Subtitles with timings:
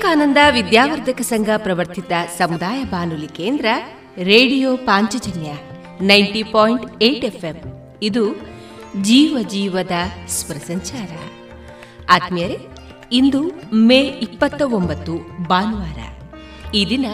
[0.00, 3.66] ವಿವೇಕಾನಂದ ವಿದ್ಯಾವರ್ಧಕ ಸಂಘ ಪ್ರವರ್ತಿತ ಸಮುದಾಯ ಬಾನುಲಿ ಕೇಂದ್ರ
[4.16, 5.50] radio Panchajanya
[6.00, 7.56] ninety point eight FM.
[8.02, 8.32] ಇದು
[9.02, 9.90] ಜೀವ ಜೀವದ
[10.26, 11.10] ಸ್ವರ ಸಂಚಾರ.
[12.10, 12.58] ಆತ್ಮೀಯರೇ,
[13.12, 13.42] ಇಂದು
[13.74, 15.98] ಮೇ ಇಪ್ಪತ್ತ ಒಂಬತ್ತು ಭಾನುವಾರ.
[16.74, 17.06] ಈ ದಿನ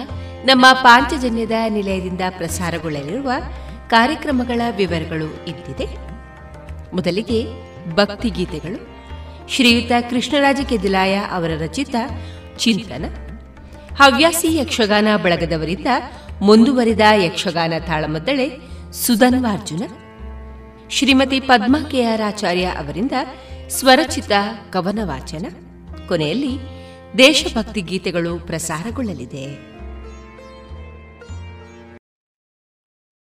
[0.45, 3.33] ನಮ್ಮ ಪಾಂಚಜನ್ಯದ ನಿಲಯದಿಂದ ಪ್ರಸಾರಗೊಳ್ಳಲಿರುವ
[3.91, 5.89] ಕಾರ್ಯಕ್ರಮಗಳ ವಿವರಗಳು ಇದ್ದಿದೆ
[6.95, 7.45] ಮೊದಲಿಗೆ
[7.95, 8.97] ಭಕ್ತಿಗೀತೆಗಳು.
[9.49, 11.95] ಶ್ರೀಯುತ ಕೃಷ್ಣರಾಜ ಕೆದಿಲಾಯ ಅವರ ರಚಿತ
[12.59, 13.05] ಚಿಂತನ.
[13.97, 15.87] ಹವ್ಯಾಸಿ ಯಕ್ಷಗಾನ ಬಳಗದವರಿಂದ
[16.41, 18.49] ಮುಂದುವರಿದ ಯಕ್ಷಗಾನ ತಾಳಮದ್ದಳೆ
[18.93, 19.85] ಸುಧನ್ವಾರ್ಜುನ,
[20.91, 23.13] ಶ್ರೀಮತಿ ಪದ್ಮಾ ಕೆಆರ್ ಆಚಾರ್ಯ ಅವರಿಂದ
[23.69, 24.33] ಸ್ವರಚಿತ
[24.73, 25.47] ಕವನ ವಾಚನ
[26.09, 26.53] ಕೊನೆಯಲ್ಲಿ
[27.19, 29.76] ದೇಶಭಕ್ತಿ ಗೀತೆಗಳು ಪ್ರಸಾರಗೊಳ್ಳಲಿದೆ.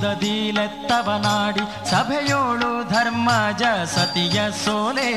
[0.00, 3.62] ಮುದದಿಲೆತ್ತವನಾಡಿ ಸಭೆಯೋಳು ಧರ್ಮಜ
[3.94, 5.10] ಸತಿಯ ಸೋಲೆ.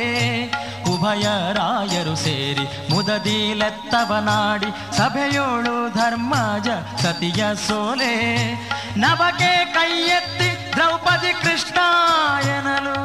[0.93, 6.67] ಉಭಯ ರಾಯರು ಸೇರಿ ಮುದದೀಲೆತ್ತವನಾಡಿ ಸಭೆಯೋಳು ಧರ್ಮಜ
[7.01, 8.13] ಸತಿಯ ಸೋಲೆ.
[8.99, 12.97] ನವಕೆ ಕೈ ಎತ್ತಿ ದ್ರೌಪದಿ ಕೃಷ್ಣಾಯನಲು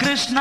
[0.00, 0.38] ಕೃಷ್ಣ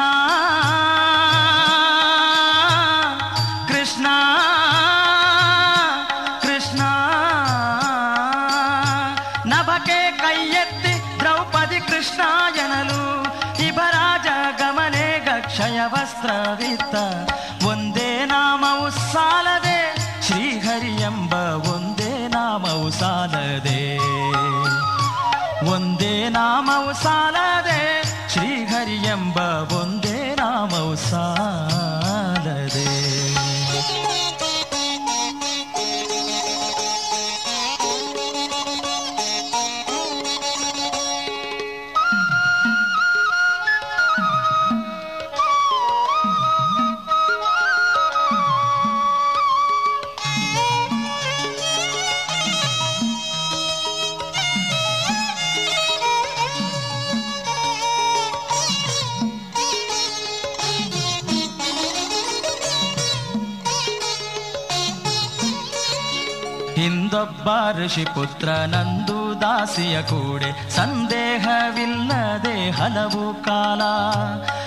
[66.75, 70.69] ಹಿಂದೊಬ್ಬ ಋಷಿ ಪುತ್ರ ನಂದು ದಾಸಿಯ ಕೂಡೆ.
[70.69, 73.81] ಸಂದೇಹವಿಲ್ಲದೆ ಹಲವು ಕಾಲ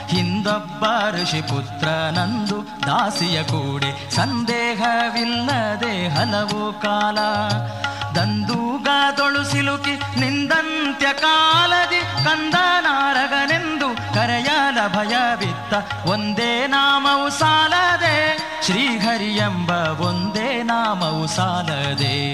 [0.06, 4.10] ಹಿಂದೊಬ್ಬ ಋಷಿ ಪುತ್ರ ನಂದು ದಾಸಿಯ ಕೂಡೆ.
[4.10, 7.18] ಸಂದೇಹವಿಲ್ಲದೆ ಹಲವು ಕಾಲ
[8.14, 15.74] ದಂದೂಗದೊಳು ಸಿಲುಕಿ ನಿಂದಂತ್ಯ ಕಾಲದಿ ಕಂದನಾರಗನೆಂದು ಕರೆಯಲ ಭಯವಿತ್ತ.
[16.06, 20.47] ಒಂದೇ ನಾಮವು ಸಾಲದೆ ಶ್ರೀಹರಿ ಎಂಬ ಒಂದೇ
[20.78, 22.32] ನಾಮವು ಸಾಲದೆ.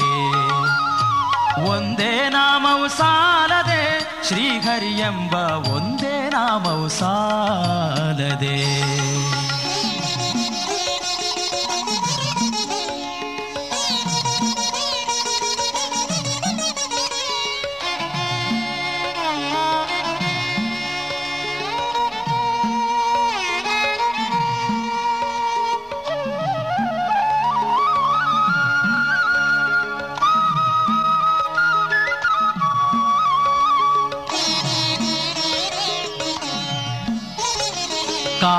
[1.71, 3.83] ಒಂದೇ ನಾಮವು ಸಾಲದೆ
[4.29, 5.35] ಶ್ರೀಹರಿ ಎಂಬ
[5.69, 8.59] ಒಂದೇ ನಾಮವು ಸಾಲದೆ.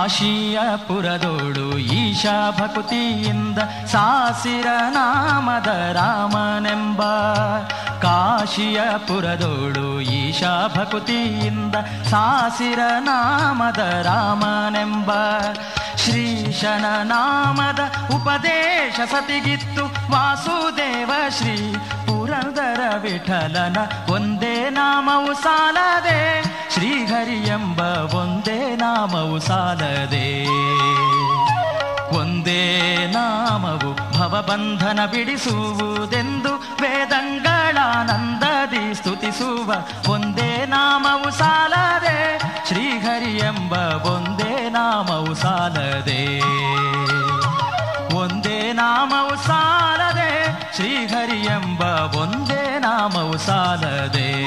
[0.06, 7.02] ಕಾಶಿಯ ಪುರದೋಡು ಈಶಾ ಭಕ್ತಿಯಿಂದ ಸಾಸಿರ ನಾಮದ ರಾಮನೆಂಬ
[8.02, 11.76] ಕಾಶಿಯ ಪುರದೋಡು ಈಶಾ ಭಕ್ತಿಯಿಂದ
[12.10, 15.12] ಸಾಸಿರ ನಾಮದ ರಾಮನೆಂಬ
[15.98, 17.80] ಶ್ರೀಶನ ನಾಮದ
[18.16, 21.74] ಉಪದೇಶ ಸತಿಗಿತ್ತು ವಾಸುದೇವ ಶ್ರೀ
[22.08, 23.78] ಪುರಂದರ ವಿಠಲನ,
[24.14, 26.22] ಒಂದೇ ನಾಮವು ಸಾಲದೆ
[26.76, 27.80] ಶ್ರೀಹರಿ ಎಂಬ
[28.16, 30.46] ಒಂದೇ ನಾಮವು ಸಾಲದೆ.
[32.18, 39.74] ಒಂದೇ ನಾಮವು ಭವಬಂಧನ ಬಿಡಿಸುವುದೆಂದು ವೇದಂಗಳಾನಂದದಿ ಸ್ತುತಿಸುವ
[40.14, 42.40] ಒಂದೇ ನಾಮವು ಸಾಲದೆ.
[42.68, 46.42] ಶ್ರೀಹರಿ ಎಂಬ ಒಂದೇ ನಾಮವು ಸಾಲದೆ.
[48.16, 50.58] ಒಂದೇ ನಾಮವು ಸಾಲದೆ.
[50.76, 51.82] ಶ್ರೀಹರಿ ಎಂಬ
[52.16, 54.46] ಒಂದೇ ನಾಮವು ಸಾಲದೆ.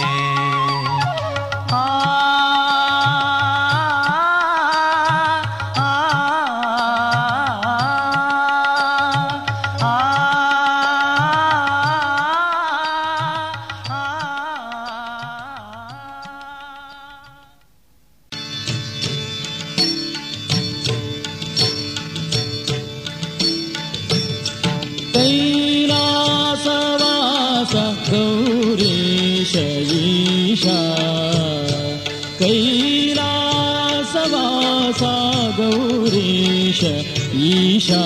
[37.49, 38.05] ईशा।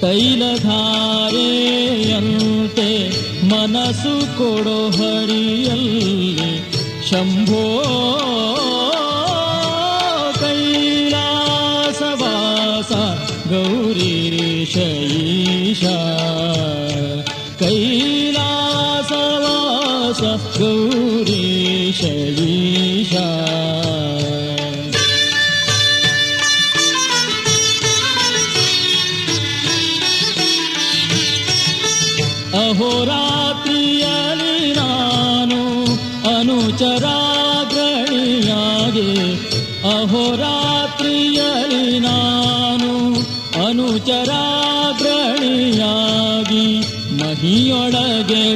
[0.00, 3.10] तैलधारेयल् ते
[3.44, 6.60] मनस् कोडो हरियल्ले।
[7.08, 7.82] शम्भो
[10.40, 12.90] कैलासवास
[13.48, 15.98] गौरीश ईशा।
[17.60, 20.20] कैलासवास
[20.60, 22.00] गौरीश
[22.40, 23.71] ईशा।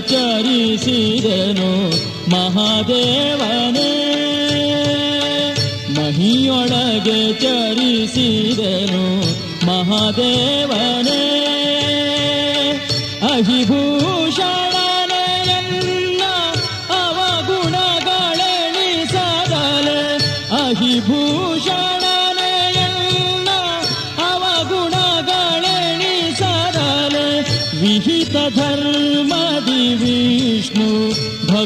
[0.01, 1.91] ಚರಿಸಿದನು
[2.31, 3.93] ಮಹಾದೇವನೇ
[5.95, 9.07] ಮಹಿಯೊಳಗೆ ಚರಿಸಿದನು.
[9.67, 10.66] ಮಹಾದೇವನೇ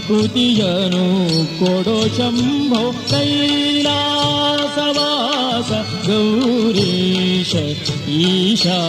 [0.08, 1.04] कुटिजनु
[1.58, 4.00] कोरोडो शम्भो कैला
[4.76, 5.70] सवास
[6.08, 7.52] गौरीश
[8.08, 8.80] ईशा।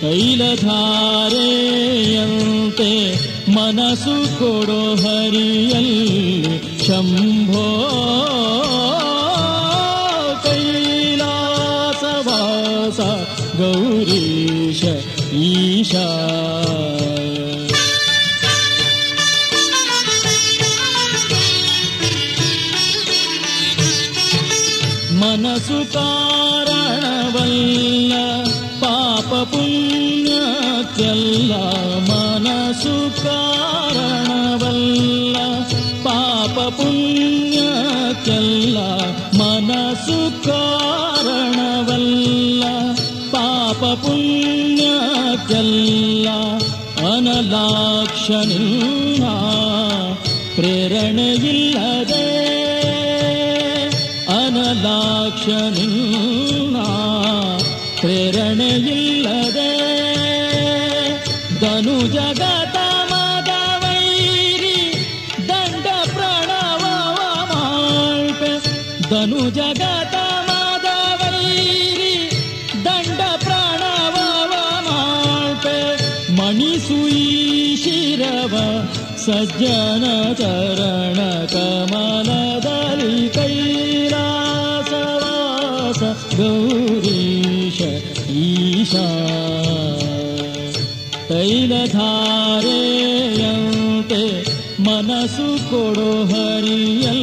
[0.00, 2.94] कैलधारेयल् ते
[3.48, 5.94] मनस्सु कोरो हरियल्
[6.86, 7.68] शम्भो
[10.46, 11.34] कैला
[13.60, 14.82] गौरीश
[15.34, 16.08] ईशा।
[25.61, 28.13] ಮನಸ್ಸು ಕಾರಣವಲ್ಲ
[28.79, 31.53] ಪಾಪ ಪುಣ್ಯಕ್ಕೆಲ್ಲ
[32.09, 35.37] ಮನಸ್ಸು ಕಾರಣವಲ್ಲ
[36.03, 38.77] ಪಾಪ ಪುಣ್ಯಕ್ಕೆಲ್ಲ
[39.41, 42.63] ಮನಸ್ಸು ಕಾರಣವಲ್ಲ
[43.31, 46.27] ಪಾಪ ಪುಣ್ಯಕ್ಕೆಲ್ಲ
[48.43, 49.25] ನಿನ್ನ
[50.55, 51.70] ಪ್ರೇರಣೆಯಿಲ್ಲದೆ
[55.44, 56.88] மனுஷனா
[58.00, 59.70] பிரேரணையில்லதே
[61.62, 62.76] தனு ஜகத
[63.10, 64.76] மதவைரி
[65.50, 67.32] தண்ட பிரணவமாழ்ப
[69.10, 70.16] தனு ஜகத
[70.50, 72.14] மதவைரி
[72.86, 74.06] தண்ட பிரணவமாழ்ப
[76.40, 78.54] மணி சுயீஷிரவ
[79.26, 80.54] சஜ்ஜனதா
[94.86, 97.21] मनसु कोडो हरियं।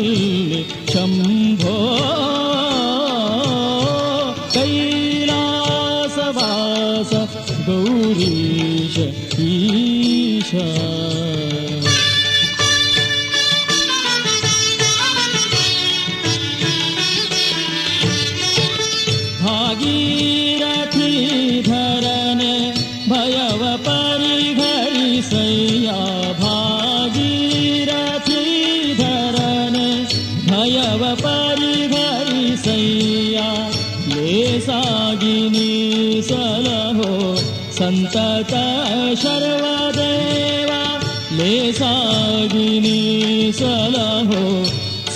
[43.62, 44.44] लहो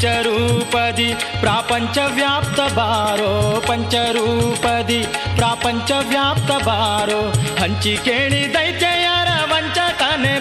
[0.05, 7.21] ूपदी प्रापञ्च व्याप्त बारो। पञ्चरूप दैत्ययर व्याप्त बारो
[7.61, 10.38] हि दंच तने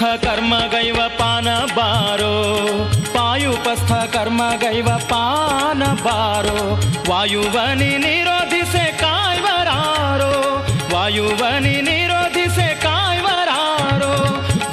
[0.00, 2.34] ಪಾಯುಪಸ್ಥ ಕರ್ಮ ಗೈವ ಪಾನ ಬಾರೋ.
[3.14, 6.80] ಪಾಯುಪಸ್ಥ ಕರ್ಮ ಗೈವ ಪಾನ ಬಾರೋ.
[7.10, 10.66] ವಾಯುವನಿ ನಿರೋಧಿಸೆ ಕಾಯ್ವರಾರೋ.
[10.94, 14.12] ವಾಯುವನಿ ನಿರೋಧಿಸೆ ಕಾಯ್ವರಾರೋ.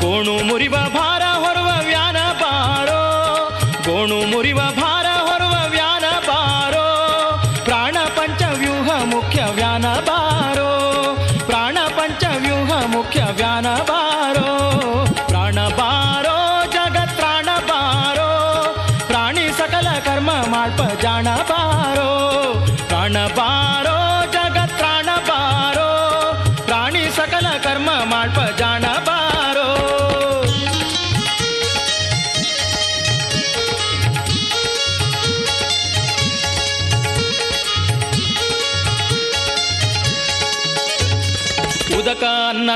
[0.01, 0.76] ಗೋಣು ಮುರಿವ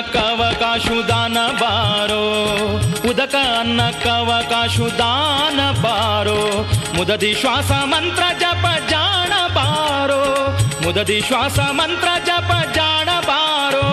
[0.02, 2.24] ಅನ್ನಕ್ಕವಕಾಶು ದಾನ ಬಾರೋ.
[3.10, 6.70] ಉದಕ ಅನ್ನಕ್ಕವಕಾಶು ದಾನ ಬಾರೋ.
[6.96, 10.24] ಮುದದಿ ಶ್ವಾಸ ಮಂತ್ರ ಜಪ ಜಾಣ ಬಾರೋ.
[10.84, 13.86] ಮುದದಿ ಶ್ವಾಸ ಮಂತ್ರ ಜಪ ಜಾಣ ಬಾರೋ.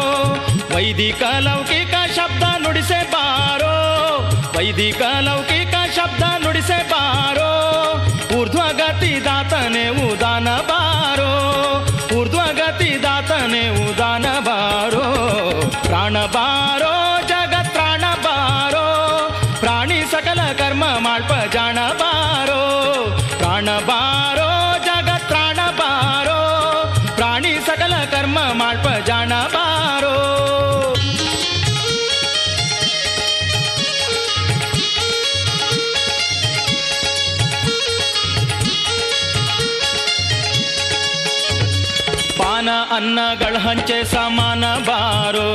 [0.77, 3.75] ವೈದಿಕ ಲೌಕಿಕ ಶಬ್ದ ನುಡಿಸೆ ಬಾರೋ.
[4.59, 6.98] ವೈದಿಕ ಲೌಕಿಕ ಶಬ್ದ ನುಡಿಸೆ ಬಾರೋ
[43.59, 45.49] ಹಂಚೆ ಸಮಾನ ಬಾರೋ,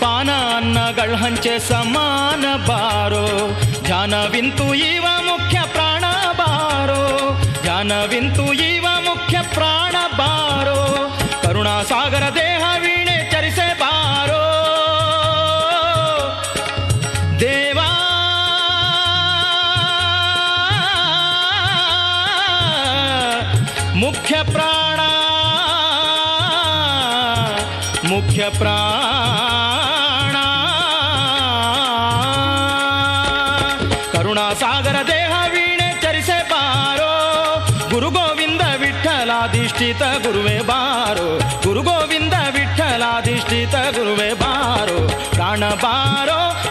[0.00, 3.24] ಪಾನ ಅನ್ನಗಳ ಹಂಚೆ ಸಮಾನ ಬಾರೋ
[3.84, 7.02] ಧ್ಯಾನವಿಂತು ಇವ ಮುಖ್ಯ ಪ್ರಾಣ ಬಾರೋ
[7.62, 8.67] ಧ್ಯಾನವಿಂತು ಇವ
[28.56, 30.36] ಪ್ರಾಣ.
[34.12, 37.12] ಕರುಣಾ ಸಾಗರ ದೇಹ ವೀಣೆ ಚರಿಸೆ ಬಾರೋ.
[37.90, 41.38] ಗುರು ಗೋವಿಂದ ವಿಠಲಾಧಿಷ್ಠಿತ ಗುರುವೆ ಬಾರೋ.
[41.38, 45.30] ಗುರು ಗೋವಿಂದ ವಿಠಲಾಧಿಷ್ಠಿತ ಗುರುವೆ ಬಾರೋ.
[45.30, 46.67] ಪ್ರಾಣ ಬಾರೋ.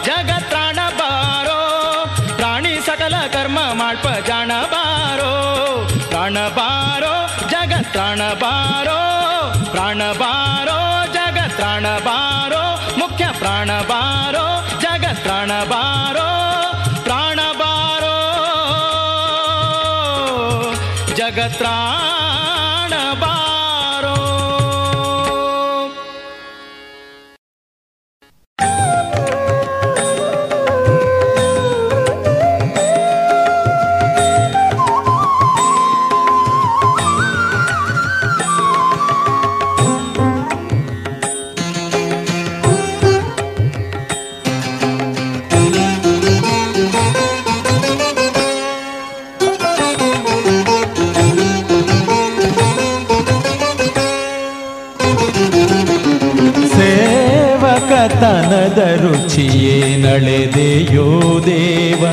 [59.38, 62.04] ರುಚಿಯೇ ನಳೆದೆಯೋ ದೇವ.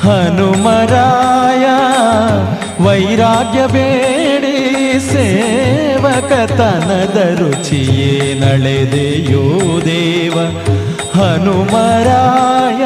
[0.00, 1.66] ಹನುಮರಾಯ,
[2.84, 4.58] ವೈರಾಗ್ಯ ಬೇಡಿ,
[5.12, 10.36] ಸೇವಕತನದ ರುಚಿಯೇ ನಳೆದೆಯೋ ದೇವ.
[11.20, 12.82] ಹನುಮರಾಯ,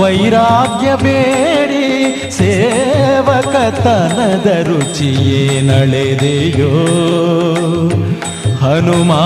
[0.00, 1.86] ವೈರಾಗ್ಯ ಬೇಡಿ,
[2.30, 6.74] ಸೇವಕತನದ ರುಚಿಯೇ ನಳೆದೆಯೋ
[8.56, 9.24] ಹನುಮಾ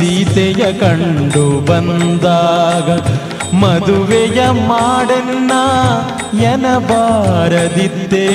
[0.00, 2.88] ಸೀತೆಯ ಕಂಡು ಬಂದಾಗ
[3.54, 5.52] ಮದುವೆಯ ಮಾಡನ್ನ
[6.50, 8.28] ಎನಬಾರದಿದ್ದೆ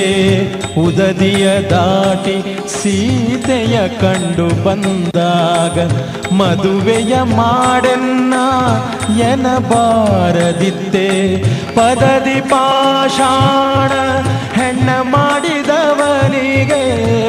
[0.78, 2.36] ಉದದಿಯ ದಾಟಿ
[2.74, 5.78] ಸೀತೆಯ ಕಂಡು ಬಂದಾಗ
[6.32, 8.34] ಮದುವೆಯ ಮಾಡನ್ನ
[9.30, 11.10] ಎನಬಾರದಿದ್ದೆ
[11.74, 13.92] ಪದದಿ ಪಾಷಾಣ
[14.58, 16.82] ಹೆಣ್ಣ ಮಾಡಿದವನಿಗೆ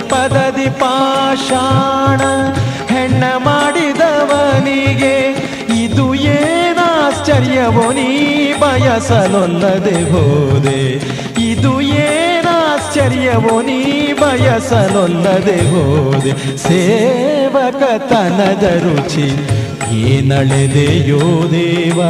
[0.10, 2.22] ಪದದಿ ಪಾಷಾಣ
[3.08, 5.36] ಹೆಣ್ಣ ಮಾಡಿದವನಿಗೆ
[5.84, 11.00] ಇದು ಏನಾಶ್ಚರ್ಯವೋ ನೀ ಬಯಸಲೊಲ್ಲದೆ ಹೋದೆ.
[11.52, 16.58] ಇದು ಏನಾಶ್ಚರ್ಯವೋ ನೀ ಬಯಸಲೊಲ್ಲದೆ ಹೋದೆ.
[16.58, 19.32] ಸೇವಕತನದ ರುಚಿ
[19.92, 22.02] ಏನಳೆದೆಯೋ ದೇವ.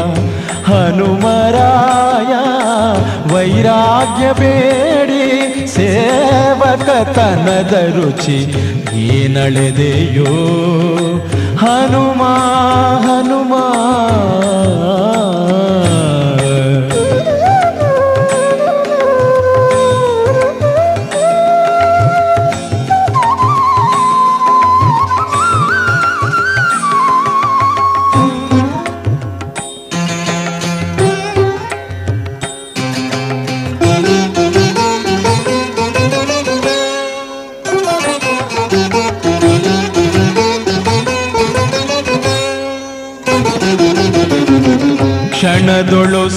[0.68, 2.34] ಹನುಮರಾಯ,
[3.34, 5.68] ವೈರಾಗ್ಯ ಬೇಡಿ.
[5.68, 10.26] ಸೇವಕತನದ ರುಚಿ ಏನಳೆದೆಯೋ?
[11.58, 12.24] ಹನುಮ
[13.00, 13.54] ಹನುಮ.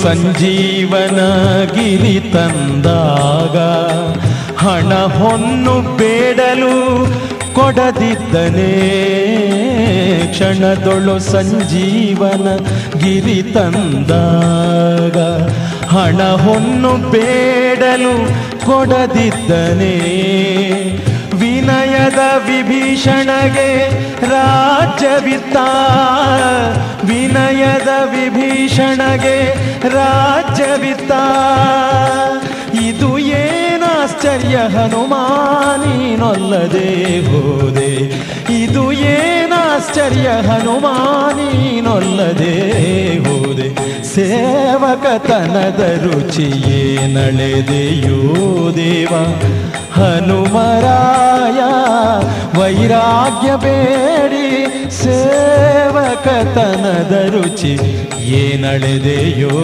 [0.03, 1.21] ಸಂಜೀವನ
[1.75, 3.57] ಗಿರಿ ತಂದಾಗ
[4.63, 6.75] ಹಣ ಹೊನ್ನು ಬೇಡಲು
[7.55, 8.73] ಕೊಡದಿದ್ದನೇ.
[10.33, 12.49] ಕ್ಷಣದೊಳು ಸಂಜೀವನ
[12.99, 15.19] ಗಿರಿ ತಂದಾಗ
[15.95, 18.15] ಹಣ ಹೊನ್ನು ಬೇಡಲು
[18.67, 19.97] ಕೊಡದಿದ್ದನೇ.
[22.01, 23.71] ವಿನಯದ ವಿಭೀಷಣಗೆ
[24.29, 25.57] ರಾಜ್ಯವಿತ್ತ
[27.05, 29.37] ವಿನಯದ ವಿಭೀಷಣಗೆ
[29.89, 31.13] ರಾಜ್ಯವಿತ್ತ
[32.81, 35.69] ಇದು ಏನಾಶ್ಚರ್ಯ ಹನುಮಾನೀನೊಲ್ಲದೆ
[37.29, 37.93] ಹೋದೆ.
[38.55, 38.93] ಇದು
[39.81, 42.55] ಏನಾಶ್ಚರ್ಯ ಹನುಮಾನೀನೊಲ್ಲದೆ
[43.19, 44.03] ಹೋದೆ.
[44.03, 48.21] ಸೇವಕತನದ ರುಚಿಯೇ ನಳೆದೆಯೋ
[48.77, 49.25] ದೇವ.
[50.01, 51.63] ಹನುಮರಾಯ
[52.61, 54.47] ವೈರಾಗ್ಯ ಬೇಡಿ.
[54.91, 57.73] ಸೇವಕತನದ ರುಚಿ
[58.21, 59.59] ಏನಳೆದೆಯೋ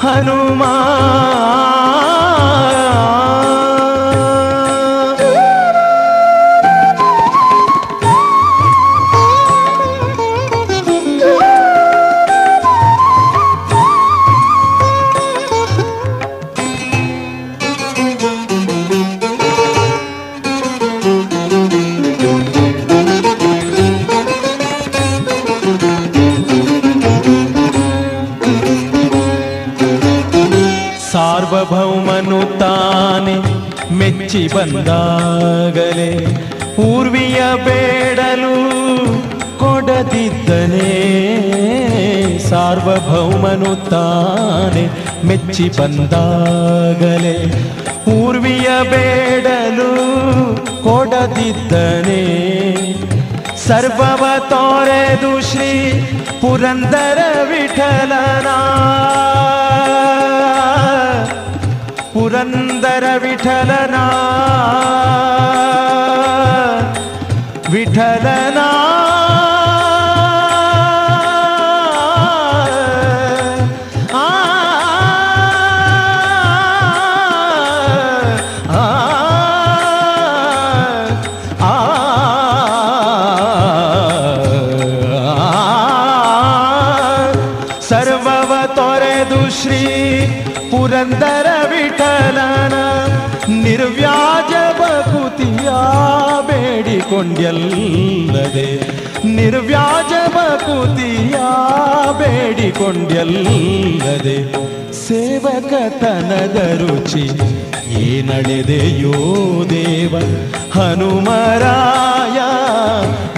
[0.00, 0.72] ಹನುಮಾ
[34.54, 36.10] ಬಂದಾಗಲೇ
[36.84, 38.54] ಊರ್ವಿಯ ಬೇಡಲು
[39.58, 40.90] ಕೊಡದಿದ್ದನೆ
[42.48, 44.84] ಸಾರ್ವಭೌಮನು ತಾನೆ
[45.28, 47.36] ಮೆಚ್ಚಿ ಬಂದಾಗಲೇ
[48.14, 49.90] ಊರ್ವಿಯ ಬೇಡಲು
[50.82, 52.22] ಕೊಡದಿದ್ದನೇ
[53.66, 55.70] ಸರ್ವವ ತೋರೆದು ಶ್ರೀ
[56.40, 58.48] ಪುರಂದರ ವಿಠಲನ
[62.44, 63.94] ಪುರಂದರ ವಿಠಲನ.
[67.72, 68.33] ವಿಠಲನ
[97.24, 98.68] ಬೇಡಿಕೊಂಡ್ಯಲ್ಲದೆ
[99.24, 101.36] ನಿರ್ವ್ಯಾಜ ಬಕುತಿಯ
[102.18, 104.36] ಬೇಡಿಕೊಂಡ್ಯಲ್ಲದೆ
[105.06, 107.24] ಸೇವಕತನದ ರುಚಿ
[108.04, 109.14] ಏನಳೆದೆಯೋ
[109.70, 110.14] ದೇವ?
[110.74, 112.38] ಹನುಮರಾಯ,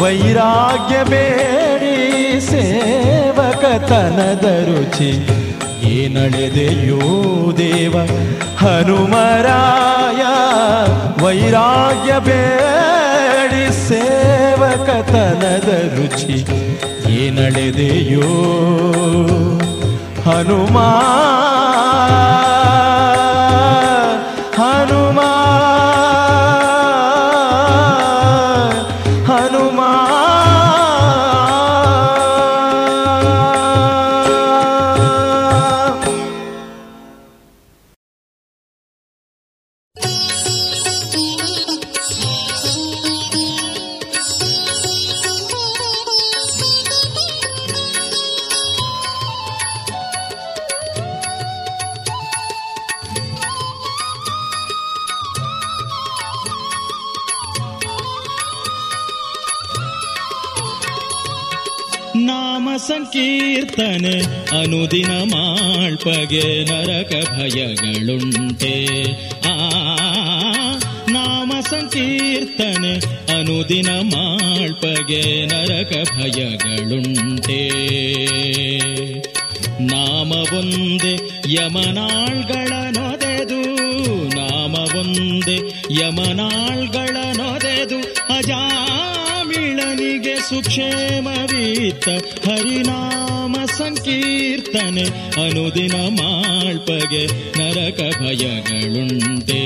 [0.03, 1.97] ವೈರಾಗ್ಯ ಬೇಡಿ,
[2.41, 5.11] ಸೇವಕತನದ ರುಚಿ
[5.83, 7.01] ಏನಳೆದೆಯೋ
[7.59, 7.95] ದೇವ?
[8.59, 10.23] ಹನುಮರಾಯ,
[11.25, 12.76] ವೈರಾಗ್ಯ ಬೇಡಿ
[13.89, 16.39] ಸೇವಕತನದ ರುಚಿ
[17.17, 18.31] ಹನುಮಾ
[20.27, 20.89] ಹನುಮಾ
[62.79, 64.15] ಸಂಕೀರ್ತನೆ
[64.53, 68.75] ಅನುದಿನ ಮಾಳ್ಪಗೆ ನರಕ ಭಯಗಳುಂಟೆ
[69.47, 69.55] ಆ
[71.09, 72.93] ನಾಮ ಸಂಕೀರ್ತನೆ
[73.35, 77.61] ಅನುದಿನ ಮಾಳ್ಪಗೆ ನರಕ ಭಯಗಳುಂಟೆ
[79.91, 81.15] ನಾಮವೊಂದೆ
[81.55, 83.61] ಯಮನಾಳ್ಗಳ ನೊದೆದು
[84.37, 85.57] ನಾಮವೊಂದೆ
[86.01, 87.17] ಯಮನಾಳ್ಗಳ
[87.77, 87.97] ನೊದೆದು
[88.35, 92.07] ಅಜಾಮಿಳನಿಗೆ ಸುಕ್ಷೇಮವೀತ
[92.47, 95.05] ಹರಿನಾಮ ಸಂಕೀರ್ತನೆ
[95.45, 97.23] ಅನುದಿನ ಮಾಳ್ಪಗೆ
[97.59, 99.63] ನರಕ ಭಯಗಳುಂಟೆ.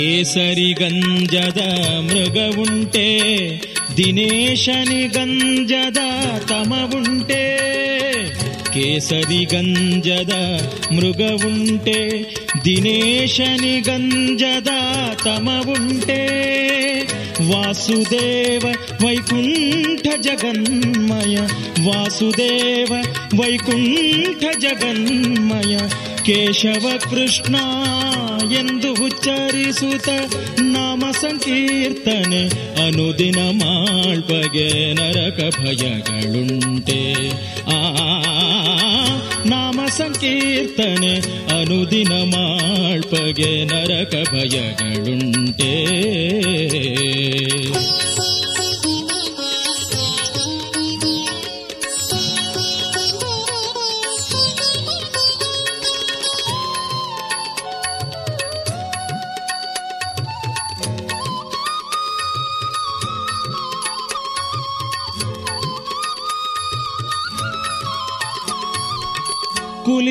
[0.00, 1.60] ಕೇಸರಿ ಗಂಜದ
[2.00, 3.06] ಮೃಗವುಂಟೆ
[3.96, 6.00] ದಿನೇಶನಿ ಗಂಜದ
[6.48, 7.42] ತಮವುಂಟೆ
[8.74, 10.34] ಕೇಸರಿ ಗಂಜದ
[10.92, 11.98] ಮೃಗವುಂಟೆ
[12.64, 14.70] ದಿನೇಶನಿ ಗಂಜದ
[15.24, 16.20] ತಮವುಂಟೆ
[17.50, 18.64] ವಾಸುದೇವ
[19.04, 21.36] ವೈಕುಂಠ ಜಗನ್ಮಯ
[21.88, 22.92] ವಾಸುದೇವ
[23.40, 25.74] ವೈಕುಂಠ ಜಗನ್ಮಯ
[26.22, 27.56] ಕೇಶವ ಕೃಷ್ಣ
[28.52, 30.08] ಎಂದು ಉಚ್ಚರಿಸುತ್ತ
[30.66, 32.42] ನಾಮ ಸಂಕೀರ್ತನೆ
[32.86, 37.00] ಅನುದಿನ ಮಾಳ್ಪಗೆ ನರಕ ಭಯಗಳುಂಟೆ
[37.70, 37.80] ಆ
[39.45, 41.13] ನಾಮ ಸಂಕೀರ್ತನೆ
[41.59, 45.73] ಅನುದಿನ ಮಾಳ್ಪಗೆ ನರಕ ಭಯಗಳುಂಟೆ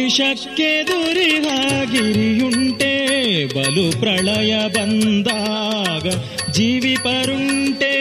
[0.09, 1.49] ಕುಲಿಶಕ್ಕೆ ದುರಿಹಾಗಿರಿಯುಂಟೆ
[3.53, 6.05] ಬಲು ಪ್ರಳಯ ಬಂದಾಗ
[6.51, 7.91] ಜೀವಿ ಪರುಂಟೆ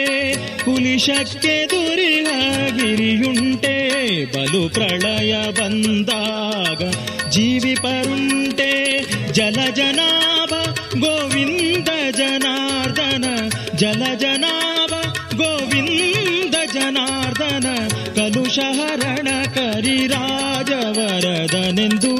[0.63, 2.15] ಕುಲಿಶಕ್ಕೆ ದುರಿಹಾಗಿರಿಯುಂಟೆ
[4.33, 6.81] ಬಲು ಪ್ರಳಯ ಬಂದಾಗ
[7.29, 8.71] ಜೀವಿ ಪರುಂಟೆ
[9.31, 10.51] ಜಲ ಜನಾಭ
[10.97, 13.25] ಗೋವಿಂದ ಜನಾರ್ದನ
[13.75, 14.93] ಜಲ ಜನಾಭ
[15.35, 17.67] ಗೋವಿಂದ ಜನಾರ್ದನ
[18.15, 19.27] ಕಲುಷಹರಣ
[21.00, 22.14] ಕರಿರಾಜವರದನೆಂದು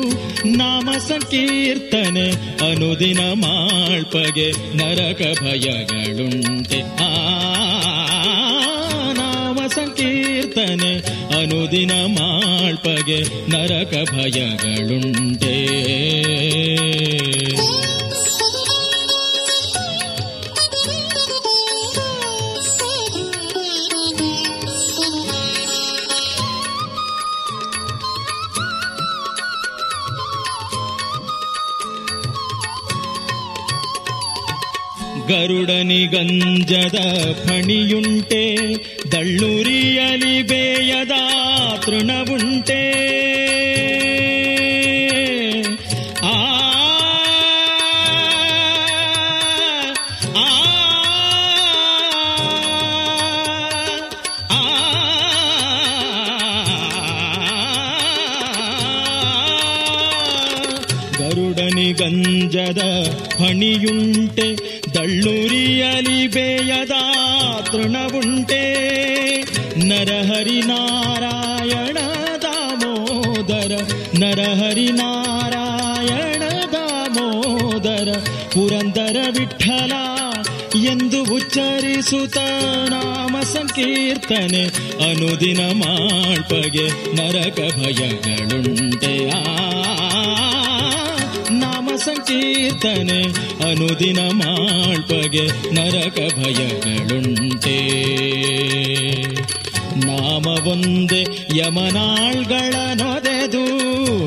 [0.56, 2.30] ನಾಮ ಸಂಕೀರ್ತನೆ
[2.70, 6.80] ಅನುದಿನ ಮಾಳ್ಪಗೆ ನರಕ ಭಯಗಳುಂಟೆ.
[9.12, 10.94] ನಾಮ ಸಂಕೀರ್ತನೆ
[11.40, 15.80] ಅನುದಿನ ಮಾಳ್ಪಗೆ ನರಕ ಭಯಗಳುಂಟೆ.
[35.30, 36.98] ಗರುಡನಿ ಗಂಜದ
[37.46, 38.56] ಫಣಿಯುಂಟೆ
[39.12, 41.12] ದಳ್ಳುರಿಯಲಿ ಬೇಯದ
[41.84, 43.10] ತೃಣವುಂಟೆ.
[62.00, 62.82] ಗಂಜದ
[63.40, 64.46] ಹಣಿಯುಂಟೆ
[64.94, 66.94] ದಳ್ಳುರಿಯಲಿ ಬೇಯದ
[67.70, 68.62] ತೃಣವುಂಟೆ,
[69.88, 71.98] ನರಹರಿ ನಾರಾಯಣ
[72.44, 73.72] ದಾಮೋದರ
[74.18, 76.42] ನರಹರಿ ನಾರಾಯಣ
[76.74, 78.10] ದಾಮೋದರ
[78.54, 79.92] ಪುರಂದರ ವಿಠಲ
[80.92, 82.38] ಎಂದು ಉಚ್ಚರಿಸುತ್ತ
[82.88, 84.64] ನಾಮ ಸಂಕೀರ್ತನೆ,
[85.08, 86.86] ಅನುದಿನ ಮಾಳ್ಪಗೆ
[87.16, 89.14] ನರಕ ಭಯಗಳುಂಟೆ
[92.30, 93.22] ಸಂಕೀರ್ತನೆ
[93.70, 97.78] ಅನುದಿನ ಮಾಳ್ಪಗೆ ನರಕ ಭಯಗಳುಂಟೆ.
[100.06, 101.22] ನಾಮ ಒಂದೆ
[101.58, 103.64] ಯಮನಾಳ್ಗಳ ನೊದೆದು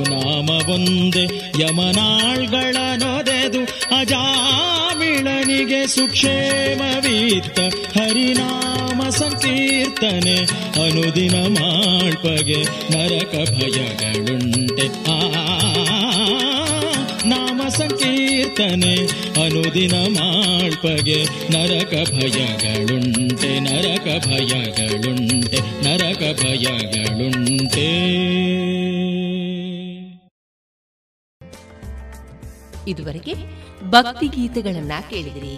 [0.10, 1.24] ನಾಮ ಒಂದೆ
[1.62, 3.62] ಯಮನಾಳ್ಗಳ ನೊದೆದು
[4.00, 7.60] ಅಜಾಮಿಳನಿಗೆ ಸುಕ್ಷೇಮವೀತ
[7.98, 10.38] ಹರಿನಾಮ ಸಂಕೀರ್ತನೆ
[10.84, 14.88] ಅನುದಿನ ಮಾಳ್ಪಗೆ ನರಕ ಭಯಗಳುಂಟೆ.
[15.12, 15.43] ಆ
[18.58, 18.96] ಸಂಕೀರ್ತನೆ
[19.46, 27.90] ಅನುದಿನ ಮಾಳ್ಪಗೆ ನರಕ ಭಯಗಳುಂಟೆ ನರಕ ಭಯಗಳುಂಟೆ ನರಕ ಭಯಗಳುಂಟೆ.
[32.88, 33.34] ಇದುವರೆಗೆ
[33.90, 35.58] ಭಕ್ತಿ ಗೀತೆಗಳನ್ನ ಕೇಳಿದಿರಿ.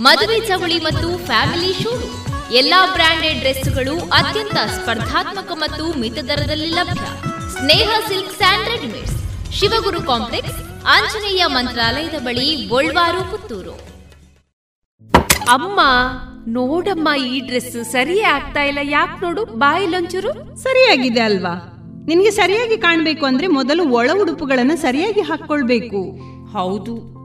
[0.00, 2.06] ಮದುವೆ ಚವಳಿ ಮತ್ತು ಫ್ಯಾಮಿಲಿ ಶೂರು.
[2.54, 7.06] ಎಲ್ಲಾ ಬ್ರಾಂಡೆಡ್ ಡ್ರೆಸ್ಗಳು ಅತ್ಯಂತ ಸ್ಪರ್ಧಾತ್ಮಕ ಮತ್ತು ಮಿತ ದರದಲ್ಲಿ ಲಭ್ಯ.
[7.52, 9.16] Sneha silk and readymades.
[9.52, 13.74] Shivaguru complex Anjaneya ಮಂತ್ರಾಲಯದ ಬಳಿ ಗೋಲ್ವಾರು ಪುತ್ತೂರು.
[15.48, 15.80] ಅಮ್ಮ
[16.46, 18.78] ನೋಡಮ್ಮ ಈ ಡ್ರೆಸ್ ಸರಿಯೇ ಆಗ್ತಾ ಇಲ್ಲ.
[18.82, 21.54] ಯಾಕೆ ನೋಡು ಬಾಯಿಲೊಂಚೂರು ಸರಿಯಾಗಿದೆ ಅಲ್ವಾ?
[22.06, 26.02] ನಿನ್ಗೆ ಸರಿಯಾಗಿ ಕಾಣ್ಬೇಕು ಅಂದ್ರೆ ಮೊದಲು ಒಳ ಉಡುಪುಗಳನ್ನ ಸರಿಯಾಗಿ ಹಾಕೊಳ್ಬೇಕು
[26.52, 27.19] ಹೌದು.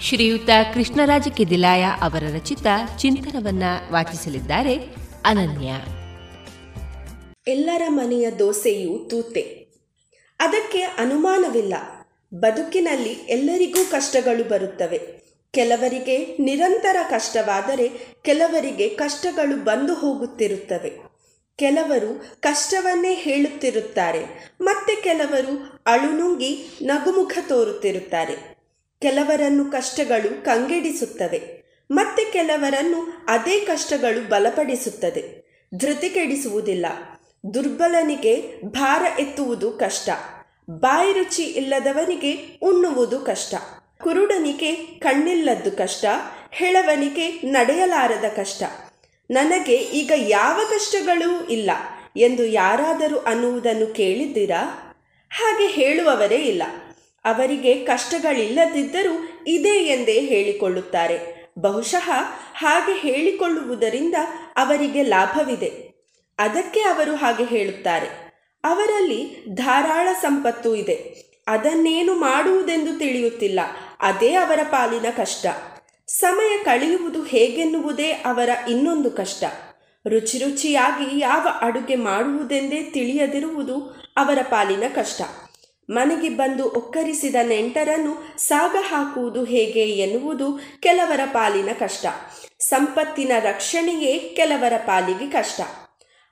[0.00, 2.66] ಶ್ರೀಯುತ ಕೃಷ್ಣರಾಜ ಕೆದಿಲಾಯ ಅವರ ರಚಿತ
[2.98, 4.78] ಚಿಂತನವನ್ನ ವಾಚಿಸಲಿದ್ದಾರೆ
[5.24, 5.72] ಅನನ್ಯ.
[7.46, 9.66] ಎಲ್ಲರ ಮನೆಯ ದೋಸೆಯು ತೂತೆ.
[10.40, 11.74] ಅದಕ್ಕೆ ಅನುಮಾನವಿಲ್ಲ.
[12.34, 15.24] ಬದುಕಿನಲ್ಲಿ ಎಲ್ಲರಿಗೂ ಕಷ್ಟಗಳು ಬರುತ್ತವೆ.
[15.50, 20.92] ಕೆಲವರಿಗೆ ನಿರಂತರ ಕಷ್ಟವಾದರೆ ಕೆಲವರಿಗೆ ಕಷ್ಟಗಳು ಬಂದು ಹೋಗುತ್ತಿರುತ್ತವೆ.
[21.56, 24.52] ಕೆಲವರು ಕಷ್ಟವನ್ನೇ ಹೇಳುತ್ತಿರುತ್ತಾರೆ.
[24.60, 28.53] ಮತ್ತೆ ಕೆಲವರು ಅಳುನುಂಗಿ ನಗುಮುಖ ತೋರುತ್ತಿರುತ್ತಾರೆ.
[29.04, 31.40] ಕೆಲವರನ್ನು ಕಷ್ಟಗಳು ಕಂಗೆಡಿಸುತ್ತವೆ,
[31.90, 35.22] ಮತ್ತೆ ಕೆಲವರನ್ನು ಅದೇ ಕಷ್ಟಗಳು ಬಲಪಡಿಸುತ್ತದೆ.
[35.72, 36.86] ಧೃತಿ ಕೆಡಿಸುವುದಿಲ್ಲ
[37.54, 38.34] ದುರ್ಬಲನಿಗೆ
[38.70, 40.08] ಭಾರ ಎತ್ತುವುದು ಕಷ್ಟ.
[40.70, 42.32] ಬಾಯಿ ರುಚಿ ಇಲ್ಲದವನಿಗೆ
[42.62, 43.54] ಉಣ್ಣುವುದು ಕಷ್ಟ.
[44.02, 46.04] ಕುರುಡನಿಗೆ ಕಣ್ಣಿಲ್ಲದ್ದು ಕಷ್ಟ.
[46.52, 48.62] ಹೆಳವನಿಗೆ ನಡೆಯಲಾರದ ಕಷ್ಟ.
[49.30, 51.70] ನನಗೆ ಈಗ ಯಾವ ಕಷ್ಟಗಳೂ ಇಲ್ಲ
[52.16, 54.62] ಎಂದು ಯಾರಾದರೂ ಅನ್ನುವುದನ್ನು ಕೇಳಿದ್ದೀರಾ?
[55.30, 56.62] ಹಾಗೆ ಹೇಳುವವರೇ ಇಲ್ಲ.
[57.24, 61.44] ಅವರಿಗೆ ಕಷ್ಟಗಳಿಲ್ಲದಿದ್ದರೂ ಇದೆ ಎಂದೇ ಹೇಳಿಕೊಳ್ಳುತ್ತಾರೆ.
[61.58, 62.10] ಬಹುಶಃ
[62.54, 64.14] ಹಾಗೆ ಹೇಳಿಕೊಳ್ಳುವುದರಿಂದ
[64.56, 65.94] ಅವರಿಗೆ ಲಾಭವಿದೆ.
[66.38, 68.24] ಅದಕ್ಕೆ ಅವರು ಹಾಗೆ ಹೇಳುತ್ತಾರೆ.
[68.64, 71.24] ಅವರಲ್ಲಿ ಧಾರಾಳ ಸಂಪತ್ತು ಇದೆ.
[71.46, 73.60] ಅದನ್ನೇನು ಮಾಡುವುದೆಂದು ತಿಳಿಯುತ್ತಿಲ್ಲ.
[74.00, 75.46] ಅದೇ ಅವರ ಪಾಲಿನ ಕಷ್ಟ.
[76.06, 79.44] ಸಮಯ ಕಳೆಯುವುದು ಹೇಗೆನ್ನುವುದೇ ಅವರ ಇನ್ನೊಂದು ಕಷ್ಟ.
[80.08, 85.22] ರುಚಿ ರುಚಿಯಾಗಿ ಯಾವ ಅಡುಗೆ ಮಾಡುವುದೆಂದೇ ತಿಳಿಯದಿರುವುದು ಅವರ ಪಾಲಿನ ಕಷ್ಟ.
[85.90, 92.06] ಮನೆಗೆ ಬಂದು ಒಕ್ಕರಿಸಿದ ನೆಂಟರನ್ನು ಸಾಗ ಹಾಕುವುದು ಹೇಗೆ ಎನ್ನುವುದು ಕೆಲವರ ಪಾಲಿನ ಕಷ್ಟ.
[92.58, 95.60] ಸಂಪತ್ತಿನ ರಕ್ಷಣೆಯೇ ಕೆಲವರ ಪಾಲಿಗೆ ಕಷ್ಟ.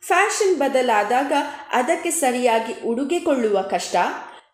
[0.07, 1.33] ಫ್ಯಾಷನ್ ಬದಲಾದಾಗ
[1.73, 3.97] ಅದಕ್ಕೆ ಸರಿಯಾಗಿ ಉಡುಗೆ ಕೊಳ್ಳುವ ಕಷ್ಟ.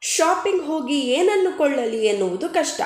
[0.01, 2.81] ಶಾಪಿಂಗ್ ಹೋಗಿ ಏನನ್ನು ಕೊಳ್ಳಲಿ ಎನ್ನುವುದು ಕಷ್ಟ.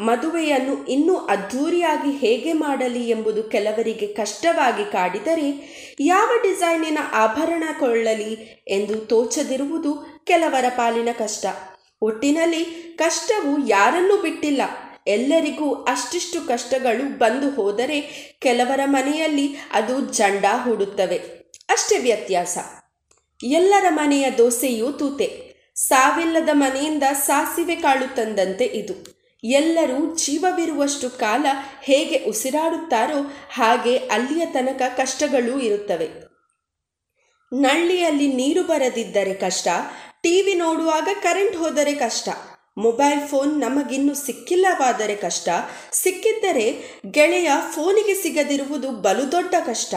[0.00, 8.32] ಮದುವೆಯನ್ನು ಇನ್ನೂ ಅದ್ಧೂರಿಯಾಗಿ ಹೇಗೆ ಮಾಡಲಿ ಎಂಬುದು ಕೆಲವರಿಗೆ ಕಷ್ಟವಾಗಿ ಕಾಡಿದರೆ ಯಾವ ಡಿಸೈನಿನ ಆಭರಣ ಕೊಳ್ಳಲಿ
[8.68, 11.46] ಎಂದು ತೋಚದಿರುವುದು ಕೆಲವರ ಪಾಲಿನ ಕಷ್ಟ.
[12.02, 12.64] ಒಟ್ಟಿನಲ್ಲಿ
[12.98, 14.62] ಕಷ್ಟವು ಯಾರನ್ನೂ ಬಿಟ್ಟಿಲ್ಲ.
[15.06, 18.00] ಎಲ್ಲರಿಗೂ ಅಷ್ಟಿಷ್ಟು ಕಷ್ಟಗಳು ಬಂದು ಹೋದರೆ
[18.40, 21.16] ಕೆಲವರ ಮನೆಯಲ್ಲಿ ಅದು ಜಂಡ ಹೂಡುತ್ತವೆ.
[21.68, 22.58] ಅಷ್ಟೇ ವ್ಯತ್ಯಾಸ.
[23.44, 25.48] ಎಲ್ಲರ ಮನೆಯ ದೋಸೆಯೂ ತೂತೆ.
[25.74, 29.17] ಸಾವಿಲ್ಲದ ಮನೆಯಿಂದ ಸಾಸಿವೆ ಕಾಳು ತಂದಂತೆ ಇದು.
[29.42, 31.46] ಎಲ್ಲರೂ ಜೀವವಿರುವಷ್ಟು ಕಾಲ
[31.82, 33.20] ಹೇಗೆ ಉಸಿರಾಡುತ್ತಾರೋ
[33.52, 36.08] ಹಾಗೆ ಅಲ್ಲಿಯ ತನಕ ಕಷ್ಟಗಳೂ ಇರುತ್ತವೆ.
[37.52, 39.68] ನಳ್ಳಿಯಲ್ಲಿ ನೀರು ಬರದಿದ್ದರೆ ಕಷ್ಟ,
[40.22, 42.28] ಟಿವಿ ನೋಡುವಾಗ ಕರೆಂಟ್ ಹೋದರೆ ಕಷ್ಟ,
[42.78, 45.48] ಮೊಬೈಲ್ ಫೋನ್ ನಮಗಿನ್ನು ಸಿಕ್ಕಿಲ್ಲವಾದರೆ ಕಷ್ಟ,
[45.92, 46.66] ಸಿಕ್ಕಿದ್ದರೆ
[47.10, 49.94] ಗೆಳೆಯ ಫೋನಿಗೆ ಸಿಗದಿರುವುದು ಬಲು ದೊಡ್ಡ ಕಷ್ಟ,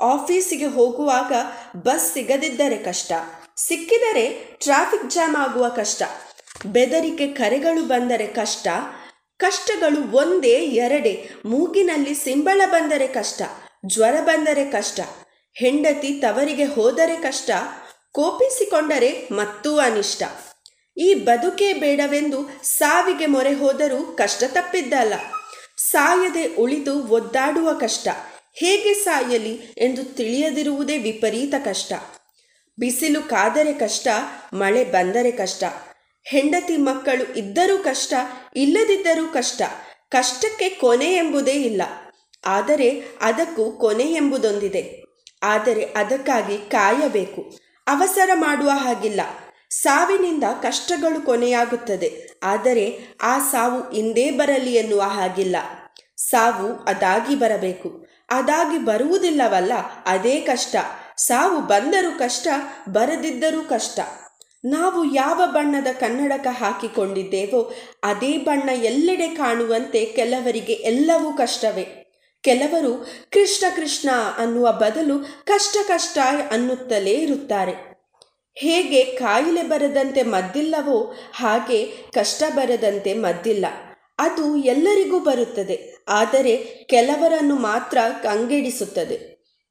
[0.00, 1.32] ಆಫೀಸಿಗೆ ಹೋಗುವಾಗ
[1.76, 3.12] ಬಸ್ ಸಿಗದಿದ್ದರೆ ಕಷ್ಟ,
[3.56, 6.02] ಸಿಕ್ಕಿದರೆ ಟ್ರಾಫಿಕ್ ಜಾಮ್ ಆಗುವ ಕಷ್ಟ.
[6.64, 8.68] ಬೆದರಿಕೆ ಕರೆಗಳು ಬಂದರೆ ಕಷ್ಟ,
[9.36, 11.30] ಕಷ್ಟಗಳು ಒಂದೇ ಎರಡೇ.
[11.44, 13.42] ಮೂಗಿನಲ್ಲಿ ಸಿಂಬಳ ಬಂದರೆ ಕಷ್ಟ,
[13.86, 15.00] ಜ್ವರ ಬಂದರೆ ಕಷ್ಟ,
[15.54, 17.50] ಹೆಂಡತಿ ತವರಿಗೆ ಹೋದರೆ ಕಷ್ಟ,
[18.12, 20.22] ಕೋಪಿಸಿಕೊಂಡರೆ ಮತ್ತೂ ಅನಿಷ್ಟ.
[20.96, 25.14] ಈ ಬದುಕೇ ಬೇಡವೆಂದು ಸಾವಿಗೆ ಮೊರೆ ಹೋದರೂ ಕಷ್ಟ ತಪ್ಪಿದ್ದಲ್ಲ
[25.76, 28.08] ಸಾಯದೆ ಉಳಿದು ಒದ್ದಾಡುವ ಕಷ್ಟ,
[28.54, 31.92] ಹೇಗೆ ಸಾಯಲಿ ಎಂದು ತಿಳಿಯದಿರುವುದೇ ವಿಪರೀತ ಕಷ್ಟ.
[32.78, 34.08] ಬಿಸಿಲು ಕಾದರೆ ಕಷ್ಟ,
[34.52, 35.64] ಮಳೆ ಬಂದರೆ ಕಷ್ಟ.
[36.28, 38.14] ಹೆಂಡತಿ ಮಕ್ಕಳು ಇದ್ದರೂ ಕಷ್ಟ,
[38.56, 39.62] ಇಲ್ಲದಿದ್ದರೂ ಕಷ್ಟ.
[40.08, 41.82] ಕಷ್ಟಕ್ಕೆ ಕೊನೆ ಎಂಬುದೇ ಇಲ್ಲ.
[42.46, 45.04] ಆದರೆ ಅದಕ್ಕೂ ಕೊನೆ ಎಂಬುದೊಂದಿದೆ.
[45.42, 47.58] ಆದರೆ ಅದಕ್ಕಾಗಿ ಕಾಯಬೇಕು.
[47.86, 49.20] ಅವಸರ ಮಾಡುವ ಹಾಗಿಲ್ಲ.
[49.70, 52.28] ಸಾವಿನಿಂದ ಕಷ್ಟಗಳು ಕೊನೆಯಾಗುತ್ತದೆ.
[52.42, 55.56] ಆದರೆ ಆ ಸಾವು ಇಂದೇ ಬರಲಿ ಎನ್ನುವ ಹಾಗಿಲ್ಲ.
[56.16, 58.06] ಸಾವು ಅದಾಗಿ ಬರಬೇಕು.
[58.30, 59.72] ಅದಾಗಿ ಬರುವುದಿಲ್ಲವಲ್ಲ,
[60.06, 60.76] ಅದೇ ಕಷ್ಟ.
[61.16, 62.48] ಸಾವು ಬಂದರೂ ಕಷ್ಟ,
[62.88, 64.00] ಬರದಿದ್ದರೂ ಕಷ್ಟ.
[64.66, 67.60] ನಾವು ಯಾವ ಬಣ್ಣದ ಕನ್ನಡಕ ಹಾಕಿಕೊಂಡಿದ್ದೇವೋ
[68.04, 71.86] ಅದೇ ಬಣ್ಣ ಎಲ್ಲೆಡೆ ಕಾಣುವಂತೆ ಕೆಲವರಿಗೆ ಎಲ್ಲವೂ ಕಷ್ಟವೇ.
[72.44, 72.92] ಕೆಲವರು
[73.32, 76.18] ಕೃಷ್ಣ ಕೃಷ್ಣ ಅನ್ನುವ ಬದಲು ಕಷ್ಟ ಕಷ್ಟ
[76.50, 77.74] ಅನ್ನುತ್ತಲೇ ಇರುತ್ತಾರೆ.
[78.56, 80.98] ಹೇಗೆ ಕಾಯಿಲೆ ಬರದಂತೆ ಮದ್ದಿಲ್ಲವೋ
[81.34, 81.80] ಹಾಗೆ
[82.14, 83.66] ಕಷ್ಟ ಬರದಂತೆ ಮದ್ದಿಲ್ಲ.
[84.18, 85.76] ಅದು ಎಲ್ಲರಿಗೂ ಬರುತ್ತದೆ,
[86.08, 86.56] ಆದರೆ
[86.88, 89.18] ಕೆಲವರನ್ನು ಮಾತ್ರ ಕಂಗೆಡಿಸುತ್ತದೆ.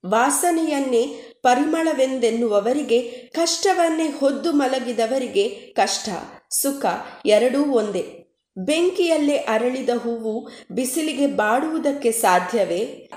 [0.03, 1.03] ವಾಸನೆಯನ್ನೇ
[1.45, 3.01] ಪರಿಮಳವೆಂದೆನ್ನುವವರಿಗೆ
[3.33, 6.09] ಕಷ್ಟವನ್ನೇ ಹೊದ್ದು ಮಲಗಿದವರಿಗೆ ಕಷ್ಟ,
[6.61, 6.85] ಸುಖ
[7.25, 8.25] ಎರಡೂ ಒಂದೇ.
[8.57, 13.09] ಬೆಂಕಿಯಲ್ಲೇ ಅರಳಿದ ಹೂವು ಬಿಸಿಲಿಗೆ ಬಾಡುವುದಕ್ಕೆ ಸಾಧ್ಯವೇ?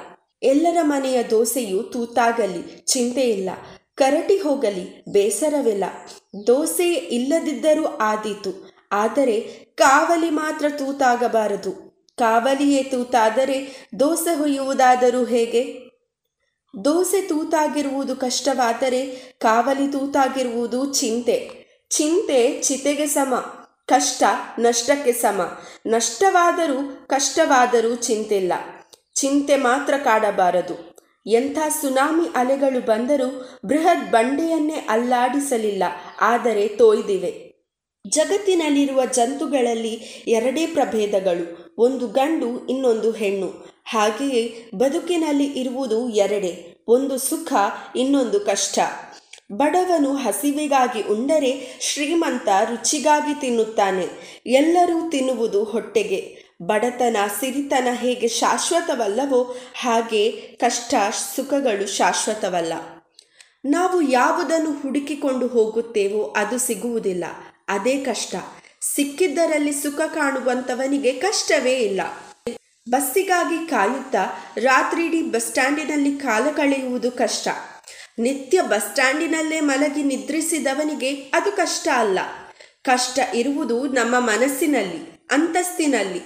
[0.43, 3.51] ಎಲ್ಲರ ಮನೆಯ ದೋಸೆಯು ತೂತಾಗಲಿ ಚಿಂತೆ ಇಲ್ಲ
[3.95, 5.85] ಕರಟಿ ಹೋಗಲಿ, ಬೇಸರವಿಲ್ಲ.
[6.47, 8.71] ದೋಸೆ ಇಲ್ಲದಿದ್ದರೂ ಆದೀತು.
[8.93, 9.41] ಆದರೆ
[9.75, 11.73] ಕಾವಲಿ ಮಾತ್ರ ತೂತಾಗಬಾರದು.
[12.19, 15.88] ಕಾವಲಿಯೇ ತೂತಾದರೆ ದೋಸೆ ಹೊಯ್ಯುವುದಾದರೂ ಹೇಗೆ?
[16.75, 19.01] ದೋಸೆ ತೂತಾಗಿರುವುದು ಕಷ್ಟವಾದರೆ
[19.41, 21.37] ಕಾವಲಿ ತೂತಾಗಿರುವುದು ಚಿಂತೆ.
[21.91, 23.35] ಚಿಂತೆ ಚಿತೆಗೆ ಸಮ,
[23.87, 24.23] ಕಷ್ಟ
[24.59, 25.41] ನಷ್ಟಕ್ಕೆ ಸಮ.
[25.87, 28.53] ನಷ್ಟವಾದರೂ ಕಷ್ಟವಾದರೂ ಚಿಂತಿಲ್ಲ
[29.17, 30.77] ಚಿಂತೆ ಮಾತ್ರ ಕಾಡಬಾರದು.
[31.27, 33.29] ಎಂಥ ಸುನಾಮಿ ಅಲೆಗಳು ಬಂದರೂ
[33.65, 35.85] ಬೃಹತ್ ಬಂಡೆಯನ್ನೇ ಅಲ್ಲಾಡಿಸಲಿಲ್ಲ,
[36.21, 37.33] ಆದರೆ ತೋಯ್ದಿವೆ.
[38.05, 39.95] ಜಗತ್ತಿನಲ್ಲಿರುವ ಜಂತುಗಳಲ್ಲಿ
[40.29, 41.47] ಎರಡೇ ಪ್ರಭೇದಗಳು,
[41.79, 43.51] ಒಂದು ಗಂಡು ಇನ್ನೊಂದು ಹೆಣ್ಣು.
[43.89, 47.53] ಹಾಗೆಯೇ ಬದುಕಿನಲ್ಲಿ ಇರುವುದು ಎರಡೇ, ಒಂದು ಸುಖ,
[47.97, 48.79] ಇನ್ನೊಂದು ಕಷ್ಟ.
[49.53, 54.07] ಬಡವನು ಹಸಿವಿಗಾಗಿ ಉಂಡರೆ ಶ್ರೀಮಂತ ರುಚಿಗಾಗಿ ತಿನ್ನುತ್ತಾನೆ.
[54.47, 56.39] ಎಲ್ಲರೂ ತಿನ್ನುವುದು ಹೊಟ್ಟೆಗೆ.
[56.63, 60.95] ಬಡತನ, ಸಿರಿತನ ಹೇಗೆ ಶಾಶ್ವತವಲ್ಲವೋ ಹಾಗೆ ಕಷ್ಟ,
[61.37, 62.73] ಸುಖಗಳು ಶಾಶ್ವತವಲ್ಲ.
[63.65, 67.25] ನಾವು ಯಾವುದನ್ನು ಹುಡುಕಿಕೊಂಡು ಹೋಗುತ್ತೇವೋ ಅದು ಸಿಗುವುದಿಲ್ಲ.
[67.69, 68.35] ಅದೇ ಕಷ್ಟ.
[68.95, 72.01] ಸಿಕ್ಕಿದ್ದರಲ್ಲಿ ಸುಖ ಕಾಣುವಂಥವನಿಗೆ ಕಷ್ಟವೇ ಇಲ್ಲ.
[72.91, 77.49] ಬಸ್ಸಿಗಾಗಿ ಕಾಯುತ್ತಾ ರಾತ್ರಿಡೀ ಬಸ್ ಸ್ಟ್ಯಾಂಡಿನಲ್ಲಿ ಕಾಲ ಕಳೆಯುವುದು ಕಷ್ಟ.
[78.19, 82.19] ನಿತ್ಯ ಬಸ್ ಸ್ಟ್ಯಾಂಡಿನಲ್ಲೇ ಮಲಗಿ ನಿದ್ರಿಸಿದವನಿಗೆ ಅದು ಕಷ್ಟ ಅಲ್ಲ.
[82.83, 86.21] ಕಷ್ಟ ಇರುವುದು ನಮ್ಮ ಮನಸ್ಸಿನಲ್ಲಿ, ಅಂತಸ್ತಿನಲ್ಲಿ.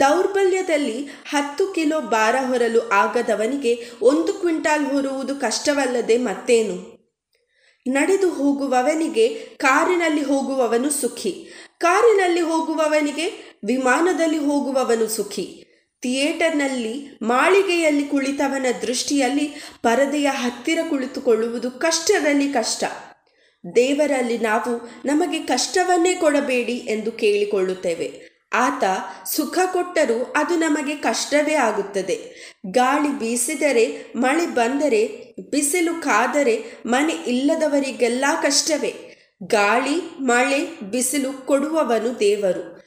[0.00, 6.98] ದೌರ್ಬಲ್ಯದಲ್ಲಿ ಹತ್ತು ಕಿಲೋ ಭಾರ ಹೊರಲು ಆಗದವನಿಗೆ ಒಂದು ಕ್ವಿಂಟಾಲ್ ಹೊರುವುದು ಕಷ್ಟವಲ್ಲದೆ ಮತ್ತೇನು?
[7.88, 11.48] ನಡೆದು ಹೋಗುವವನಿಗೆ ಕಾರಿನಲ್ಲಿ ಹೋಗುವವನು ಸುಖಿ.
[11.80, 15.64] ಕಾರಿನಲ್ಲಿ ಹೋಗುವವನಿಗೆ ವಿಮಾನದಲ್ಲಿ ಹೋಗುವವನು ಸುಖಿ.
[16.02, 22.84] ಥಿಯೇಟರ್ನಲ್ಲಿ ಮಾಳಿಗೆಯಲ್ಲಿ ಕುಳಿತವನ ದೃಷ್ಟಿಯಲ್ಲಿ ಪರದೆಯ ಹತ್ತಿರ ಕುಳಿತುಕೊಳ್ಳುವುದು ಕಷ್ಟದಲ್ಲಿ ಕಷ್ಟ.
[23.76, 28.38] ದೇವರಲ್ಲಿ ನಾವು ನಮಗೆ ಕಷ್ಟವನ್ನೇ ಕೊಡಬೇಡಿ ಎಂದು ಕೇಳಿಕೊಳ್ಳುತ್ತೇವೆ.
[28.52, 28.84] ಆತ
[29.34, 32.34] ಸುಖ ಕೊಟ್ಟರೂ ಅದು ನಮಗೆ ಕಷ್ಟವೇ ಆಗುತ್ತದೆ.
[32.70, 35.06] ಗಾಳಿ ಬೀಸಿದರೆ, ಮಳೆ ಬಂದರೆ,
[35.50, 38.94] ಬಿಸಿಲು ಕಾದರೆ ಮನೆ ಇಲ್ಲದವರಿಗೆಲ್ಲ ಕಷ್ಟವೇ.
[39.42, 42.77] ಗಾಳಿ, ಮಳೆ, ಬಿಸಿಲು ಕೊಡುವವನು ದೇವರು.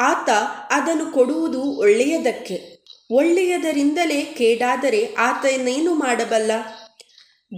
[0.00, 0.28] ಆತ
[0.70, 2.80] ಅದನ್ನು ಕೊಡುವುದು ಒಳ್ಳೆಯದಕ್ಕೆ.
[3.10, 6.50] ಒಳ್ಳೆಯದರಿಂದಲೇ ಕೇಡಾದರೆ ಆತನೇನು ಮಾಡಬಲ್ಲ?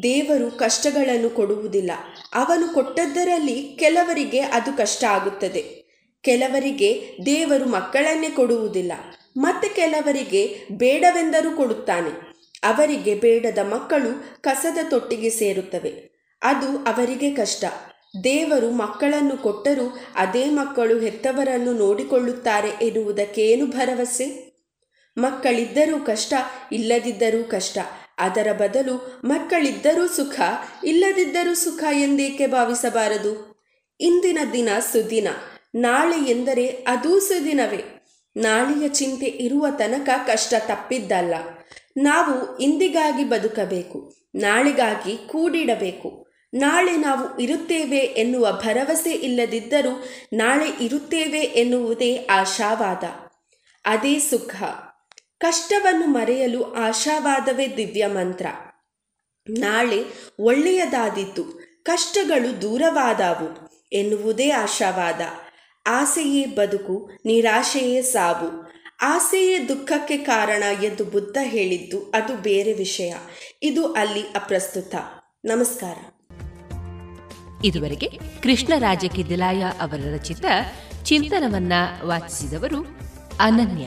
[0.02, 1.90] ದೇವರು ಕಷ್ಟಗಳನ್ನು ಕೊಡುವುದಿಲ್ಲ.
[2.34, 5.82] ಅವನು ಕೊಟ್ಟದ್ದರಲ್ಲಿ ಕೆಲವರಿಗೆ ಅದು ಕಷ್ಟ ಆಗುತ್ತದೆ.
[6.22, 8.92] ಕೆಲವರಿಗೆ ದೇವರು ಮಕ್ಕಳನ್ನೇ ಕೊಡುವುದಿಲ್ಲ.
[9.36, 12.10] ಮತ್ತೆ ಕೆಲವರಿಗೆ ಬೇಡವೆಂದರೂ ಕೊಡುತ್ತಾನೆ.
[12.62, 16.12] ಅವರಿಗೆ ಬೇಡದ ಮಕ್ಕಳು ಕಸದ ತೊಟ್ಟಿಗೆ ಸೇರುತ್ತವೆ.
[16.42, 17.64] ಅದು ಅವರಿಗೆ ಕಷ್ಟ.
[18.24, 24.52] ದೇವರು ಮಕ್ಕಳನ್ನು ಕೊಟ್ಟರೂ ಅದೇ ಮಕ್ಕಳು ಹೆತ್ತವರನ್ನು ನೋಡಿಕೊಳ್ಳುತ್ತಾರೆ ಎನ್ನುವುದಕ್ಕೇನು ಭರವಸೆ?
[25.18, 26.34] ಮಕ್ಕಳಿದ್ದರೂ ಕಷ್ಟ,
[26.72, 27.78] ಇಲ್ಲದಿದ್ದರೂ ಕಷ್ಟ.
[28.18, 30.40] ಅದರ ಬದಲು ಮಕ್ಕಳಿದ್ದರೂ ಸುಖ,
[30.84, 33.60] ಇಲ್ಲದಿದ್ದರೂ ಸುಖ ಎಂದೇಕೆ ಭಾವಿಸಬಾರದು?
[34.00, 35.28] ಇಂದಿನ ದಿನ ಸುದಿನ.
[35.74, 37.84] ನಾಳೆ ಎಂದರೆ ಅದೂ ಸುದಿನವೇ.
[38.36, 41.34] ನಾಳೆಯ ಚಿಂತೆ ಇರುವ ತನಕ ಕಷ್ಟ ತಪ್ಪಿದ್ದಲ್ಲ.
[41.96, 44.14] ನಾವು ಇಂದಿಗಾಗಿ ಬದುಕಬೇಕು.
[44.34, 46.31] ನಾಳೆಗಾಗಿ ಕೂಡಿಡಬೇಕು.
[46.54, 53.04] ನಾಳೆ ನಾವು ಇರುತ್ತೇವೆ ಎನ್ನುವ ಭರವಸೆ ಇಲ್ಲದಿದ್ದರೂ ನಾಳೆ ಇರುತ್ತೇವೆ ಎನ್ನುವುದೇ ಆಶಾವಾದ.
[53.84, 54.62] ಅದೇ ಸುಖ.
[55.38, 58.46] ಕಷ್ಟವನ್ನು ಮರೆಯಲು ಆಶಾವಾದವೇ ದಿವ್ಯ ಮಂತ್ರ.
[59.50, 60.04] ನಾಳೆ
[60.38, 61.44] ಒಳ್ಳೆಯದಾದೀತು,
[61.82, 65.20] ಕಷ್ಟಗಳು ದೂರವಾದವು ಎನ್ನುವುದೇ ಆಶಾವಾದ.
[65.86, 68.72] ಆಸೆಯೇ ಬದುಕು, ನಿರಾಶೆಯೇ ಸಾವು.
[69.00, 73.14] ಆಸೆಯೇ ದುಃಖಕ್ಕೆ ಕಾರಣ ಎಂದು ಬುದ್ಧ ಹೇಳಿದ್ದು ಅದು ಬೇರೆ ವಿಷಯ.
[73.62, 74.94] ಇದು ಅಲ್ಲಿ ಅಪ್ರಸ್ತುತ.
[75.44, 76.11] ನಮಸ್ಕಾರ.
[77.64, 78.08] ಇದುವರೆಗೆ
[78.42, 80.44] ಕೃಷ್ಣರಾಜ ಕಿದಿಲಾಯ ಅವರ ರಚಿತ
[81.04, 81.72] ಚಿಂತನವನ್ನ
[82.04, 82.86] ವಾಚಿಸಿದವರು
[83.40, 83.86] ಅನನ್ಯ.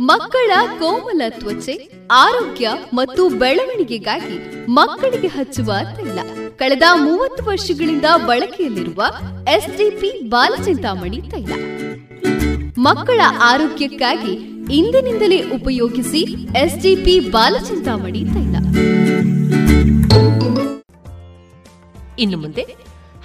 [0.00, 6.18] ಮಕ್ಕಳ ಕೋಮಲ ತ್ವಚೆ, ಆರೋಗ್ಯ ಮತ್ತು ಬೆಳವಣಿಗೆಗಾಗಿ ಮಕ್ಕಳಿಗೆ ಹಚ್ಚುವ ತೈಲ
[6.56, 9.02] ಕಳೆದ ಮೂವತ್ತು ವರ್ಷಗಳಿಂದ ಬಳಕೆಯಲ್ಲಿರುವ
[9.56, 11.52] ಎಸ್ಡಿಪಿ ಬಾಲಚಿಂತಾಮಣಿ ತೈಲ.
[12.78, 16.20] ಮಕ್ಕಳ ಆರೋಗ್ಯಕ್ಕಾಗಿ ಇಂದಿನಿಂದಲೇ ಉಪಯೋಗಿಸಿ
[16.58, 18.56] ಎಸ್ಡಿಪಿ ಬಾಲಚಿಂತಾಮಣಿ ತೈಲ.
[22.18, 22.62] ಇನ್ನು ಮುಂದೆ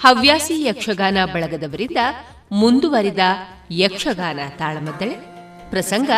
[0.01, 1.97] ಹವ್ಯಾಸಿ ಯಕ್ಷಗಾನ ಬಳಗದವರಿಂದ
[2.51, 3.19] ಮುಂದುವರಿದ
[3.71, 5.15] ಯಕ್ಷಗಾನ ತಾಳಮದ್ದಳೆ.
[5.69, 6.09] ಪ್ರಸಂಗ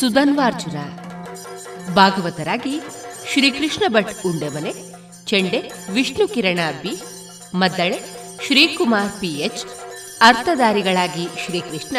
[0.00, 0.78] ಸುಧನ್ವಾರ್ಜುನ
[1.94, 2.80] ಭಾಗವತರಾಗಿ
[3.32, 4.72] ಶ್ರೀಕೃಷ್ಣ ಭಟ್ ಉಂಡೆಮನೆ
[5.26, 7.00] ಚೆಂಡೆ ವಿಷ್ಣು ಕಿರಣ ಬಿ,
[7.54, 8.00] ಮದ್ದಳೆ
[8.46, 9.64] ಶ್ರೀಕುಮಾರ್ ಪಿಎಚ್
[10.20, 11.96] ಅರ್ಥಧಾರಿಗಳಾಗಿ ಶ್ರೀಕೃಷ್ಣ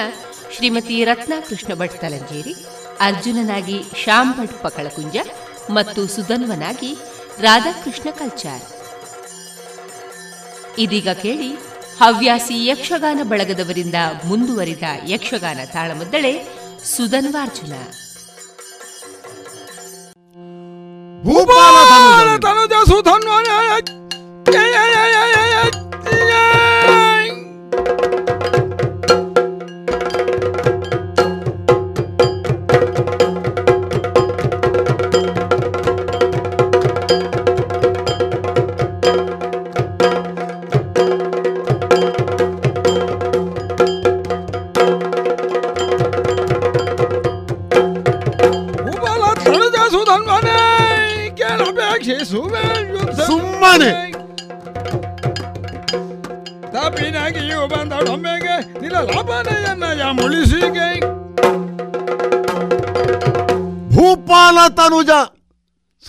[0.55, 2.53] ಶ್ರೀಮತಿ ರತ್ನಾಕೃಷ್ಣ ಭಟ್ ತಲಂಜೇರಿ
[3.07, 5.17] ಅರ್ಜುನನಾಗಿ ಶ್ಯಾಮ್ ಭಟ್ ಪಕಳಕುಂಜ
[5.77, 6.91] ಮತ್ತು ಸುಧನ್ವನಾಗಿ
[7.41, 8.65] ರಾಧಾಕೃಷ್ಣ ಕಲ್ಚಾರ್.
[10.83, 11.49] ಇದೀಗ ಕೇಳಿ
[12.01, 16.33] ಹವ್ಯಾಸಿ ಯಕ್ಷಗಾನ ಬಳಗದವರಿಂದ ಮುಂದುವರಿದ ಯಕ್ಷಗಾನ ತಾಳಮದ್ದಳೆ
[16.95, 17.73] ಸುಧನ್ವಾರ್ಜುನ
[22.91, 23.48] ಸುಧನ್ವನ.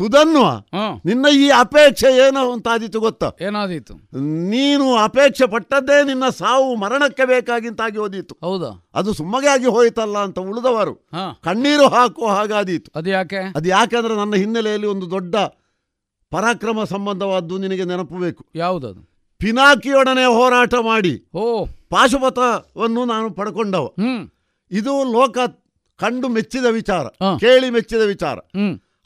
[0.01, 0.43] ಸುಧನ್ವ
[1.05, 3.29] ನಿನ್ನ ಈ ಅಪೇಕ್ಷೆ ಏನೋ ಅಂತಾದೀತು ಗೊತ್ತಾ?
[3.41, 3.95] ಏನಾದೀತು?
[4.51, 8.37] ನೀನು ಅಪೇಕ್ಷೆ ಪಟ್ಟದ್ದೇ ನಿನ್ನ ಸಾವು ಮರಣಕ್ಕೆ ಬೇಕಾಗಿಂತಾಗಿ ಹೋದೀತು.
[8.41, 8.71] ಹೌದಾ.
[8.95, 10.95] ಅದು ಸುಮ್ಮಗೆ ಆಗಿ ಹೋಯ್ತಲ್ಲ ಅಂತ ಉಳಿದವರು.
[11.45, 12.93] ಕಣ್ಣೀರು ಹಾಕುವ ಹಾಗಾದೀತು.
[12.99, 15.37] ಅದು ಯಾಕೆ ಅದು ಯಾಕೆಂದ್ರೆ ನನ್ನ ಹಿನ್ನೆಲೆಯಲ್ಲಿ ಒಂದು ದೊಡ್ಡ
[16.31, 19.01] ಪರಾಕ್ರಮ ಸಂಬಂಧವಾದ್ದು ನಿನಗೆ ನೆನಪು ಬೇಕು ಯಾವುದದು?
[19.39, 21.65] ಪಿನಾಕಿಯೊಡನೆ ಹೋರಾಟ ಮಾಡಿ ಓ.
[21.65, 23.89] ಪಾಶುಪಥವನ್ನು ನಾನು ಪಡ್ಕೊಂಡವ.
[24.71, 25.39] ಇದು ಲೋಕ
[25.97, 27.07] ಕಂಡು ಮೆಚ್ಚಿದ ವಿಚಾರ.
[27.41, 28.39] ಕೇಳಿ ಮೆಚ್ಚಿದ ವಿಚಾರ.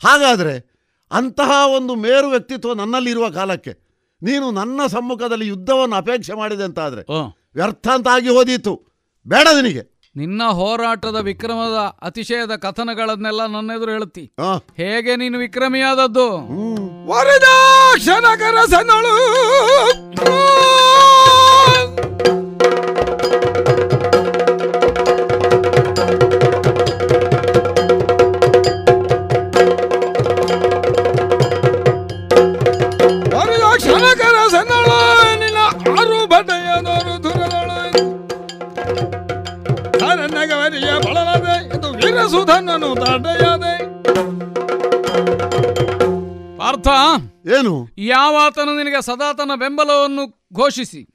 [0.03, 0.74] ಹಾಗಾದ್ರೆ
[1.15, 3.73] ಅಂತಹ ಒಂದು ಮೇರು ವ್ಯಕ್ತಿತ್ವ ನನ್ನಲ್ಲಿರುವ ಕಾಲಕ್ಕೆ
[4.23, 7.03] ನೀನು ನನ್ನ ಸಮ್ಮುಖದಲ್ಲಿ ಯುದ್ಧವನ್ನು ಅಪೇಕ್ಷೆ ಮಾಡಿದೆ ಅಂತಾದ್ರೆ
[7.55, 8.75] ವ್ಯರ್ಥ ಅಂತಾಗಿ ಹೋದೀತು.
[9.27, 9.83] ಬೇಡ ನಿನಗೆ.
[10.17, 14.33] ನಿನ್ನ ಹೋರಾಟದ ವಿಕ್ರಮದ ಅತಿಶಯದ ಕಥನಗಳನ್ನೆಲ್ಲ ನನ್ನ ಎದುರು ಹೇಳುತ್ತಿ
[14.77, 16.27] ಹೇಗೆ ನೀನು ವಿಕ್ರಮಿಯಾದದ್ದು?
[42.25, 43.95] ಇದು ವೀರಸುಧನನು ತಡೆಯದೆ
[46.59, 46.89] ಪಾರ್ಥ
[47.59, 47.89] ಏನು?
[47.99, 51.09] ಯಾವಾತನು ನಿನಗೆ ಸದಾ ತನ್ನ ಬೆಂಬಲವನ್ನು ಘೋಷಿಸಿ.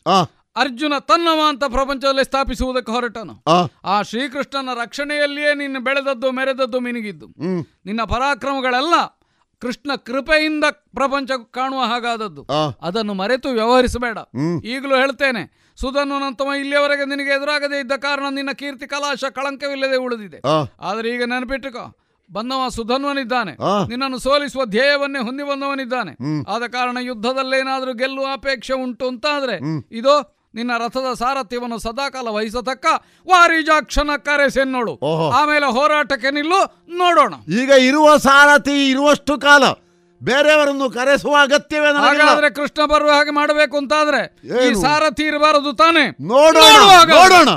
[0.55, 3.43] ಅರ್ಜುನ ತನ್ನವ ಅಂತ ಪ್ರಪಂಚದಲ್ಲಿ ಸ್ಥಾಪಿಸುವುದಕ್ಕೆ ಹೊರಟನು.
[3.83, 4.01] ಆ.
[4.01, 7.27] ಶ್ರೀಕೃಷ್ಣನ ರಕ್ಷಣೆಯಲ್ಲಿಯೇ ನಿನ್ನ ಬೆಳೆದದ್ದು ಮೆರೆದದ್ದು ಮಿನುಗಿದ್ದು.
[7.85, 9.19] ನಿನ್ನ ಪರಾಕ್ರಮಗಳೆಲ್ಲ
[9.59, 12.47] ಕೃಷ್ಣ ಕೃಪೆಯಿಂದ ಪ್ರಪಂಚ ಕಾಣುವ ಹಾಗಾದದ್ದು.
[12.81, 14.17] ಅದನ್ನು ಮರೆತು ವ್ಯವಹರಿಸಬೇಡ.
[14.63, 20.39] ಈಗಲೂ ಹೇಳ್ತೇನೆ ಸುಧನ್ವನಂತವ ಇಲ್ಲಿಯವರೆಗೆ ನಿನಗೆ ಎದುರಾಗದೇ ಇದ್ದ ಕಾರಣ ನಿನ್ನ ಕೀರ್ತಿ ಕಲಾಶ ಕಳಂಕವಿಲ್ಲದೆ ಉಳಿದಿದೆ.
[20.89, 21.85] ಆದರೆ ಈಗ ನೆನಪಿಟ್ಟುಕೋ
[22.29, 23.53] ಬಂದವ ಸುಧನ್ವನಿದ್ದಾನೆ.
[23.91, 26.13] ನಿನ್ನನ್ನು ಸೋಲಿಸುವ ಧ್ಯೇಯವನ್ನೇ ಹೊಂದಿ ಬಂದವನಿದ್ದಾನೆ
[26.53, 29.55] ಆದ ಕಾರಣ ಯುದ್ಧದಲ್ಲೇನಾದರೂ ಗೆಲ್ಲುವ ಅಪೇಕ್ಷೆ ಉಂಟು ಅಂತ ಆದ್ರೆ
[29.99, 30.15] ಇದು
[30.57, 32.85] ನಿನ್ನ ರಥದ ಸಾರಥ್ಯವನ್ನು ಸದಾಕಾಲ ವಹಿಸತಕ್ಕ
[33.31, 34.11] ವಾರಿಜಾಕ್ಷನ
[34.75, 34.93] ನೋಡು.
[35.39, 36.59] ಆಮೇಲೆ ಹೋರಾಟಕ್ಕೆ ನಿಲ್ಲು
[37.01, 37.33] ನೋಡೋಣ.
[37.61, 39.63] ಈಗ ಇರುವ ಸಾರಥಿ ಇರುವಷ್ಟು ಕಾಲ
[40.21, 44.21] ಬೇರೆಯವರನ್ನು ಕರೆಸುವ ಅಗತ್ಯವೇ ಹಾಗಾದ್ರೆ ಕೃಷ್ಣ ಬರುವ ಹಾಗೆ ಮಾಡಬೇಕು ಅಂತಾದ್ರೆ
[44.61, 44.73] ಈ?
[44.81, 46.73] ಸಾರಥಿ ಇರಬಾರದು ತಾನೆ ನೋಡೋಣ.
[47.13, 47.49] ನೋಡೋಣ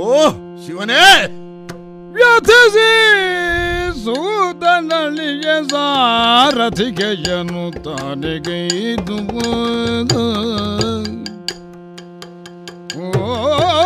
[0.00, 0.14] ಓ
[0.64, 1.04] ಶಿವನೇ
[2.14, 2.77] ವ್ಯಥಿಸಿ
[5.64, 9.18] ಸಾರಥಿಗೆಯನು ತಾನೆಗೈದು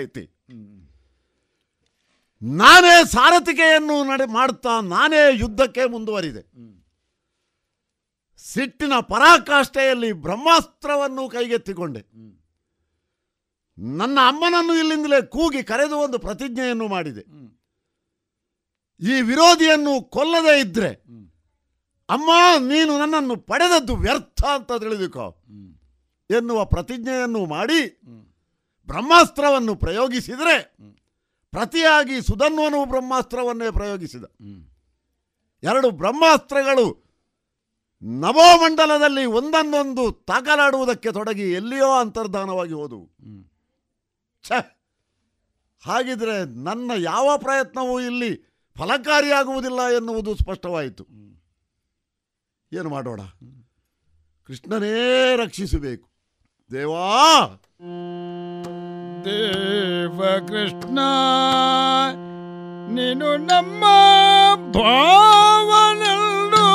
[0.00, 0.22] ಹಾಗಾಯಿತು
[2.42, 6.42] ನಾನೇ ಸಾರಥಿಕೆಯನ್ನು ನಡೆ ಮಾಡುತ್ತಾ ನಾನೇ ಯುದ್ಧಕ್ಕೆ ಮುಂದುವರಿದೆ.
[8.44, 12.02] ಸಿಟ್ಟಿನ ಪರಾಕಾಷ್ಠೆಯಲ್ಲಿ ಬ್ರಹ್ಮಾಸ್ತ್ರವನ್ನು ಕೈಗೆತ್ತಿಕೊಂಡೆ.
[13.98, 17.24] ನನ್ನ ಅಮ್ಮನನ್ನು ಇಲ್ಲಿಂದಲೇ ಕೂಗಿ ಕರೆದು ಒಂದು ಪ್ರತಿಜ್ಞೆಯನ್ನು ಮಾಡಿದೆ.
[19.00, 20.90] ಈ ವಿರೋಧಿಯನ್ನು ಕೊಲ್ಲದೇ ಇದ್ರೆ
[22.08, 22.30] ಅಮ್ಮ
[22.68, 25.26] ನೀನು ನನ್ನನ್ನು ಪಡೆದದ್ದು ವ್ಯರ್ಥ ಅಂತ ತಿಳಿದುಕೋ
[26.30, 27.80] ಎನ್ನುವ ಪ್ರತಿಜ್ಞೆಯನ್ನು ಮಾಡಿ
[28.90, 30.76] ಬ್ರಹ್ಮಾಸ್ತ್ರವನ್ನು ಪ್ರಯೋಗಿಸಿದರೆ
[31.50, 34.24] ಪ್ರತಿಯಾಗಿ ಸುಧನ್ವನು ಬ್ರಹ್ಮಾಸ್ತ್ರವನ್ನೇ ಪ್ರಯೋಗಿಸಿದ.
[35.62, 37.10] ಎರಡು ಬ್ರಹ್ಮಾಸ್ತ್ರಗಳು
[38.02, 43.10] ನವೋಮಂಡಲದಲ್ಲಿ ಒಂದನ್ನೊಂದು ತಾಕಲಾಡುವುದಕ್ಕೆ ತೊಡಗಿ ಎಲ್ಲಿಯೋ ಅಂತರ್ಧಾನವಾಗಿ ಹೋದವು.
[44.42, 44.52] ಛ!
[45.82, 48.36] ಹಾಗಿದ್ರೆ ನನ್ನ ಯಾವ ಪ್ರಯತ್ನವೂ ಇಲ್ಲಿ
[48.78, 51.04] ಫಲಕಾರಿಯಾಗುವುದಿಲ್ಲ ಎನ್ನುವುದು ಸ್ಪಷ್ಟವಾಯಿತು.
[52.72, 53.20] ಏನು ಮಾಡೋಣ?
[54.46, 56.10] ಕೃಷ್ಣನೇ ರಕ್ಷಿಸಬೇಕು.
[56.72, 57.46] ದೇವಾ!
[59.24, 60.98] ದೇವ ಕೃಷ್ಣ
[62.94, 63.84] ನೀನು ನಮ್ಮ
[64.76, 66.68] ಭಾವನಲ್ಲೋ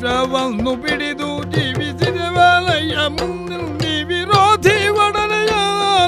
[0.00, 5.54] ಕೋವಿದಶ್ವವನ್ನು ಬಿಡಿದು ಜೀವಿಸಿದೆ ವಲಯ ಮುಂದೆ ವಿರೋಧಿ ಒಡನೆಯ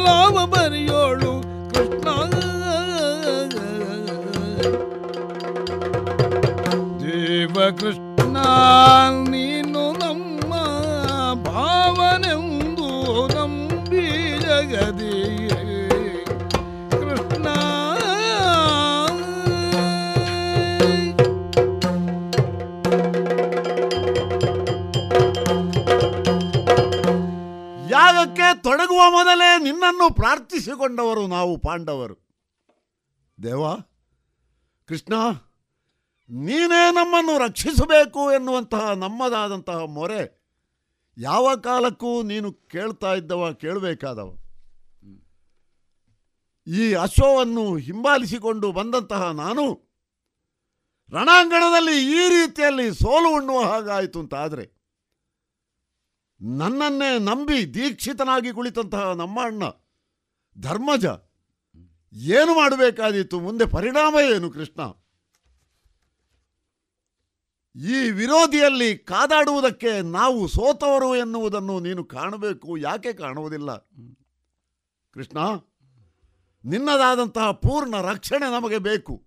[0.05, 1.33] ಲಾಭ ಬರಿಯೋಳು
[1.71, 2.07] ಕೃಷ್ಣ.
[7.01, 8.37] ದೇವ ಕೃಷ್ಣ.
[27.93, 32.17] ಯಾಗಕ್ಕೆ ತೊಡಗುವ ಮೊದಲೇ ನಿನ್ನನ್ನು ಪ್ರಾರ್ಥಿಸಿಕೊಂಡವರು ನಾವು ಪಾಂಡವರು.
[33.43, 33.63] ದೇವ,
[34.89, 35.15] ಕೃಷ್ಣ,
[36.31, 40.23] ನೀನೇ ನಮ್ಮನ್ನು ರಕ್ಷಿಸಬೇಕು ಎನ್ನುವಂತಹ ನಮ್ಮದಾದಂತಹ ಮೊರೆ
[41.19, 44.29] ಯಾವ ಕಾಲಕ್ಕೂ ನೀನು ಕೇಳ್ತಾ ಇದ್ದವ, ಕೇಳಬೇಕಾದವ.
[46.67, 49.65] ಈ ಅಶ್ವವನ್ನು ಹಿಂಬಾಲಿಸಿಕೊಂಡು ಬಂದಂತಹ ನಾನು
[51.13, 54.82] ರಣಾಂಗಣದಲ್ಲಿ ಈ ರೀತಿಯಲ್ಲಿ ಸೋಲು ಉಣ್ಣುವ ಹಾಗಾಯಿತು ಅಂತಾದರೆ
[56.43, 59.63] ನನ್ನನ್ನೇ ನಂಬಿ ದೀಕ್ಷಿತನಾಗಿ ಕುಳಿತಂತಹ ನಮ್ಮ ಅಣ್ಣ,
[60.59, 61.05] ಧರ್ಮಜ,
[62.13, 63.41] ಏನು ಮಾಡಬೇಕಾದೀತು?
[63.41, 64.81] ಮುಂದೆ ಪರಿಣಾಮ ಏನು ಕೃಷ್ಣ?
[67.77, 72.77] ಈ ವಿರೋಧಿಯಲ್ಲಿ ಕಾದಾಡುವುದಕ್ಕೆ ನಾವು ಸೋತವರು ಎನ್ನುವುದನ್ನು ನೀನು ಕಾಣಬೇಕು.
[72.77, 73.77] ಯಾಕೆ ಕಾಣುವುದಿಲ್ಲ?
[75.13, 75.39] ಕೃಷ್ಣ,
[76.65, 79.27] ನಿನ್ನದಾದಂತಹ ಪೂರ್ಣ ರಕ್ಷಣೆ ನಮಗೆ ಬೇಕು.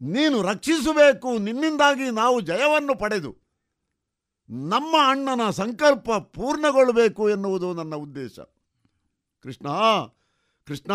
[0.00, 1.38] ನೀನು ರಕ್ಷಿಸಬೇಕು.
[1.38, 3.43] ನಿನ್ನಿಂದಾಗಿ ನಾವು ಜಯವನ್ನು ಪಡೆದು
[4.50, 8.38] ನಮ್ಮ ಅಣ್ಣನ ಸಂಕಲ್ಪ ಪೂರ್ಣಗೊಳ್ಳಬೇಕು ಎನ್ನುವುದು ನನ್ನ ಉದ್ದೇಶ.
[9.42, 9.68] ಕೃಷ್ಣ
[10.66, 10.92] ಕೃಷ್ಣ,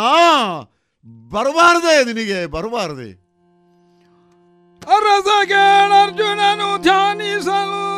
[1.29, 3.29] ಬರಬಾರದೆ ನಿನಗೆ, ಬರಬಾರದೆ.
[4.95, 7.89] ಅರಸ ಕೇಳರ್ಜುನನು ಧ್ಯಾನಿಸಲು.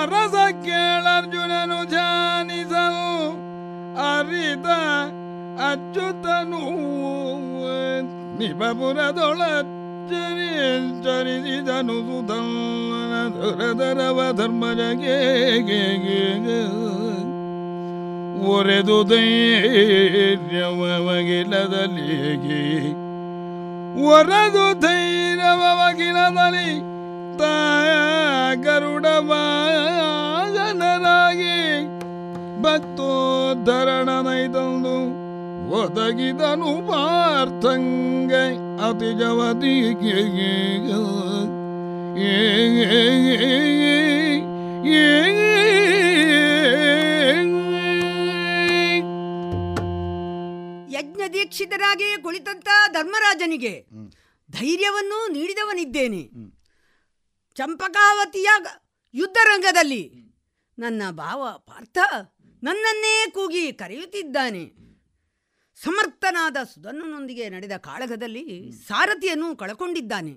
[0.00, 3.30] ಅರಸ ಕೇಳರ್ಜುನನು ಧ್ಯಾನಿಸಲು
[4.18, 4.66] ಅರಿತ
[5.70, 6.58] ಅಚ್ಯುತನು.
[8.38, 9.42] ನಿಬಪುರದೊಳ
[18.48, 20.44] ಒರೆದು ಧೈರ್ಯವಗಿಲದಲ್ಲಿ
[24.08, 26.94] ಒರೆದು ಧೈರ್ಯವಗಿಲದಲ್ಲಿ
[27.38, 27.90] ತಾಯ
[28.62, 29.32] ಗರುಡವ
[30.54, 31.86] ಜನರಾಗಿ
[32.62, 35.23] ಭಕ್ತೋದ್ಧರಣನೈತಂದು
[35.74, 38.32] ಒದಗಿದನು ಪಾರ್ಥಂಗ
[38.88, 39.10] ಅತಿ
[42.24, 42.34] ಏ
[50.92, 53.86] ಯಜ್ಞ ದೀಕ್ಷಿತರಾಗಿ ಕುಳಿತಂತ ಧರ್ಮರಾಜನಿಗೆ
[54.50, 56.22] ಧೈರ್ಯವನ್ನು ನೀಡಿದವನಿದ್ದೇನೆ.
[57.54, 58.48] ಚಂಪಕಾವತಿಯ
[59.14, 60.02] ಯುದ್ಧರಂಗದಲ್ಲಿ
[60.78, 61.98] ನನ್ನ ಭಾವ ಪಾರ್ಥ
[62.62, 64.83] ನನ್ನನ್ನೇ ಕೂಗಿ ಕರೆಯುತ್ತಿದ್ದಾನೆ.
[65.82, 70.32] ಸಮರ್ಥನಾದ ಸುಧನ್ನನೊಂದಿಗೆ ನಡೆದ ಕಾಳಗದಲ್ಲಿ ಸಾರಥಿಯನ್ನು ಕಳಕೊಂಡಿದ್ದಾನೆ.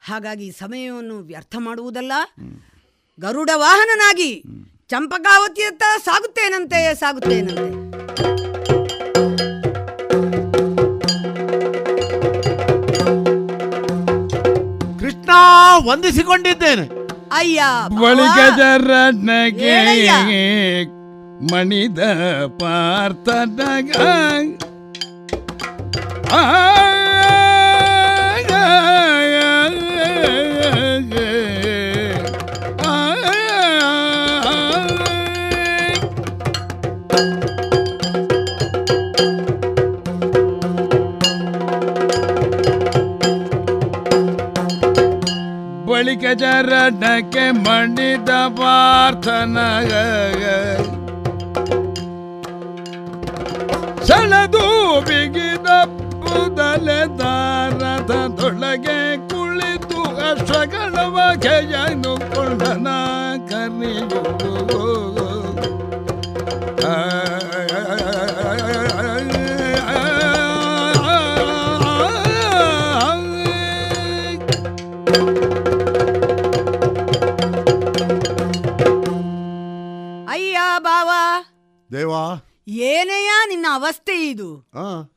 [0.00, 2.12] ಹಾಗಾಗಿ ಸಮಯವನ್ನು ವ್ಯರ್ಥ ಮಾಡುವುದಲ್ಲ.
[3.20, 4.42] ಗರುಡ ವಾಹನನಾಗಿ
[4.88, 7.68] ಚಂಪಕಾವತಿಯತ್ತ ಸಾಗುತ್ತೇನಂತೆ ಸಾಗುತ್ತೇನಂತೆ?
[14.98, 15.30] ಕೃಷ್ಣ
[15.88, 16.86] ವಂದಿಸಿಕೊಂಡಿದ್ದೇನೆ.
[17.32, 17.62] ಅಯ್ಯ
[21.40, 22.00] ಬಳಿಕ ಜರಡ್ನಗೆ ಹೇಳಯ್ಯ.
[22.00, 22.00] ಮಣಿದ
[22.80, 23.90] ಪಾರ್ಥನಗ
[26.32, 26.42] ಆ,
[45.88, 49.92] ಬಳಿಕ ಜರಡ್ನಕ್ಕೆ ಮಣಿದ ಪಾರ್ಥನಗ
[54.08, 54.62] ಸೆಳೆದು
[55.00, 55.68] ಬಿಗಿದ
[56.22, 62.88] ಕೂದಲೆ ದಾರದ ತೊಳಗೆ ಕುಳಿತು ಅಶ್ವಗಳವ ಬಗೆಯನ್ನು ಕೊಂಡನ
[63.48, 64.78] ಕರೆಯುವುದು.
[80.28, 81.44] ಅಯ್ಯ ಬಾವಾ.
[81.92, 82.44] ದೇವಾ.
[82.68, 84.56] ಏನೆಯ ನಿನ್ನ ಅವಸ್ಥೆ ಇದು?
[84.56, 85.14] ಹಾ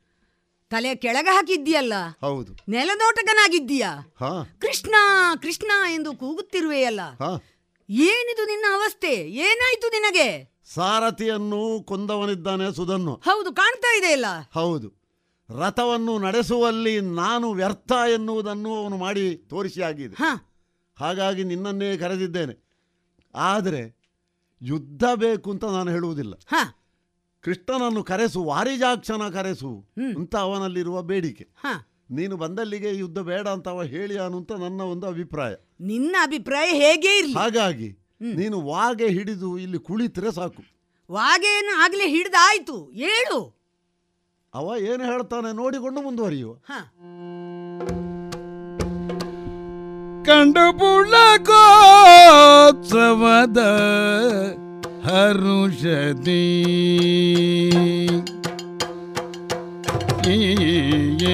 [0.69, 1.93] ತಲೆ ಕೆಳಗೆ ಹಾಕಿದ್ದೀಯಲ್ಲ?
[2.21, 2.53] ಹೌದು.
[2.69, 3.85] ನೆಲನೋಟಕನಾಗಿದ್ದೀಯ
[4.19, 4.43] ಹಾ.
[4.61, 4.95] ಕೃಷ್ಣ
[5.41, 7.01] ಕೃಷ್ಣ ಎಂದು ಕೂಗುತ್ತಿರುವೆಯಲ್ಲ?
[7.19, 7.41] ಹಾ.
[7.89, 9.13] ಏನಿದು ನಿನ್ನ ಅವಸ್ಥೆ?
[9.29, 10.53] ಏನಾಯ್ತು ನಿನಗೆ?
[10.73, 13.15] ಸಾರಥಿಯನ್ನು ಕೊಂದವನಿದ್ದಾನೆ ಸುಧನ್ನು.
[13.15, 15.01] ಹೌದು ಕಾಣ್ತಾ ಇದೆಯಲ್ಲ ಹೌದು.
[15.59, 20.15] ರಥವನ್ನು ನಡೆಸುವಲ್ಲಿ ನಾನು ವ್ಯರ್ಥ ಎನ್ನುವುದನ್ನು ಅವನು ಮಾಡಿ ತೋರಿಸಿ ಆಗಿದೆ
[20.99, 22.55] ಹಾಗಾಗಿ ನಿನ್ನನ್ನೇ ಕರೆದಿದ್ದೇನೆ.
[23.35, 24.01] ಆದರೆ
[24.61, 26.33] ಯುದ್ಧ ಬೇಕು ಅಂತ ನಾನು ಹೇಳುವುದಿಲ್ಲ.
[27.41, 31.47] ಕೃಷ್ಣನನ್ನು ಕರೆಸು ವಾರಿಜಾಕ್ಷನ ಕರೆಸು ಅಂತ ಅವನಲ್ಲಿರುವ ಬೇಡಿಕೆ.
[32.11, 35.53] ನೀನು ಬಂದಲ್ಲಿಗೆ ಯುದ್ಧ ಬೇಡ ಅಂತ ಅವ ಹೇಳಿ ಅಂತ ನನ್ನ ಒಂದು ಅಭಿಪ್ರಾಯ.
[35.79, 37.33] ನಿನ್ನ ಅಭಿಪ್ರಾಯ ಹೇಗೆ ಇರಲಿ.
[37.33, 40.63] ಹಾಗಾಗಿ ನೀನು ವಾಗೆ ಹಿಡಿದು ಇಲ್ಲಿ ಕುಳಿತರೆ ಸಾಕು.
[41.11, 42.91] ವಾಗೇನು ಆಗ್ಲೇ ಹಿಡಿದಾಯ್ತು.
[42.91, 43.61] ಏಳು.
[44.53, 46.53] ಅವ ಏನು ಹೇಳ್ತಾನೆ ನೋಡಿಕೊಂಡು ಮುಂದುವರಿಯುವ.
[50.25, 51.51] ಕಂಡು ಪುಳಕೋತ್ಸವದ
[55.05, 56.43] ಹರುಷದಿ
[60.25, 61.31] ಕಂಡು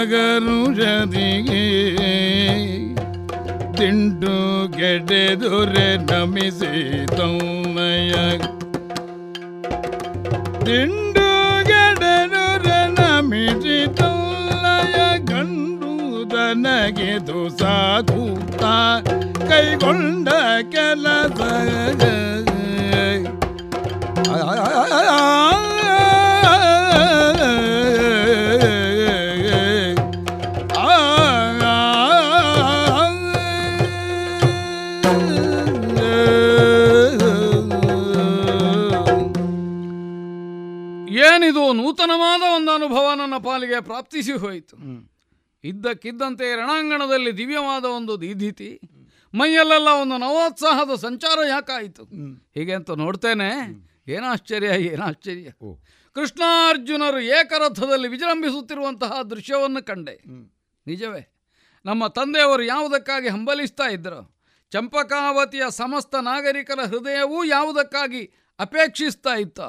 [0.10, 1.64] ಗರುಷದಿಗೆ
[3.78, 4.36] ದಿಂಡು
[4.76, 6.72] ಗೆಡೆದುರೆ ನಮಿಸಿ
[7.16, 8.12] ತೌಮಯ
[10.66, 11.28] ದಿಂಡು
[11.70, 14.96] ಗೆಡೆದುರೆ ನಮಿಸಿ ತೌಲಯ
[15.30, 17.12] ಗಂಡುದನಗೆ
[17.60, 18.22] ಸಾಧು
[19.48, 20.28] ಕೈಗೊಂಡ
[20.74, 21.40] ಕೆಲಸ
[22.04, 22.54] ಏನಿದು
[42.71, 44.75] ಒಂದು ಅನುಭವ ನನ್ನ ಪಾಲಿಗೆ ಪ್ರಾಪ್ತಿಸಿ ಹೋಯಿತು.
[45.63, 48.69] ಇದ್ದಕ್ಕಿದ್ದಂತೆ ರಣಾಂಗಣದಲ್ಲಿ ದಿವ್ಯವಾದ ಒಂದು ದೀಧಿತಿ
[49.33, 52.03] ಮೈಯಲ್ಲೆಲ್ಲ ಒಂದು ನವೋತ್ಸಾಹದ ಸಂಚಾರ ಯಾಕಾಯಿತು?
[52.55, 53.49] ಹೀಗೆ ಅಂತ ನೋಡ್ತೇನೆ.
[54.07, 55.49] ಏನಾಶ್ಚರ್ಯ ಏನಾಶ್ಚರ್ಯ
[56.15, 60.15] ಕೃಷ್ಣಾರ್ಜುನರು ಏಕರಥದಲ್ಲಿ ವಿಜೃಂಭಿಸುತ್ತಿರುವಂತಹ ದೃಶ್ಯವನ್ನು ಕಂಡೆ.
[60.87, 61.21] ನಿಜವೇ
[61.85, 64.21] ನಮ್ಮ ತಂದೆಯವರು ಯಾವುದಕ್ಕಾಗಿ ಹಂಬಲಿಸ್ತಾ ಇದ್ದರು
[64.71, 68.21] ಚಂಪಕಾವತಿಯ ಸಮಸ್ತ ನಾಗರಿಕರ ಹೃದಯವೂ ಯಾವುದಕ್ಕಾಗಿ
[68.61, 69.59] ಅಪೇಕ್ಷಿಸ್ತಾ ಇತ್ತ.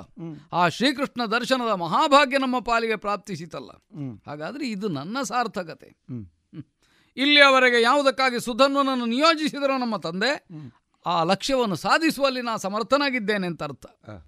[0.52, 3.70] ಆ ಶ್ರೀಕೃಷ್ಣ ದರ್ಶನದ ಮಹಾಭಾಗ್ಯ ನಮ್ಮ ಪಾಲಿಗೆ ಪ್ರಾಪ್ತಿಸಿತಲ್ಲ.
[4.26, 5.90] ಹಾಗಾದ್ರೆ ಇದು ನನ್ನ ಸಾರ್ಥಕತೆ.
[7.16, 10.46] ಇಲ್ಲಿಯವರೆಗೆ ಯಾವುದಕ್ಕಾಗಿ ಸುಧನ್ವನನ್ನು ನಿಯೋಜಿಸಿದರೋ ನಮ್ಮ ತಂದೆ
[11.06, 13.86] ಆ ಲಕ್ಷ್ಯವನ್ನು ಸಾಧಿಸುವಲ್ಲಿ ನಾ ಸಮರ್ಥನಾಗಿದ್ದೇನೆ ಅಂತ ಅರ್ಥ.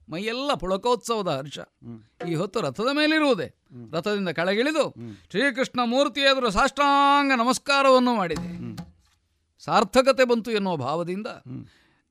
[0.09, 1.59] ಮೈಯೆಲ್ಲ ಪುಳಕೋತ್ಸವದ ಹರ್ಷ.
[2.29, 3.49] ಈ ಹೊತ್ತು ರಥದ ಮೇಲಿರುವುದೇ.
[3.93, 4.95] ರಥದಿಂದ ಕೆಳಗಿಳಿದು
[5.31, 8.49] ಶ್ರೀಕೃಷ್ಣ ಮೂರ್ತಿ ಎದುರು ಸಾಷ್ಟಾಂಗ ನಮಸ್ಕಾರವನ್ನು ಮಾಡಿದೆ.
[9.65, 11.27] ಸಾರ್ಥಕತೆ ಬಂತು ಎನ್ನುವ ಭಾವದಿಂದ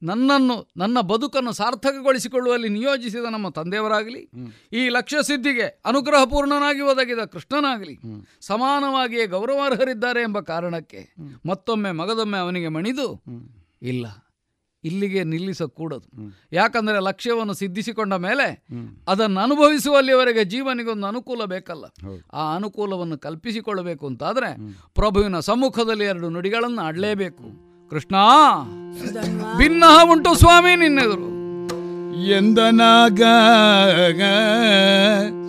[0.04, 4.30] ನನ್ನನ್ನು ನನ್ನ ಬದುಕನ್ನು ಸಾರ್ಥಕಗೊಳಿಸಿಕೊಳ್ಳುವಲ್ಲಿ ನಿಯೋಜಿಸಿದ ನಮ್ಮ ತಂದೆಯವರಾಗಲಿ
[4.74, 8.00] ಈ ಲಕ್ಷ್ಯ ಸಿದ್ಧಿಗೆ ಅನುಗ್ರಹಪೂರ್ಣನಾಗಿ ಒದಗಿದ ಕೃಷ್ಣನಾಗಲಿ
[8.42, 13.24] ಸಮಾನವಾಗಿಯೇ ಗೌರವಾರ್ಹರಿದ್ದಾರೆ ಎಂಬ ಕಾರಣಕ್ಕೆ ಮತ್ತೊಮ್ಮೆ ಮಗದೊಮ್ಮೆ ಅವನಿಗೆ ಮಣಿದು
[13.82, 14.06] ಇಲ್ಲ
[14.84, 16.08] ಇಲ್ಲಿಗೆ ನಿಲ್ಲಿಸಕೂಡದು.
[16.52, 18.66] ಯಾಕಂದರೆ ಲಕ್ಷ್ಯವನ್ನು ಸಿದ್ಧಿಸಿಕೊಂಡ ಮೇಲೆ
[19.08, 21.86] ಅದನ್ನು ಅನುಭವಿಸುವಲ್ಲಿವರೆಗೆ ಜೀವನಿಗೊಂದು ಅನುಕೂಲ ಬೇಕಲ್ಲ.
[22.34, 24.50] ಆ ಅನುಕೂಲವನ್ನು ಕಲ್ಪಿಸಿಕೊಳ್ಳಬೇಕು ಅಂತಾದರೆ
[24.96, 27.73] ಪ್ರಭುವಿನ ಸಮ್ಮುಖದಲ್ಲಿ ಎರಡು ನುಡಿಗಳನ್ನು ಆಡಲೇಬೇಕು.
[27.94, 28.16] ಕೃಷ್ಣ
[29.58, 31.34] ಭಿನ್ನ ಉಂಟು ಸ್ವಾಮಿ ನಿನ್ನೆದುರು.
[32.30, 33.22] ಎಂದನಾಗ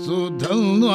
[0.05, 0.90] ಸುಧನ್ವ.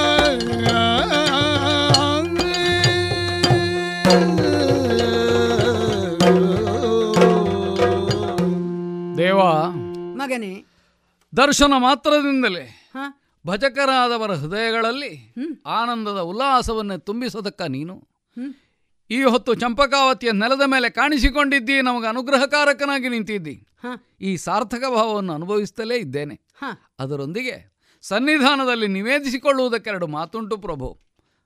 [9.17, 9.51] ದೇವಾ
[11.37, 12.91] ದರ್ಶನ ಮಾತ್ರದಿಂದಲೇ
[13.47, 15.35] ಭಜಕರಾದವರ ಹೃದಯಗಳಲ್ಲಿ
[15.67, 18.18] ಆನಂದದ ಉಲ್ಲಾಸವನ್ನು ತುಂಬಿಸೋದಕ್ಕ ನೀನು.
[19.11, 23.67] ಈ ಹೊತ್ತು ಚಂಪಕಾವತಿಯ ನೆಲದ ಮೇಲೆ ಕಾಣಿಸಿಕೊಂಡಿದ್ದಿ ನಮಗೆ ಅನುಗ್ರಹಕಾರಕನಾಗಿ ನಿಂತಿದ್ದಿ.
[24.21, 26.35] ಈ ಸಾರ್ಥಕ ಭಾವವನ್ನು ಅನುಭವಿಸುತ್ತಲೇ ಇದ್ದೇನೆ.
[26.35, 26.65] ಹ.
[26.99, 31.01] ಅದರೊಂದಿಗೆ ಸನ್ನಿಧಾನದಲ್ಲಿ ನಿವೇದಿಸಿಕೊಳ್ಳುವುದಕ್ಕೆರಡು ಮಾತುಂಟು ಪ್ರಭು.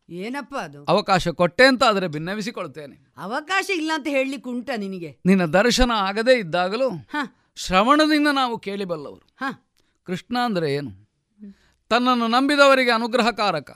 [0.09, 0.85] ಏನಪ್ಪ ಅದು?
[0.85, 5.19] ಅವಕಾಶ ಕೊಟ್ಟೆ ಅಂತ ಆದರೆ ಭಿನ್ನವಿಸಿಕೊಳ್ತೇನೆ ಅವಕಾಶ ಇಲ್ಲ ಅಂತ ಹೇಳಲಿಕ್ಕೆ ಉಂಟ ನಿನಗೆ?
[5.27, 7.17] ನಿನ್ನ ದರ್ಶನ ಆಗದೇ ಇದ್ದಾಗಲೂ ಹ.
[7.57, 9.37] ಶ್ರವಣದಿಂದ ನಾವು ಕೇಳಿಬಲ್ಲವರು.
[9.41, 9.63] ಹ.
[10.05, 10.91] ಕೃಷ್ಣ ಅಂದರೆ ಏನು?
[11.89, 13.71] ತನ್ನನ್ನು ನಂಬಿದವರಿಗೆ ಅನುಗ್ರಹಕಾರಕ.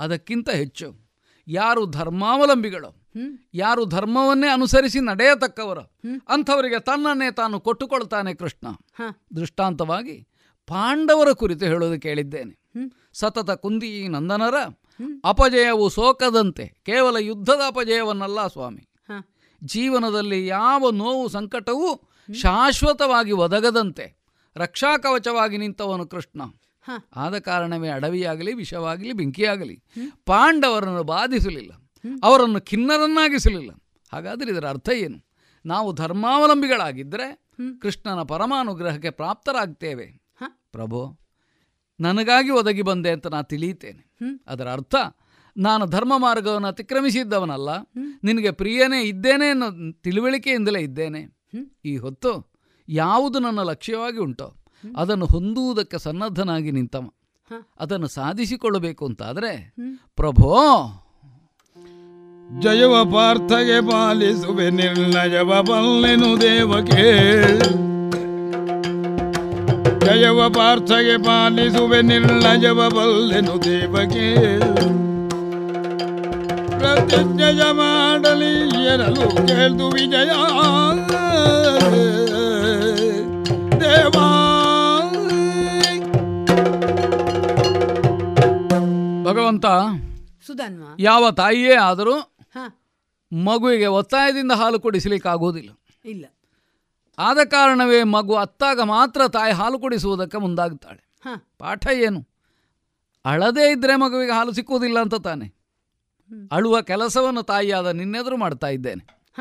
[0.00, 1.06] ಅದಕ್ಕಿಂತ ಹೆಚ್ಚು
[1.48, 3.05] ಯಾರು ಧರ್ಮಾವಲಂಬಿಗಳು.
[3.54, 5.80] ಯಾರು ಧರ್ಮವನ್ನೇ ಅನುಸರಿಸಿ ನಡೆಯತಕ್ಕವರು
[6.28, 8.66] ಅಂಥವರಿಗೆ ತನ್ನನ್ನೇ ತಾನು ಕೊಟ್ಟುಕೊಳ್ತಾನೆ ಕೃಷ್ಣ.
[9.36, 10.28] ದೃಷ್ಟಾಂತವಾಗಿ
[10.66, 12.54] ಪಾಂಡವರ ಕುರಿತು ಹೇಳೋದು ಕೇಳಿದ್ದೇನೆ.
[13.12, 14.54] ಸತತ ಕುಂದಿ ನಂದನರ
[15.24, 18.88] ಅಪಜಯವು ಸೋಕದಂತೆ ಕೇವಲ ಯುದ್ಧದ ಅಪಜಯವನ್ನಲ್ಲ ಸ್ವಾಮಿ.
[19.64, 24.06] ಜೀವನದಲ್ಲಿ ಯಾವ ನೋವು ಸಂಕಟವೂ ಶಾಶ್ವತವಾಗಿ ಒದಗದಂತೆ
[24.56, 26.40] ರಕ್ಷಾಕವಚವಾಗಿ ನಿಂತವನು ಕೃಷ್ಣ.
[27.16, 29.82] ಆದ ಕಾರಣವೇ ಅಡವಿಯಾಗಲಿ ವಿಷವಾಗಲಿ ಬೆಂಕಿಯಾಗಲಿ
[30.26, 31.85] ಪಾಂಡವರನ್ನು ಬಾಧಿಸಲಿಲ್ಲ.
[32.22, 33.70] ಅವರನ್ನು ಖಿನ್ನರನ್ನಾಗಿಸಲಿಲ್ಲ.
[34.12, 35.26] ಹಾಗಾದರೆ ಇದರ ಅರ್ಥ ಏನು?
[35.66, 37.46] ನಾವು ಧರ್ಮಾವಲಂಬಿಗಳಾಗಿದ್ದರೆ
[37.82, 40.06] ಕೃಷ್ಣನ ಪರಮಾನುಗ್ರಹಕ್ಕೆ ಪ್ರಾಪ್ತರಾಗ್ತೇವೆ.
[40.72, 41.18] ಪ್ರಭು
[42.00, 44.16] ನನಗಾಗಿ ಒದಗಿ ಬಂದೆ ಅಂತ ನಾನು ತಿಳಿಯುತ್ತೇನೆ.
[44.46, 44.94] ಅದರ ಅರ್ಥ
[45.56, 47.68] ನಾನು ಧರ್ಮ ಮಾರ್ಗವನ್ನು ಅತಿಕ್ರಮಿಸಿದ್ದವನಲ್ಲ.
[48.24, 51.38] ನಿನಗೆ ಪ್ರಿಯನೇ ಇದ್ದೇನೆ ಅನ್ನೋ ತಿಳುವಳಿಕೆಯಿಂದಲೇ ಇದ್ದೇನೆ.
[51.84, 52.52] ಈ ಹೊತ್ತು
[52.88, 54.54] ಯಾವುದು ನನ್ನ ಲಕ್ಷ್ಯವಾಗಿ ಉಂಟೋ
[54.96, 57.10] ಅದನ್ನು ಹೊಂದುವುದಕ್ಕೆ ಸನ್ನದ್ಧನಾಗಿ ನಿಂತವ.
[57.80, 59.74] ಅದನ್ನು ಸಾಧಿಸಿಕೊಳ್ಳಬೇಕು ಅಂತಾದರೆ
[60.16, 60.56] ಪ್ರಭೋ
[62.50, 66.92] ಜಯವ ಪಾರ್ಥಗೆ ಪಾಲಿಸುವೆ ನಿರ್ಣಯವ ಬಲ್ಲೆನು ದೇವಕೆ.
[66.92, 67.60] ಕೇಳ್
[70.00, 74.58] ಜಯವ ಪಾರ್ಥಗೆ ಪಾಲಿಸುವೆ ನಿರ್ಣಯವ ಬಲ್ಲೆನು ದೇವಕೆ.
[76.78, 80.30] ಪ್ರತಿಜ್ಞೆಯ ಮಾಡಲಿ ಎರಲು ಕೇಳ್ದು ವಿಜಯ.
[83.80, 84.32] ದೇವಾ.
[89.24, 89.66] ಭಗವಂತ
[90.46, 90.82] ಸುಧನ್ವ.
[90.98, 92.35] ಯಾವ ತಾಯಿಯೇ ಆದರೂ.
[93.32, 95.70] ಮಗುವಿಗೆ ಒತ್ತಾಯದಿಂದ ಹಾಲು ಕುಡಿಸಲಿಕ್ಕಾಗುವುದಿಲ್ಲ.
[96.04, 96.26] ಇಲ್ಲ.
[97.18, 101.08] ಆದ ಕಾರಣವೇ ಮಗು ಅತ್ತಾಗ ಮಾತ್ರ ತಾಯಿ ಹಾಲು ಕುಡಿಸುವುದಕ್ಕೆ ಮುಂದಾಗುತ್ತಾಳೆ.
[101.24, 101.28] ಹ.
[101.58, 102.28] ಪಾಠ ಏನು?
[103.24, 105.56] ಅಳದೇ ಇದ್ದರೆ ಮಗುವಿಗೆ ಹಾಲು ಸಿಕ್ಕುವುದಿಲ್ಲ ಅಂತ ತಾನೆ.
[106.52, 109.24] ಅಳುವ ಕೆಲಸವನ್ನು ತಾಯಿಯಾದ ನಿನ್ನೆದುರು ಮಾಡ್ತಾ ಇದ್ದೇನೆ.
[109.36, 109.40] ಹ.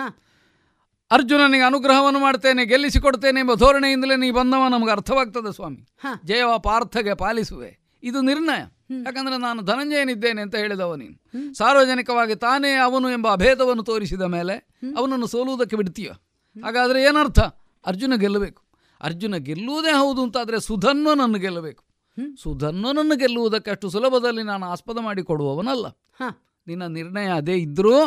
[1.12, 5.88] ಅರ್ಜುನನಿಗೆ ಅನುಗ್ರಹವನ್ನು ಮಾಡ್ತೇನೆ ಗೆಲ್ಲಿಸಿಕೊಡ್ತೇನೆ ಎಂಬ ಧೋರಣೆಯಿಂದಲೇ ನೀ ಬಂದವ ನಮಗೆ ಅರ್ಥವಾಗ್ತದೆ ಸ್ವಾಮಿ.
[6.26, 7.80] ಜಯವ ಪಾರ್ಥಗೆ ಪಾಲಿಸುವೆ.
[8.04, 8.75] ಇದು ನಿರ್ಣಯ.
[9.06, 11.24] ಯಾಕಂದ್ರೆ ನಾನು ಧನಂಜಯನಿದ್ದೇನೆ ಅಂತ ಹೇಳಿದವ ನೀನು.
[11.54, 14.68] ಸಾರ್ವಜನಿಕವಾಗಿ ತಾನೇ ಅವನು ಎಂಬ ಅಭೇದವನ್ನು ತೋರಿಸಿದ ಮೇಲೆ
[14.98, 16.10] ಅವನನ್ನು ಸೋಲುವುದಕ್ಕೆ ಬಿಡ್ತೀಯ?
[16.64, 17.40] ಹಾಗಾದರೆ ಏನರ್ಥ?
[17.86, 18.64] ಅರ್ಜುನ ಗೆಲ್ಲಬೇಕು.
[19.02, 21.84] ಅರ್ಜುನ ಗೆಲ್ಲುವುದೇ ಹೌದು ಅಂತಾದರೆ ಸುಧನ್ವನನ್ನು ಗೆಲ್ಲಬೇಕು.
[22.44, 25.88] ಸುಧನ್ವನನ್ನು ಗೆಲ್ಲುವುದಕ್ಕೆ ಅಷ್ಟು ಸುಲಭದಲ್ಲಿ ನಾನು ಆಸ್ಪದ ಮಾಡಿ ಕೊಡುವವನಲ್ಲ.
[25.88, 26.22] ಹ.
[26.68, 28.06] ನಿನ್ನ ನಿರ್ಣಯ ಅದೇ ಇದ್ರೂ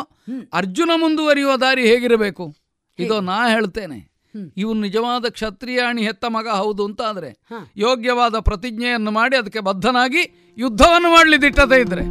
[0.53, 2.55] ಅರ್ಜುನ ಮುಂದುವರಿಯುವ ದಾರಿ ಹೇಗಿರಬೇಕು?
[2.99, 4.08] ಇದು ನಾ ಹೇಳ್ತೇನೆ.
[4.57, 7.29] ಇವನು ನಿಜವಾದ ಕ್ಷತ್ರಿಯಾಣಿ ಹೆತ್ತ ಮಗ ಹೌದು ಅಂತ ಆದ್ರೆ
[7.77, 10.23] ಯೋಗ್ಯವಾದ ಪ್ರತಿಜ್ಞೆಯನ್ನು ಮಾಡಿ ಅದಕ್ಕೆ ಬದ್ಧನಾಗಿ
[10.57, 12.05] ಯುದ್ಧವನ್ನು ಮಾಡಲಿ ದಿಟ್ಟತೆ ಇದ್ರೆ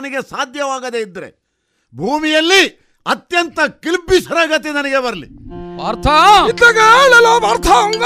[0.00, 1.28] ನನಗೆ ಸಾಧ್ಯವಾಗದೇ ಇದ್ರೆ
[1.94, 2.62] ಭೂಮಿಯಲ್ಲಿ
[3.06, 5.28] ಅತ್ಯಂತ ಕಿಲ್ಬಿಸರ ಗತಿ ನನಗೆ ಬರಲಿ.
[5.78, 6.06] ಪಾರ್ಥ!
[6.50, 8.04] ಇತ್ತಗಾಳಲು ಅರ್ಥಂಗ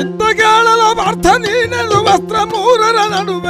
[0.00, 3.49] ಇತ್ತಗಾಳಲು ಅರ್ಥ ನೀನೆಲು ವಸ್ತ್ರ ಮೂರರ ನಡುವೆ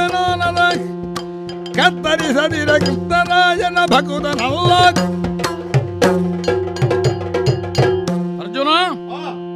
[2.11, 4.73] ಕತ್ತರಿಸದಿರ ಕೃಷ್ಣರಾಯನ ಭಕುತನಲ್ಲ
[8.41, 8.67] ಅರ್ಜುನ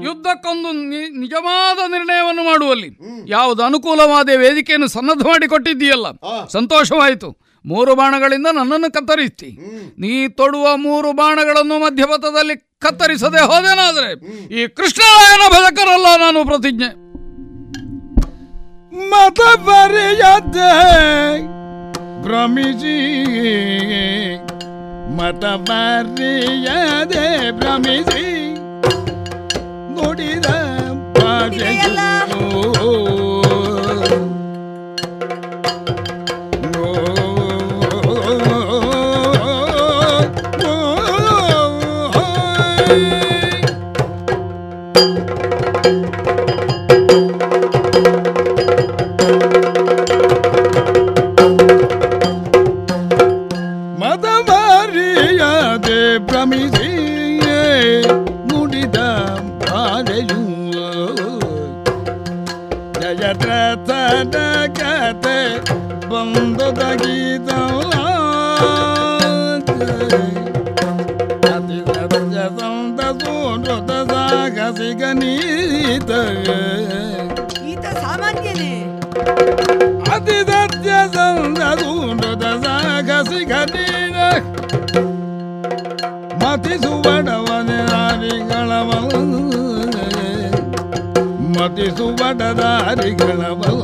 [0.04, 0.72] ಯುದ್ಧಕ್ಕೊಂದು
[1.20, 2.90] ನಿಜವಾದ ನಿರ್ಣಯವನ್ನು ಮಾಡುವಲ್ಲಿ.
[3.28, 6.06] ಯಾವುದು ಅನುಕೂಲವಾದ ವೇದಿಕೆಯನ್ನು ಸನ್ನದ್ಧ ಮಾಡಿ ಕೊಟ್ಟಿದ್ದೀಯಲ್ಲ.
[6.48, 7.30] ಸಂತೋಷವಾಯಿತು.
[7.66, 9.50] ಮೂರು ಬಾಣಗಳಿಂದ ನನ್ನನ್ನು ಕತ್ತರಿಸ್ತಿ.
[10.00, 14.12] ನೀ ತೊಡುವ ಮೂರು ಬಾಣಗಳನ್ನು ಮಧ್ಯಪಥದಲ್ಲಿ ಕತ್ತರಿಸದೆ ಹೋದೇನಾದರೆ
[14.62, 16.90] ಈ ಕೃಷ್ಣರಾಯನ ಭಜಕರಲ್ಲ ನಾನು ಪ್ರತಿಜ್ಞೆ.
[19.10, 19.40] ಮತ
[22.25, 22.97] ಭ್ರಮಿಸಿ
[25.17, 27.27] ಮತ ಬರೆಯದೆ
[27.59, 28.27] ಭ್ರಮಿಸಿ
[29.95, 30.49] ನುಡಿದ
[31.17, 32.91] ಭಾಷೆಯು ಜಯದ್ರಥದ
[91.96, 93.84] ಮತಿಸುವಡದಾರಿಗಳವಲ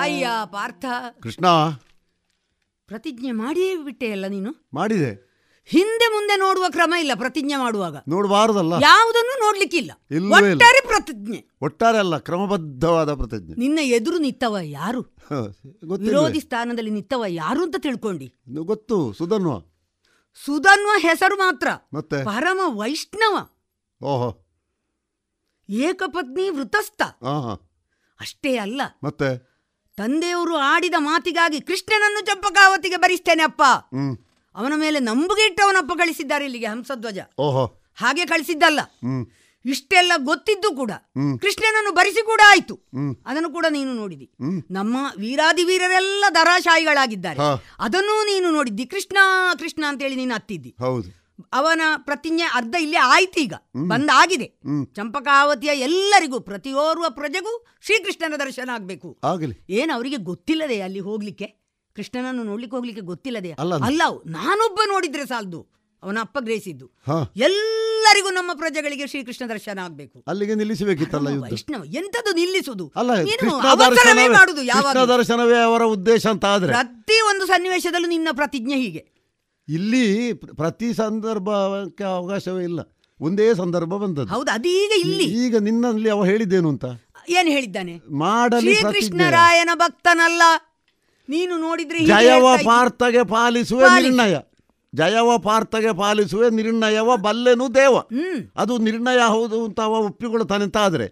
[0.00, 0.84] ಅಯ್ಯ ಪಾರ್ಥ.
[1.22, 1.46] ಕೃಷ್ಣ.
[2.86, 4.68] ಪ್ರತಿಜ್ಞೆ ಮಾಡಿಯೇ ಬಿಟ್ಟೆ ಅಲ್ಲ ನೀನು?
[4.74, 5.28] ಮಾಡಿದೆ.
[5.66, 5.97] ಹಿಂದೆ
[6.28, 7.96] ಮುಂದೆ ನೋಡುವ ಕ್ರಮ ಇಲ್ಲ ಪ್ರತಿಜ್ಞೆ ಮಾಡುವಾಗ.
[8.08, 8.72] ನೋಡಬಾರದಲ್ಲ.
[8.82, 9.92] ಯಾವುದನ್ನು ನೋಡ್ಲಿಕ್ಕಿಲ್ಲ.
[10.10, 10.34] ಇಲ್ವೇ ಇಲ್ಲ.
[10.34, 11.48] ಒಟ್ಟಾರೆ ಪ್ರತಿಜ್ಞೆ.
[11.62, 13.54] ಒಟ್ಟಾರೆ ಅಲ್ಲ ಕ್ರಮಬದ್ಧವಾದ ಪ್ರತಿಜ್ಞೆ.
[13.54, 15.00] ನಿನ್ನ ಎದುರು ನಿತ್ತವ ಯಾರು?
[15.96, 18.34] ವಿರೋಧಿ ಸ್ಥಾನದಲ್ಲಿ ನಿತ್ತವ ಯಾರು ಅಂತ ತಿಳ್ಕೊಂಡಿ.
[18.48, 19.58] ಗೊತ್ತು ಸುಧನ್ವ.
[20.44, 21.68] ಸುಧನ್ವ ಹೆಸರು ಮಾತ್ರ.
[21.94, 22.24] ಮತ್ತೆ?
[22.24, 23.38] ಪರಮ ವೈಷ್ಣವ.
[24.02, 24.46] ಓಹೋ.
[25.68, 27.02] ಏಕಪತ್ನಿ ವೃತಸ್ಥ.
[27.02, 27.70] ಹಾ ಹಾ.
[28.20, 28.80] ಅಷ್ಟೇ ಅಲ್ಲ.
[29.04, 29.58] ಮತ್ತೆ?
[29.96, 33.62] ತಂದೆಯವರು ಆಡಿದ ಮಾತಿಗಾಗಿ ಕೃಷ್ಣನನ್ನು ಚಂಪಕಾವತಿಗೆ ಬರಿಸ್ತೇನೆ ಅಪ್ಪ.
[33.64, 34.18] ಹ್ಮ್.
[34.58, 37.18] ಅವನ ಮೇಲೆ ನಂಬುಗೆ ಇಟ್ಟವನಪ್ಪ ಕಳಿಸಿದ್ದಾರೆ ಇಲ್ಲಿಗೆ ಹಂಸಧ್ವಜ.
[37.38, 37.64] ಓಹೋ.
[37.94, 38.80] ಹಾಗೆ ಕಳಿಸಿದ್ದಲ್ಲ.
[39.64, 40.90] ಇಷ್ಟೆಲ್ಲ ಗೊತ್ತಿದ್ದು ಕೂಡ.
[41.40, 42.74] ಕೃಷ್ಣನನ್ನು ಬರಿಸಿ ಕೂಡ ಆಯ್ತು.
[43.26, 44.30] ಅದನ್ನು ಕೂಡ ನೀನು ನೋಡಿದಿ.
[44.70, 47.38] ನಮ್ಮ ವೀರಾದಿ ವೀರರೆಲ್ಲ ದರಾಶಾಯಿಗಳಾಗಿದ್ದಾರೆ
[47.78, 48.86] ಅದನ್ನು ನೀನು ನೋಡಿದ್ದಿ.
[48.86, 49.18] ಕೃಷ್ಣ
[49.58, 50.74] ಕೃಷ್ಣ ಅಂತೇಳಿ ನೀನು ಅತ್ತಿದ್ದಿ.
[50.78, 51.08] ಹೌದು.
[51.52, 53.54] ಅವನ ಪ್ರತಿಜ್ಞೆ ಅರ್ಧ ಇಲ್ಲೇ ಆಯ್ತು ಈಗ.
[53.88, 54.46] ಬಂದಾಗಿದೆ
[54.94, 59.18] ಚಂಪಕಾವತಿಯ ಎಲ್ಲರಿಗೂ ಪ್ರತಿಯೋರ್ವ ಪ್ರಜೆಗೂ ಶ್ರೀಕೃಷ್ಣನ ದರ್ಶನ ಆಗ್ಬೇಕು.
[59.70, 61.67] ಏನು ಅವರಿಗೆ ಗೊತ್ತಿಲ್ಲದೆ ಅಲ್ಲಿ ಹೋಗ್ಲಿಕ್ಕೆ?
[61.98, 63.76] ಕೃಷ್ಣನನ್ನು ನೋಡ್ಲಿಕ್ಕೆ ಹೋಗ್ಲಿಕ್ಕೆ ಗೊತ್ತಿಲ್ಲದೆ ಅಲ್ಲ.
[64.26, 65.60] ನಾನೊಬ್ಬ ನೋಡಿದ್ರೆ ಸಾಲದು.
[66.02, 66.86] ಅವನ ಅಪ್ಪ ಗ್ರಹಿಸಿದ್ದು
[67.36, 70.24] ಎಲ್ಲರಿಗೂ ನಮ್ಮ ಪ್ರಜೆಗಳಿಗೆ ಶ್ರೀಕೃಷ್ಣ ದರ್ಶನ ಆಗ್ಬೇಕು.
[70.28, 72.86] ಅಲ್ಲಿಗೆ ನಿಲ್ಲಿಸಬೇಕಿತ್ತಲ್ಲ ವೈಷ್ಣವ ಎಂತದ್ದು ನಿಲ್ಲಿಸುದು?
[74.32, 79.02] ಮಾಡುದು ಯಾವ ದರ್ಶನವೇ ಅವರ ಉದ್ದೇಶ ಅಂತ ಆದ್ರೆ ಪ್ರತಿ ಒಂದು ಸನ್ನಿವೇಶದಲ್ಲೂ ನಿನ್ನ ಪ್ರತಿಜ್ಞೆ ಹೀಗೆ.
[79.68, 82.80] ಇಲ್ಲಿ ಪ್ರತಿ ಸಂದರ್ಭಕ್ಕೆ ಅವಕಾಶವೇ ಇಲ್ಲ.
[83.20, 84.32] ಒಂದೇ ಸಂದರ್ಭ ಬಂದದ್ದು.
[84.34, 85.24] ಹೌದು ಅದೀಗ ಇಲ್ಲಿ.
[85.46, 86.84] ಈಗ ನಿನ್ನಲ್ಲಿ ಅವ ಹೇಳಿದ್ದೇನು ಅಂತ?
[87.28, 87.94] ಏನ್ ಹೇಳಿದ್ದಾನೆ?
[88.10, 90.42] ಮಾಡಲಿ ಕೃಷ್ಣರಾಯನ ಭಕ್ತನಲ್ಲ.
[91.28, 94.34] ನೀನು ನೋಡಿದ್ರೆ ಜಯವ ಪಾರ್ಥಗೆ ಪಾಲಿಸುವ ನಿರ್ಣಯ.
[94.92, 97.94] ಜಯವ ಪಾರ್ಥಗೆ ಪಾಲಿಸುವ ನಿರ್ಣಯವ ಬಲ್ಲೆನು ದೇವ.
[98.56, 101.06] ಅದು ನಿರ್ಣಯ ಹೌದು ಅಂತ ಅವ ಒಪ್ಪಿಕೊಳ್ತಾನೆ ಅಂತ ಆದ್ರೆ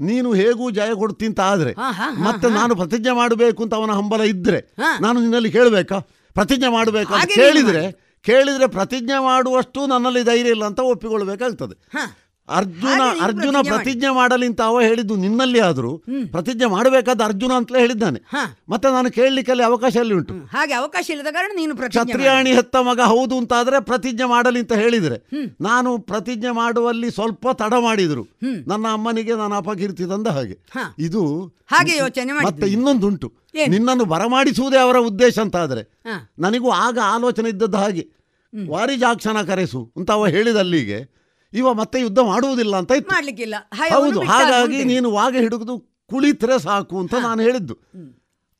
[0.00, 1.72] ನೀನು ಹೇಗೂ ಜಯ ಕೊಡ್ತೀನಿ ಅಂತ ಆದ್ರೆ
[2.20, 4.60] ಮತ್ತೆ ನಾನು ಪ್ರತಿಜ್ಞೆ ಮಾಡಬೇಕು ಅಂತ ಅವನ ಹಂಬಲ ಇದ್ರೆ
[5.00, 5.98] ನಾನು ನಿನ್ನಲ್ಲಿ ಕೇಳಬೇಕಾ?
[6.36, 7.84] ಪ್ರತಿಜ್ಞೆ ಮಾಡಬೇಕು ಕೇಳಿದ್ರೆ
[8.24, 11.74] ಕೇಳಿದ್ರೆ ಪ್ರತಿಜ್ಞೆ ಮಾಡುವಷ್ಟು ನನ್ನಲ್ಲಿ ಧೈರ್ಯ ಇಲ್ಲ ಅಂತ ಒಪ್ಪಿಕೊಳ್ಬೇಕಾಗ್ತದೆ.
[12.48, 14.16] ಅರ್ಜುನ ಅರ್ಜುನ ಪ್ರತಿಜ್ಞೆ ಮಾಡಿ.
[14.16, 15.98] ಮಾಡಲಿ ಅಂತ ಅವ ಹೇಳಿದ್ದು ನಿನ್ನಲ್ಲಿ ಆದ್ರೂ
[16.30, 18.20] ಪ್ರತಿಜ್ಞೆ ಮಾಡಬೇಕಾದ ಅರ್ಜುನ ಅಂತಲೇ ಹೇಳಿದ್ದಾನೆ.
[18.68, 20.34] ಮತ್ತೆ ನಾನು ಕೇಳಲಿಕ್ಕೆ ಅವಕಾಶ ಅಲ್ಲಿ ಉಂಟು.
[20.34, 25.18] ಹಾಗೆ ಅವಕಾಶ ಇಲ್ಲದ ಕಾರಣ ನೀನು ಕ್ಷತ್ರಿಯಾಣಿ ಹೆತ್ತ ಮಗ ಹೌದು ಅಂತ ಆದ್ರೆ ಪ್ರತಿಜ್ಞೆ ಮಾಡಲಿ ಅಂತ ಹೇಳಿದ್ರೆ
[25.60, 28.24] ನಾನು ಪ್ರತಿಜ್ಞೆ ಮಾಡುವಲ್ಲಿ ಸ್ವಲ್ಪ ತಡ ಮಾಡಿದ್ರು.
[28.66, 30.58] ನನ್ನ ಅಮ್ಮನಿಗೆ ನಾನು ಅಪಕೀರ್ತಿ ತಂದ ಹಾಗೆ.
[30.98, 33.32] ಇದು ಹಾಗೆ ಯೋಚನೆ ಮತ್ತೆ ಇನ್ನೊಂದುಂಟು.
[33.68, 35.82] ನಿನ್ನನ್ನು ಬರಮಾಡಿಸುವುದೇ ಅವರ ಉದ್ದೇಶ ಅಂತ ಆದ್ರೆ
[36.38, 38.06] ನನಗೂ ಆಗ ಆಲೋಚನೆ ಇದ್ದದ್ದು ಹಾಗೆ.
[38.68, 41.21] ವಾರಿಜಾಕ್ಷಣ ಕರೆಸು ಅಂತ ಅವ ಹೇಳಿದಲ್ಲಿಗೆ
[41.52, 43.14] ಇವ ಮತ್ತೆ ಯುದ್ಧ ಮಾಡುವುದಿಲ್ಲ ಅಂತ ಇತ್ತು.
[43.14, 43.54] ಮಾಡ್ಲಿಕ್ಕಿಲ್ಲ.
[43.74, 44.84] ಹೌದು ಬಿಟ್ಟ ಹಾಗಾಗಿ.
[44.84, 45.74] ನೀನು ವಾಗ ಹಿಡಿದು
[46.10, 47.74] ಕುಳಿತರೆ ಸಾಕು ಅಂತ ನಾನು ಹೇಳಿದ್ದು.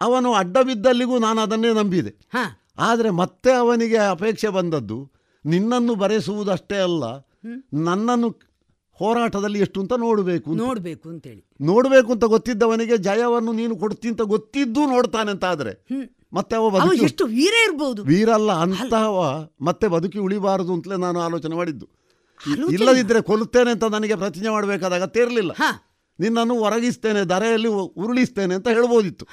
[0.01, 2.13] ಅವನು ಅಡ್ಡ ಬಿದ್ದಲ್ಲಿಗೂ ನಾನು ಅದನ್ನೇ ನಂಬಿದೆ.
[2.33, 2.45] ಹಾ.
[2.79, 4.99] ಆದರೆ ಮತ್ತೆ ಅವನಿಗೆ ಅಪೇಕ್ಷೆ ಬಂದದ್ದು
[5.45, 7.05] ನಿನ್ನನ್ನು ಬರೆಸುವುದಷ್ಟೇ ಅಲ್ಲ
[7.83, 8.29] ನನ್ನನ್ನು
[9.01, 10.61] ಹೋರಾಟದಲ್ಲಿ ಎಷ್ಟು ಅಂತ ನೋಡಬೇಕು ಅಂತ.
[10.63, 11.43] ನೋಡ್ಬೇಕು ಅಂತೇಳಿ.
[11.61, 15.73] ನೋಡಬೇಕು ಅಂತ ಗೊತ್ತಿದ್ದವನಿಗೆ ಜಯವನ್ನು ನೀನು ಕೊಡ್ತಿ ಅಂತ ಗೊತ್ತಿದ್ದು ನೋಡ್ತಾನೆ ಅಂತ ಆದರೆ
[16.33, 18.03] ಮತ್ತೆ ಅವ ಅವ ಬದುಕಿ ಎಷ್ಟು ವೀರ ಇರ್ಬೋದು.
[18.05, 19.17] ವೀರಲ್ಲ ಅಂತವ
[19.61, 21.87] ಮತ್ತೆ ಬದುಕಿ ಉಳಿಬಾರದು ಅಂತಲೇ ನಾನು ಆಲೋಚನೆ ಮಾಡಿದ್ದು.
[22.73, 25.21] ಇಲ್ಲದಿದ್ದರೆ ಕೊಲ್ಲುತ್ತೇನೆ ಅಂತ ನನಗೆ ಪ್ರತಿಜ್ಞೆ ಮಾಡಬೇಕಾದ ಅಗತ್ಯ
[26.21, 29.27] ನಿನ್ನನ್ನು ಹೊರಗಿಸ್ತೇನೆ ದರೆಯಲ್ಲಿ ಉರುಳಿಸ್ತೇನೆ ಅಂತ ಹೇಳ್ಬೋದಿತ್ತು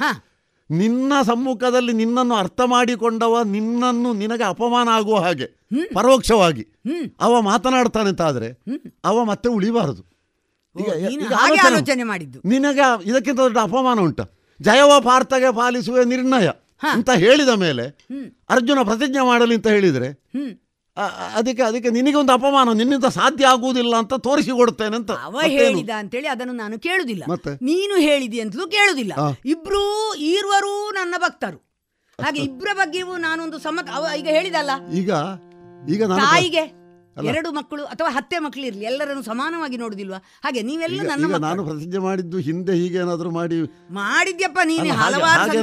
[0.72, 5.46] ನಿನ್ನ ಸಮ್ಮುಖದಲ್ಲಿ ನಿನ್ನನ್ನು ಅರ್ಥ ಮಾಡಿಕೊಂಡವ ನಿನ್ನನ್ನು ನಿನಗೆ ಅಪಮಾನ ಆಗುವ ಹಾಗೆ
[5.94, 6.68] ಪರೋಕ್ಷವಾಗಿ.
[7.20, 8.64] ಅವ ಮಾತನಾಡ್ತಾನೆ ಅಂತ ಆದರೆ
[9.06, 10.04] ಅವ ಮತ್ತೆ ಉಳಿಬಾರದು.
[11.36, 11.68] ಆಲೋಚನೆ-
[12.04, 12.42] ಮಾಡಿದ್ದು.
[12.46, 14.22] ನಿನಗೆ ಇದಕ್ಕಿಂತ ದೊಡ್ಡ ಅಪಮಾನ ಉಂಟ.
[14.62, 16.48] ಜಯವ ಪಾರ್ಥಗೆ ಪಾಲಿಸುವ ನಿರ್ಣಯ
[16.92, 18.06] ಅಂತ ಹೇಳಿದ ಮೇಲೆ
[18.50, 20.30] ಅರ್ಜುನ ಪ್ರತಿಜ್ಞೆ ಮಾಡಲಿ ಅಂತ ಹೇಳಿದ್ರೆ
[21.36, 25.12] ಅದಕ್ಕೆ ಅದಕ್ಕೆ ನಿನಗೆ ಒಂದು ಅಪಮಾನ ನಿನ್ನಿಂದ ಸಾಧ್ಯ ಆಗುವುದಿಲ್ಲ ಅಂತ ತೋರಿಸಿಕೊಡ್ತೇನೆ ಅಂತ.
[25.12, 25.40] ಅವ?
[25.46, 27.24] ಹೇಳಿದ ಅಂತೇಳಿ ಅದನ್ನು ನಾನು ಕೇಳುದಿಲ್ಲ.
[27.62, 29.14] ನೀನು ಹೇಳಿದಿ ಅಂತಲೂ ಕೇಳುದಿಲ್ಲ.
[29.46, 31.58] ಇಬ್ರು ಈರ್ವರೂ ನನ್ನ ಭಕ್ತರು.
[32.24, 33.80] ಹಾಗೆ ಇಬ್ಬರ ಬಗ್ಗೆಯೂ ನಾನೊಂದು ಸಮ
[34.18, 34.72] ಈಗ ಹೇಳಿದಲ್ಲ?
[34.94, 35.12] ಈಗ
[35.90, 36.79] ಈಗ ತಾಯಿಗೆ.
[37.30, 40.20] ಎರಡು ಮಕ್ಕಳು ಅಥವಾ ಹತ್ತೆ ಮಕ್ಕಳು ಇರಲಿ ಎಲ್ಲರನ್ನು ಸಮಾನವಾಗಿ ನೋಡುದಿಲ್ವಾ?
[40.46, 43.58] ಹಾಗೆ ನೀವೆಲ್ಲ ನನ್ನ ನಾನು ಪ್ರತಿಜ್ಞೆ ಮಾಡಿದ್ದು ಹಿಂದೆ ಹೀಗೆ ಏನಾದರೂ ಮಾಡಿ
[44.00, 45.58] ಮಾಡಿದ್ಯಪ್ಪ ನೀನು ಹಲವಾರು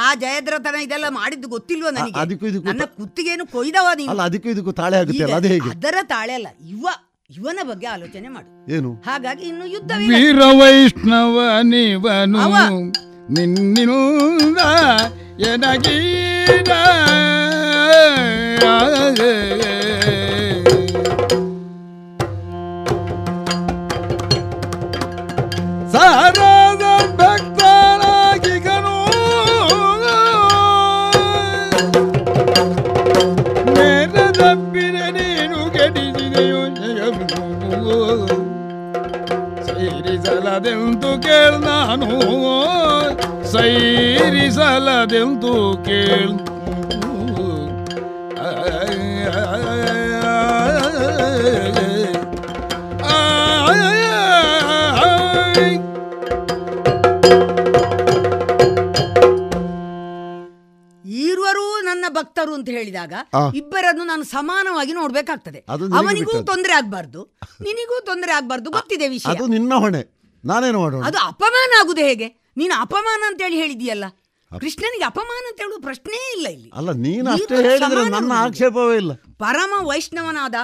[0.00, 2.18] ಆ ಜಯದ್ರತನ ಇದೆಲ್ಲ ಮಾಡಿದ್ದು ಗೊತ್ತಿಲ್ವಾ ನನಗೆ?
[2.22, 4.10] ಅದಕ್ಕೂ ಇದಕ್ಕೂ ನನ್ನ ಕುತ್ತಿಗೆಯನ್ನು ಕೊಯ್ದವ ನೀನು.
[4.12, 5.70] ಅಲ್ಲ ಅದಕ್ಕೂ ಇದಕ್ಕೂ ತಾಳೆ ಆಗುತ್ತೆ ಅದು ಹೇಗೆ?
[5.76, 6.84] ಅದರ ತಾಳೆ ಅಲ್ಲ ಇವ
[7.30, 8.48] ಇವನ ಬಗ್ಗೆ ಆಲೋಚನೆ ಮಾಡು.
[8.74, 8.90] ಏನು?
[9.06, 11.38] ಹಾಗಾಗಿ ಇನ್ನು ಯುದ್ಧ ವೀರ ವೈಷ್ಣವ
[25.96, 26.82] ಸಾರದ
[27.16, 28.96] ಭಕ್ತರಾಗಿಗನು
[33.74, 37.26] ನೆರದಬ್ಬಿನ ನೀನು ಗೆಡಿದೆಯೋ ಜಗವು
[39.66, 42.06] ಸೇರಿಸಲದೆಂದು ಕೇಳ ನಾನು.
[43.52, 46.28] ಸೈರಿಸಲದೆಂದು ಕೇಳ
[63.12, 63.50] ಆ.
[63.54, 65.64] ಇಬ್ಬರನ್ನು ನಾನು ಸಮಾನವಾಗಿ ನೋಡ್ಬೇಕಾಗ್ತದೆ.
[65.98, 66.30] ಅವನಿಗೂ.
[66.44, 69.30] ತೊಂದರೆ ಆಗ್ಬಾರ್ದು ನಿನಿಗೂ ತೊಂದರೆ ಆಗ್ಬಾರ್ದು ಗೊತ್ತಿದೆ ವಿಷಯ.
[69.30, 70.16] ಅದು ನಿನ್ನ ಹೊಣೆ.
[70.44, 71.04] ನಾನೇನು ಮಾಡೋಣ?
[71.06, 72.28] ಅದು ಅಪಮಾನ ಆಗುದು ಹೇಗೆ?
[72.56, 74.04] ನೀನು ಅಪಮಾನ ಅಂತ ಹೇಳಿ ಹೇಳಿದೀಯಲ್ಲ
[74.60, 76.70] ಕೃಷ್ಣನಿಗೆ ಅಪಮಾನ ಅಂತ ಹೇಳುವ ಪ್ರಶ್ನೆ ಇಲ್ಲ ಇಲ್ಲಿ.
[76.74, 79.12] ಅಲ್ಲ ನೀನು ಅಷ್ಟೇ ಹೇಳಿದ್ರೆ ನನ್ನ ಆಕ್ಷೇಪವೇ ಇಲ್ಲ.
[79.38, 80.54] ಪರಮ ವೈಷ್ಣವನಾದ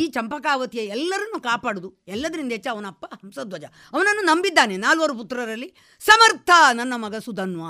[0.00, 2.04] ಈ ಚಂಪಕಾವತಿಯ ಎಲ್ಲರನ್ನು ಕಾಪಾಡುದು.
[2.08, 3.64] ಎಲ್ಲದರಿಂದ ಹೆಚ್ಚು ಅವನಪ್ಪ ಹಂಸಧ್ವಜ.
[3.64, 5.74] ಅವನನ್ನು ನಂಬಿದ್ದಾನೆ ನಾಲ್ವರು ಪುತ್ರರಲ್ಲಿ.
[6.00, 7.62] ಸಮರ್ಥ ನನ್ನ ಮಗ ಸುಧನ್ವ.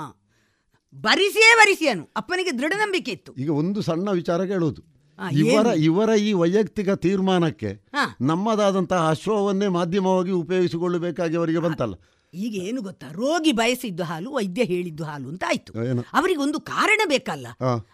[0.93, 3.33] ಬರಿಸಿಯೇ ಬರಿಸಿಯನು ಅಪ್ಪನಿಗೆ ದೃಢ ನಂಬಿಕೆ ಇತ್ತು.
[3.33, 4.81] ಈಗ ಒಂದು ಸಣ್ಣ ವಿಚಾರ ಕೇಳುವುದು.
[5.31, 7.87] ಇವರ ಇವರ ಈ ವೈಯಕ್ತಿಕ ತೀರ್ಮಾನಕ್ಕೆ.
[8.21, 11.93] ನಮ್ಮದಾದಂತಹ ಅಶ್ವವನ್ನೇ ಮಾಧ್ಯಮವಾಗಿ ಉಪಯೋಗಿಸಿಕೊಳ್ಳಬೇಕಾಗಿ ಅವರಿಗೆ ಬಂತಲ್ಲ.
[12.33, 13.11] ಈಗ ಏನು ಗೊತ್ತಾ?
[13.11, 15.85] ರೋಗಿ ಬಯಸಿದ್ದು ಹಾಲು ವೈದ್ಯ ಹೇಳಿದ್ದು ಹಾಲು ಅಂತ ಆಯ್ತು.
[15.85, 16.05] ಏನು?
[16.13, 17.47] ಅವರಿಗೆ ಒಂದು ಕಾರಣ ಬೇಕಲ್ಲ.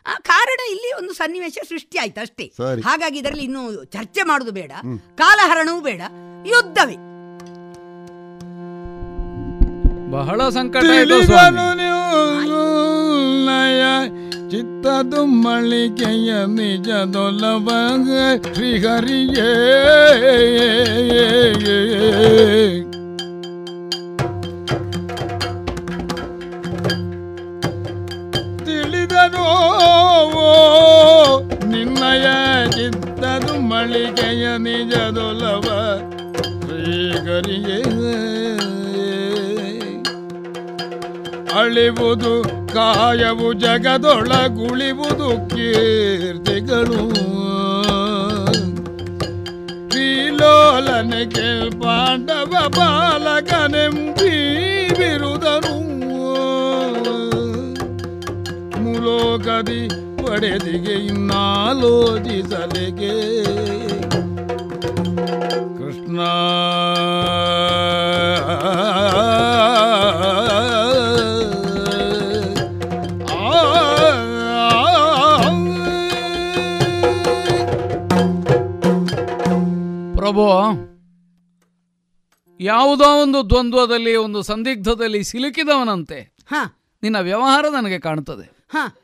[0.07, 2.53] ಆ ಕಾರಣ ಇಲ್ಲಿ ಒಂದು ಸನ್ನಿವೇಶ ಸೃಷ್ಟಿ ಆಯ್ತು ಅಷ್ಟೇ.
[2.81, 4.71] ಹಾಗಾಗಿ ಇದರಲ್ಲಿ ಇನ್ನು ಚರ್ಚೆ ಮಾಡುದು ಬೇಡ
[5.15, 6.01] ಕಾಲಹರಣವೂ ಬೇಡ
[6.45, 7.14] ಯುದ್ಧವೇ.
[10.11, 10.83] ಬಹಳ ಸಂಕಟ
[14.51, 17.69] ಚಿತ್ತದು ಮಳಿಕೆಯ ನಿಜದೊಲವ
[18.53, 19.49] ಶ್ರೀಹರಿಯೇ.
[28.65, 29.47] ತಿಳಿದನೋ
[31.65, 32.25] ನಿನ್ನಯ
[32.69, 35.67] ಚಿತ್ತದು ಮಳಿಕೆಯ ನಿಜದೊಲವ
[36.65, 37.79] ಶ್ರೀಹರಿಯೇ.
[41.57, 42.33] ಅಳಿವುದು
[42.73, 47.01] ಕಾಯವು ಜಗದೊಳಗುಳಿವುದು ಕೀರ್ತಿಗಳು.
[49.89, 51.23] ಶ್ರೀಲೋಲನೆ
[51.81, 54.33] ಪಾಂಡವ ಬಾಲಕನೆಂಬಿ
[54.97, 55.75] ಬಿರುದನು
[58.83, 59.81] ಮುಲೋಕದಿ
[60.23, 63.15] ಪಡೆದಿಗೆ ಇನ್ನಾಲೋಚಿಸಲಿಗೆ.
[65.77, 66.19] ಕೃಷ್ಣ
[80.25, 80.49] ಪ್ರಭು
[82.59, 86.35] ಯಾವುದೋ ಒಂದು ದ್ವಂದ್ವದಲ್ಲಿ ಒಂದು ಸಂದಿಗ್ಧದಲ್ಲಿ ಸಿಲುಕಿದವನಂತೆ.
[86.47, 86.79] ಹಾ.
[87.03, 88.97] ನಿನ್ನ ವ್ಯವಹಾರ ನನಗೆ ಕಾಣುತ್ತದೆ ಹಾ.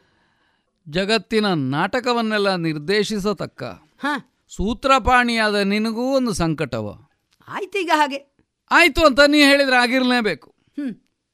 [0.89, 3.63] ಜಗತ್ತಿನ ನಾಟಕವನ್ನೆಲ್ಲ ನಿರ್ದೇಶಿಸತಕ್ಕ
[3.99, 4.45] ಹಾ.
[4.49, 6.99] ಸೂತ್ರಪಾಣಿಯಾದ ನಿನಗೂ ಒಂದು ಸಂಕಟವ.
[7.47, 8.37] ಆಯ್ತು ಈಗ ಹಾಗೆ.
[8.71, 10.55] ಆಯ್ತು ಅಂತ ನೀ ಹೇಳಿದ್ರೆ ಆಗಿರಲೇಬೇಕು.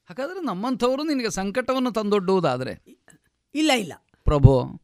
[0.08, 2.84] ಹಾಗಾದ್ರೆ ನಮ್ಮಂಥವರು ನಿನಗೆ ಸಂಕಟವನ್ನು ತಂದೊಡ್ಡುವುದಾದರೆ.
[3.54, 3.92] ಇಲ್ಲ ಇಲ್ಲ.
[4.24, 4.80] ಪ್ರಭು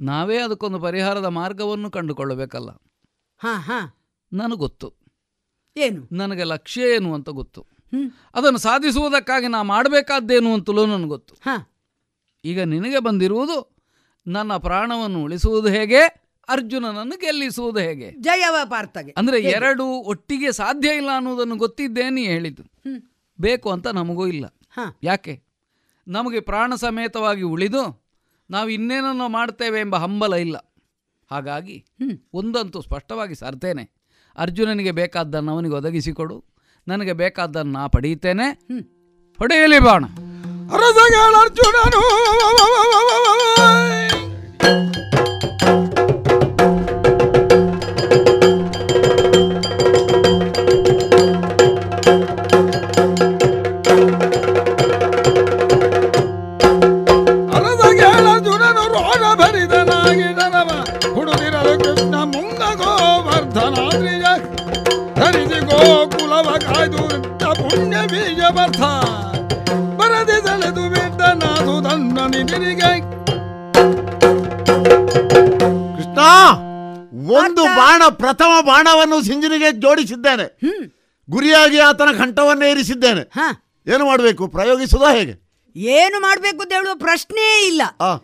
[0.00, 2.70] ನಾವೇ ಅದಕ್ಕೊಂದು ಪರಿಹಾರದ ಮಾರ್ಗವನ್ನು ಕಂಡುಕೊಳ್ಳಬೇಕಲ್ಲ.
[3.38, 3.97] ಹಾ ಹಾ.
[4.32, 4.94] ನನಗೆ ಗೊತ್ತು
[5.76, 6.08] ಏನು?
[6.12, 7.66] ನನಗೆ ಲಕ್ಷ್ಯ ಏನು ಅಂತ ಗೊತ್ತು.
[8.34, 11.72] ಅದನ್ನು ಸಾಧಿಸುವುದಕ್ಕಾಗಿ ನಾ ಮಾಡಬೇಕಾದ್ದೇನು ಅಂತಲೂ ನನಗೆ ಗೊತ್ತು ಹಾ.
[12.44, 13.76] ಈಗ ನಿನಗೆ ಬಂದಿರುವುದು
[14.26, 16.00] ನನ್ನ ಪ್ರಾಣವನ್ನು ಉಳಿಸುವುದು ಹೇಗೆ?
[16.48, 18.12] ಅರ್ಜುನನನ್ನು ಗೆಲ್ಲಿಸುವುದು ಹೇಗೆ?
[18.20, 22.62] ಜಯವ ಪಾರ್ಥಗೆ ಅಂದ್ರೆ ಎರಡು ಒಟ್ಟಿಗೆ ಸಾಧ್ಯ ಇಲ್ಲ ಅನ್ನೋದನ್ನು ಗೊತ್ತಿದ್ದೇನೆ ಹೇಳಿದ್ದು.
[23.40, 24.46] ಬೇಕು ಅಂತ ನಮಗೂ ಇಲ್ಲ.
[24.70, 24.98] ಹಾ.
[25.02, 25.42] ಯಾಕೆ?
[26.08, 28.04] ನಮಗೆ ಪ್ರಾಣ ಸಮೇತವಾಗಿ ಉಳಿದು
[28.50, 30.74] ನಾವು ಇನ್ನೇನನ್ನು ಮಾಡ್ತೇವೆ ಎಂಬ ಹಂಬಲ ಇಲ್ಲ.
[31.30, 31.86] ಹಾಗಾಗಿ
[32.32, 33.97] ಒಂದಂತೂ ಸ್ಪಷ್ಟವಾಗಿ ಸಾರ್ತೇನೆ.
[34.38, 36.44] ಅರ್ಜುನನಿಗೆ ಬೇಕಾದ್ದನ್ನು ಅವನಿಗೆ ಒದಗಿಸಿಕೊಡು
[36.88, 38.46] ನನಗೆ ಬೇಕಾದ್ದನ್ನು ನಾ ಪಡೆಯುತ್ತೇನೆ
[39.38, 40.04] ಹೊಡೆಯಲಿ ಬಾಣ.
[40.74, 42.02] ಅರಸಗಳ ಅರ್ಜುನನು.
[79.22, 80.58] ಸಿಂಜನಿಗೆ ಜೋಡಿಸಿದ್ದೇನೆ.
[81.30, 83.30] ಗುರಿಯಾಗಿ ಆತನ ಕಂಠವನ್ನು ಏರಿಸಿದ್ದೇನೆ
[83.94, 84.48] ಏನು ಮಾಡಬೇಕು?
[84.48, 85.48] ಪ್ರಯೋಗಿಸುವುದಾ ಹೇಗೆ?
[85.76, 87.82] ಏನು ಮಾಡಬೇಕು ಅಂತ ಹೇಳುವ ಪ್ರಶ್ನೆಯೇ ಇಲ್ಲ.
[88.00, 88.16] ಆ.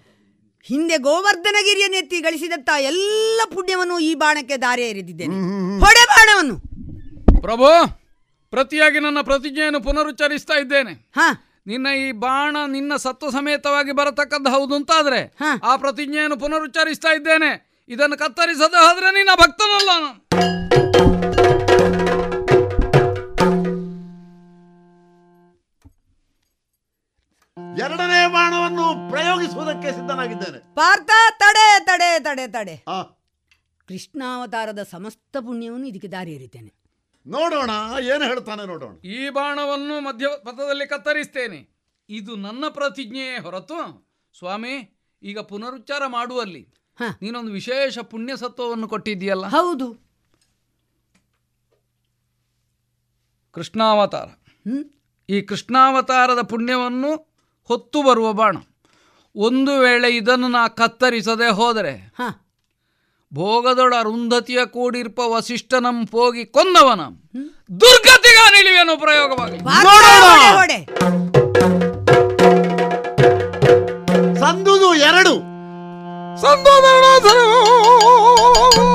[0.63, 5.35] ಹಿಂದೆ ಗೋವರ್ಧನಗಿರಿಯನ್ನು ಎತ್ತಿ ಗಳಿಸಿದಂತ ಎಲ್ಲ ಪುಣ್ಯವನ್ನು ಈ ಬಾಣಕ್ಕೆ ದಾರಿ ಎರೆದಿದ್ದೇನೆ.
[5.81, 6.61] ಹೊಡೆ ಬಾಣವನ್ನು.
[7.43, 7.67] ಪ್ರಭು
[8.51, 11.11] ಪ್ರತಿಯಾಗಿ ನನ್ನ ಪ್ರತಿಜ್ಞೆಯನ್ನು ಪುನರುಚ್ಚರಿಸ್ತಾ ಇದ್ದೇನೆ.
[11.67, 15.35] ನಿನ್ನ ಈ ಬಾಣ ನಿನ್ನ ಸತ್ವ ಸಮೇತವಾಗಿ ಬರತಕ್ಕದ್ದು ಹೌದು ಅಂತಾದ್ರೆ
[15.65, 17.74] ಆ ಪ್ರತಿಜ್ಞೆಯನ್ನು ಪುನರುಚ್ಚರಿಸ್ತಾ ಇದ್ದೇನೆ.
[17.89, 20.25] ಇದನ್ನು ಕತ್ತರಿಸದ ಹೋದ್ರೆ ನಿನ್ನ ಭಕ್ತನಲ್ಲ ನಾನು.
[27.79, 30.75] ಎರಡನೇ ಬಾಣವನ್ನು ಪ್ರಯೋಗಿಸುವುದಕ್ಕೆ ಸಿದ್ಧನಾಗಿದ್ದೇನೆ.
[30.75, 32.85] ಪಾರ್ಥ ತಡೆ ತಡೆ ತಡೆ ತಡೆ.
[32.89, 33.03] ಆ.
[33.89, 36.75] ಕೃಷ್ಣಾವತಾರದ ಸಮಸ್ತ ಪುಣ್ಯವನ್ನು ಇದಕ್ಕೆ ದಾರಿ ಎರಿತೇನೆ.
[37.27, 37.71] ನೋಡೋಣ
[38.03, 38.97] ಏನು ಹೇಳ್ತಾನೆ ನೋಡೋಣ.
[39.05, 41.75] ಈ ಬಾಣವನ್ನು ಮಧ್ಯ ಪಥದಲ್ಲಿ ಕತ್ತರಿಸ್ತೇನೆ.
[42.09, 44.09] ಇದು ನನ್ನ ಪ್ರತಿಜ್ಞೆಯೇ ಹೊರತು
[44.39, 46.75] ಸ್ವಾಮಿ ಈಗ ಪುನರುಚ್ಚಾರ ಮಾಡುವಲ್ಲಿ.
[47.01, 49.47] ನೀನೊಂದು ವಿಶೇಷ ಪುಣ್ಯ ಸತ್ವವನ್ನು ಕೊಟ್ಟಿದ್ದೀಯಲ್ಲ?
[49.47, 50.05] ಹೌದು.
[53.53, 54.29] ಕೃಷ್ಣಾವತಾರ.
[55.29, 57.35] ಈ ಕೃಷ್ಣಾವತಾರದ ಪುಣ್ಯವನ್ನು
[57.65, 58.57] ಹೊತ್ತು ಬರುವ ಬಾಣ.
[59.37, 62.15] ಒಂದು ವೇಳೆ ಇದನ್ನು ನಾ ಕತ್ತರಿಸದೆ ಹೋದರೆ
[63.35, 67.01] ಭೋಗದೊಳ ಅರುಂಧತಿಯ ಕೂಡಿರ್ಪ ವಸಿಷ್ಠನಂ ಹೋಗಿ ಕೊಂದವನ.
[67.81, 69.59] ದುರ್ಗತಿಗ ನಿಲುವೆನು ಪ್ರಯೋಗವಾಗಿ.
[74.41, 75.54] ಸಂದುದು ಎರಡು.
[76.45, 78.94] サンドバラザラ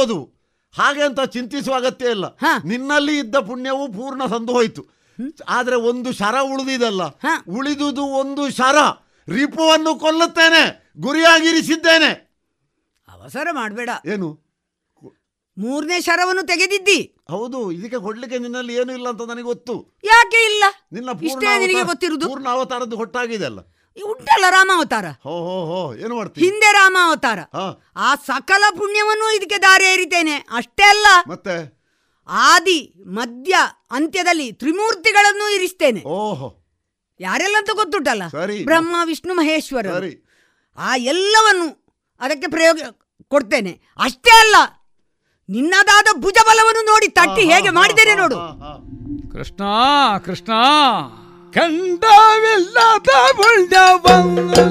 [0.00, 0.40] ಹೋದವು
[0.72, 2.24] ಹಾಗೆ ಅಂತ ಚಿಂತಿಸುವ ಅಗತ್ಯ ಇಲ್ಲ.
[2.64, 4.86] ನಿನ್ನಲ್ಲಿ ಇದ್ದ ಪುಣ್ಯವು ಪೂರ್ಣ ಸಂದು ಹೋಯಿತು.
[5.48, 7.02] ಆದ್ರೆ ಒಂದು ಶರ ಉಳಿದಿದಲ್ಲ.
[7.48, 8.76] ಉಳಿದುದು ಒಂದು ಶರ.
[9.28, 10.92] ರಿಪುವನ್ನು ಕೊಲ್ಲುತ್ತೇನೆ.
[10.98, 12.30] ಗುರಿಯಾಗಿರಿಸಿದ್ದೇನೆ.
[13.08, 13.90] ಅವಸರ ಮಾಡಬೇಡ.
[14.06, 14.50] ಏನು?
[15.58, 17.16] ಮೂರನೇ ಶರವನ್ನು ತೆಗೆದಿದ್ದಿ.
[17.30, 19.98] ಹೌದು ಇದಕ್ಕೆ ಕೊಡ್ಲಿಕ್ಕೆ ನಿನ್ನಲ್ಲಿ ಏನು ಇಲ್ಲ ಅಂತ ನನಗೆ ಗೊತ್ತು.
[20.04, 20.64] ಯಾಕೆ ಇಲ್ಲ?
[20.92, 22.28] ನಿನ್ನ ಇಷ್ಟೇ ನಿನಗೆ ಅವತಾರ- ಗೊತ್ತಿರುವುದು.
[22.28, 23.58] ಪೂರ್ಣ ಅವತಾರದ್ದು ಹೊಟ್ಟಾಗಿದೆ ಅಲ್ಲ.
[23.96, 25.06] ಉಂಟಲ್ಲ ರಾಮ ಅವತಾರ.
[25.26, 25.34] ಹೋ
[25.70, 27.40] ಹೋ ಏನು ಮಾಡ್ತೀನಿ ಹಿಂದೆ ರಾಮ ಅವತಾರ.
[28.06, 30.36] ಆ ಸಕಲ ಪುಣ್ಯವನ್ನು ಇದಕ್ಕೆ ದಾರಿ ಏರಿತೇನೆ.
[30.58, 31.56] ಅಷ್ಟೇ ಅಲ್ಲ ಮತ್ತೆ?
[32.48, 32.80] ಆದಿ
[33.18, 33.54] ಮಧ್ಯ
[33.98, 36.02] ಅಂತ್ಯದಲ್ಲಿ ತ್ರಿಮೂರ್ತಿಗಳನ್ನು ಇರಿಸ್ತೇನೆ.
[36.16, 36.48] ಓಹೋ
[37.20, 38.24] ಯಾರೆಲ್ಲ ಅಂತ ಗೊತ್ತುಂಟಲ್ಲ?
[38.36, 38.58] ಸರಿ.
[38.64, 40.12] ಬ್ರಹ್ಮ ವಿಷ್ಣು ಮಹೇಶ್ವರ ಸರಿ.
[40.78, 41.66] ಆ ಎಲ್ಲವನ್ನು
[42.20, 42.78] ಅದಕ್ಕೆ ಪ್ರಯೋಗ
[43.32, 43.72] ಕೊಡ್ತೇನೆ.
[44.06, 44.56] ಅಷ್ಟೇ ಅಲ್ಲ
[45.48, 48.36] ನಿನ್ನದಾದ ಭುಜಬಲವನ್ನು ನೋಡಿ ತಟ್ಟಿ ಹೇಗೆ ಮಾಡಿದ್ದೇನೆ ನೋಡು.
[49.32, 49.62] ಕೃಷ್ಣ
[50.26, 50.52] ಕೃಷ್ಣ.
[51.54, 54.64] ಖಂಡವಿಲ್ಲದ ಪುಣ್ಯವನ್ನು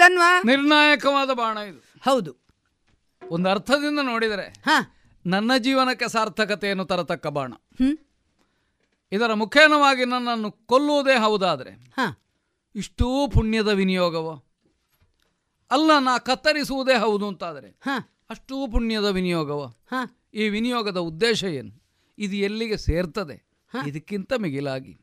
[0.00, 1.80] ಸುಧನ್ವ ನಿರ್ಣಾಯಕವಾದ ಬಾಣ ಇದು.
[2.02, 2.32] ಹೌದು.
[3.30, 4.46] ಒಂದು ಅರ್ಥದಿಂದ ನೋಡಿದರೆ
[5.26, 7.52] ನನ್ನ ಜೀವನಕ್ಕೆ ಸಾರ್ಥಕತೆಯನ್ನು ತರತಕ್ಕ ಬಾಣ.
[7.52, 7.96] ಹ್ಮ್.
[9.12, 12.06] ಇದರ ಮುಖೇನವಾಗಿ ನನ್ನನ್ನು ಕೊಲ್ಲುವುದೇ ಹೌದಾದರೆ ಹ.
[12.74, 14.28] ಇಷ್ಟೂ ಪುಣ್ಯದ ವಿನಿಯೋಗವ?
[15.70, 17.70] ಅಲ್ಲ ನಾ ಕತ್ತರಿಸುವುದೇ ಹೌದು ಅಂತಾದರೆ
[18.30, 19.60] ಅಷ್ಟೂ ಪುಣ್ಯದ ವಿನಿಯೋಗವ?
[20.34, 21.72] ಈ ವಿನಿಯೋಗದ ಉದ್ದೇಶ ಏನು?
[22.18, 23.38] ಇದು ಎಲ್ಲಿಗೆ ಸೇರ್ತದೆ?
[23.86, 24.94] ಇದಕ್ಕಿಂತ ಮಿಗಿಲಾಗಿ.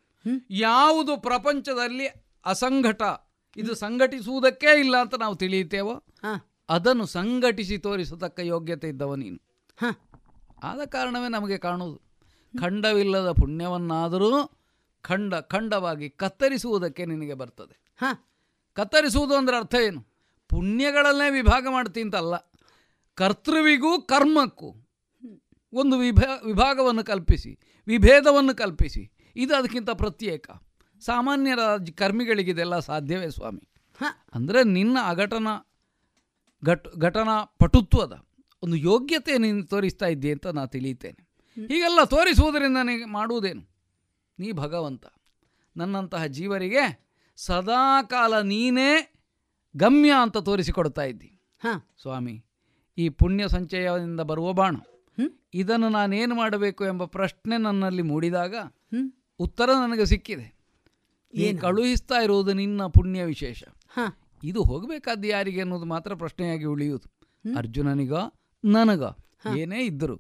[0.50, 2.08] ಯಾವುದು ಪ್ರಪಂಚದಲ್ಲಿ
[2.46, 3.04] ಅಸಂಘಟ
[3.58, 5.96] ಇದು ಸಂಘಟಿಸುವುದಕ್ಕೇ ಇಲ್ಲ ಅಂತ ನಾವು ತಿಳಿಯುತ್ತೇವೋ?
[6.70, 9.40] ಅದನ್ನು ಸಂಘಟಿಸಿ ತೋರಿಸತಕ್ಕ ಯೋಗ್ಯತೆ ಇದ್ದವ ನೀನು.
[10.64, 12.00] ಆದ ಕಾರಣವೇ ನಮಗೆ ಕಾಣುವುದು.
[12.54, 14.30] ಖಂಡವಿಲ್ಲದ ಪುಣ್ಯವನ್ನಾದರೂ
[15.02, 17.76] ಖಂಡ ಖಂಡವಾಗಿ ಕತ್ತರಿಸುವುದಕ್ಕೆ ನಿನಗೆ ಬರ್ತದೆ.
[18.78, 20.02] ಕತ್ತರಿಸುವುದು ಅಂದರೆ ಅರ್ಥ ಏನು?
[20.50, 22.36] ಪುಣ್ಯಗಳನ್ನೇ ವಿಭಾಗ ಮಾಡ್ತೀಂತಲ್ಲ
[23.18, 24.70] ಕರ್ತೃವಿಗೂ ಕರ್ಮಕ್ಕೂ
[25.74, 27.52] ಒಂದು ವಿಭಾ ವಿಭಾಗವನ್ನು ಕಲ್ಪಿಸಿ
[27.88, 29.04] ವಿಭೇದವನ್ನು ಕಲ್ಪಿಸಿ
[29.36, 30.50] ಇದು ಅದಕ್ಕಿಂತ ಪ್ರತ್ಯೇಕ.
[31.02, 33.70] ಸಾಮಾನ್ಯರ ರಾಜ ಕರ್ಮಿಗಳಿಗಿದೆಲ್ಲ ಸಾಧ್ಯವೇ ಸ್ವಾಮಿ?
[34.34, 35.48] ಅಂದರೆ ನಿನ್ನ ಅಘಟನ
[36.66, 38.26] ಘಟ್ ಘಟನಾ ಪಟುತ್ವದ
[38.64, 41.28] ಒಂದು ಯೋಗ್ಯತೆ ನೀನು ತೋರಿಸ್ತಾ ಇದ್ದೆ ಅಂತ ನಾನು ತಿಳಿಯುತ್ತೇನೆ.
[41.68, 43.70] ಹೀಗೆಲ್ಲ ತೋರಿಸುವುದರಿಂದ ನನಗೆ ಮಾಡುವುದೇನು?
[44.40, 45.06] ನೀ ಭಗವಂತ
[45.78, 49.14] ನನ್ನಂತಹ ಜೀವರಿಗೆ ಸದಾಕಾಲ ನೀನೇ
[49.78, 51.40] ಗಮ್ಯ ಅಂತ ತೋರಿಸಿಕೊಡ್ತಾ ಇದ್ದಿ.
[52.02, 52.46] ಸ್ವಾಮಿ
[52.98, 54.76] ಈ ಪುಣ್ಯ ಸಂಚಯದಿಂದ ಬರುವ ಬಾಣ.
[55.54, 58.56] ಇದನ್ನು ನಾನೇನು ಮಾಡಬೇಕು ಎಂಬ ಪ್ರಶ್ನೆ ನನ್ನಲ್ಲಿ ಮೂಡಿದಾಗ
[59.40, 60.57] ಉತ್ತರ ನನಗೆ ಸಿಕ್ಕಿದೆ.
[61.38, 63.64] ನೀ ಕಳುಹಿಸ್ತಾ ಇರುವುದು ನಿನ್ನ ಪುಣ್ಯ ವಿಶೇಷ.
[64.44, 67.08] ಇದು ಹೋಗಬೇಕಾದ ಯಾರಿಗೆ ಅನ್ನೋದು ಮಾತ್ರ ಪ್ರಶ್ನೆಯಾಗಿ ಉಳಿಯುವುದು.
[67.58, 68.14] ಅರ್ಜುನನಿಗ
[68.66, 69.04] ನನಗ.
[69.58, 70.16] ಏನೇ ಇದ್ದರು.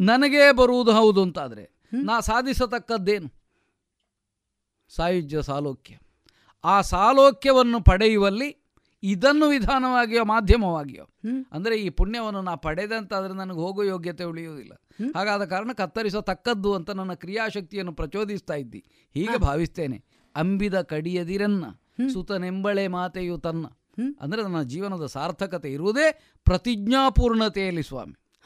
[0.00, 3.28] ನನಗೇ ಬರುವುದು ಹೌದು ಅಂತಾದರೆ ನಾ ಸಾಧಿಸತಕ್ಕದ್ದೇನು?
[4.88, 5.96] ಸಾಯುಜ್ಯ ಸಾಲೋಕ್ಯ.
[6.64, 8.56] ಆ ಸಾಲೋಕ್ಯವನ್ನು ಪಡೆಯುವಲ್ಲಿ
[9.02, 11.04] ಇದನ್ನು ವಿಧಾನವಾಗಿಯೋ ಮಾಧ್ಯಮವಾಗಿಯೋ
[11.52, 14.72] ಅಂದರೆ ಈ ಪುಣ್ಯವನ್ನು ನಾ ಪಡೆದಂತಾದರೆ ನನಗೆ ಹೋಗೋ ಯೋಗ್ಯತೆ ಉಳಿಯುವುದಿಲ್ಲ.
[15.16, 18.84] ಹಾಗಾದ ಕಾರಣ ಕತ್ತರಿಸತಕ್ಕದ್ದು ಅಂತ ನನ್ನ ಕ್ರಿಯಾಶಕ್ತಿಯನ್ನು ಪ್ರಚೋದಿಸ್ತಾ ಇದ್ದಿ.
[19.14, 20.04] ಹೀಗೆ ಭಾವಿಸ್ತೇನೆ.
[20.36, 21.64] ಅಂಬಿದ ಕಡಿಯದಿರನ್ನ.
[22.12, 23.66] ಸುತನೆಂಬಳೆ ಮಾತೆಯು ತನ್ನ.
[24.20, 28.40] ಅಂದರೆ ನನ್ನ ಜೀವನದ ಸಾರ್ಥಕತೆ ಇರುವುದೇ ಪ್ರತಿಜ್ಞಾಪೂರ್ಣತೆಯಲ್ಲಿ ಸ್ವಾಮಿ.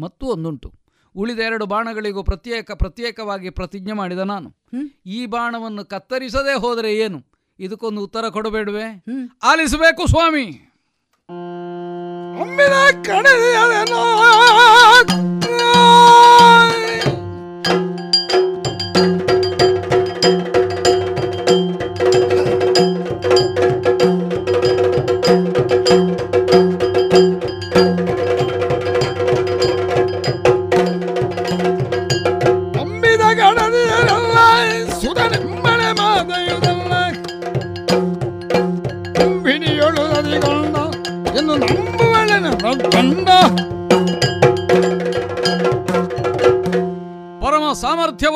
[0.00, 0.74] ಮತ್ತು ಒಂದುಂಟು.
[1.16, 4.56] ಉಳಿದ ಎರಡು ಬಾಣಗಳಿಗೂ ಪ್ರತ್ಯೇಕ ಪ್ರತ್ಯೇಕವಾಗಿ ಪ್ರತಿಜ್ಞೆ ಮಾಡಿದ ನಾನು.
[5.06, 7.24] ಈ ಬಾಣವನ್ನು ಕತ್ತರಿಸದೇ ಹೋದರೆ ಏನು?
[7.58, 9.04] ಇದಕ್ಕೊಂದು ಉತ್ತರ ಕೊಡಬೇಡುವೆ?
[9.42, 10.66] ಆಲಿಸಬೇಕು ಸ್ವಾಮಿ.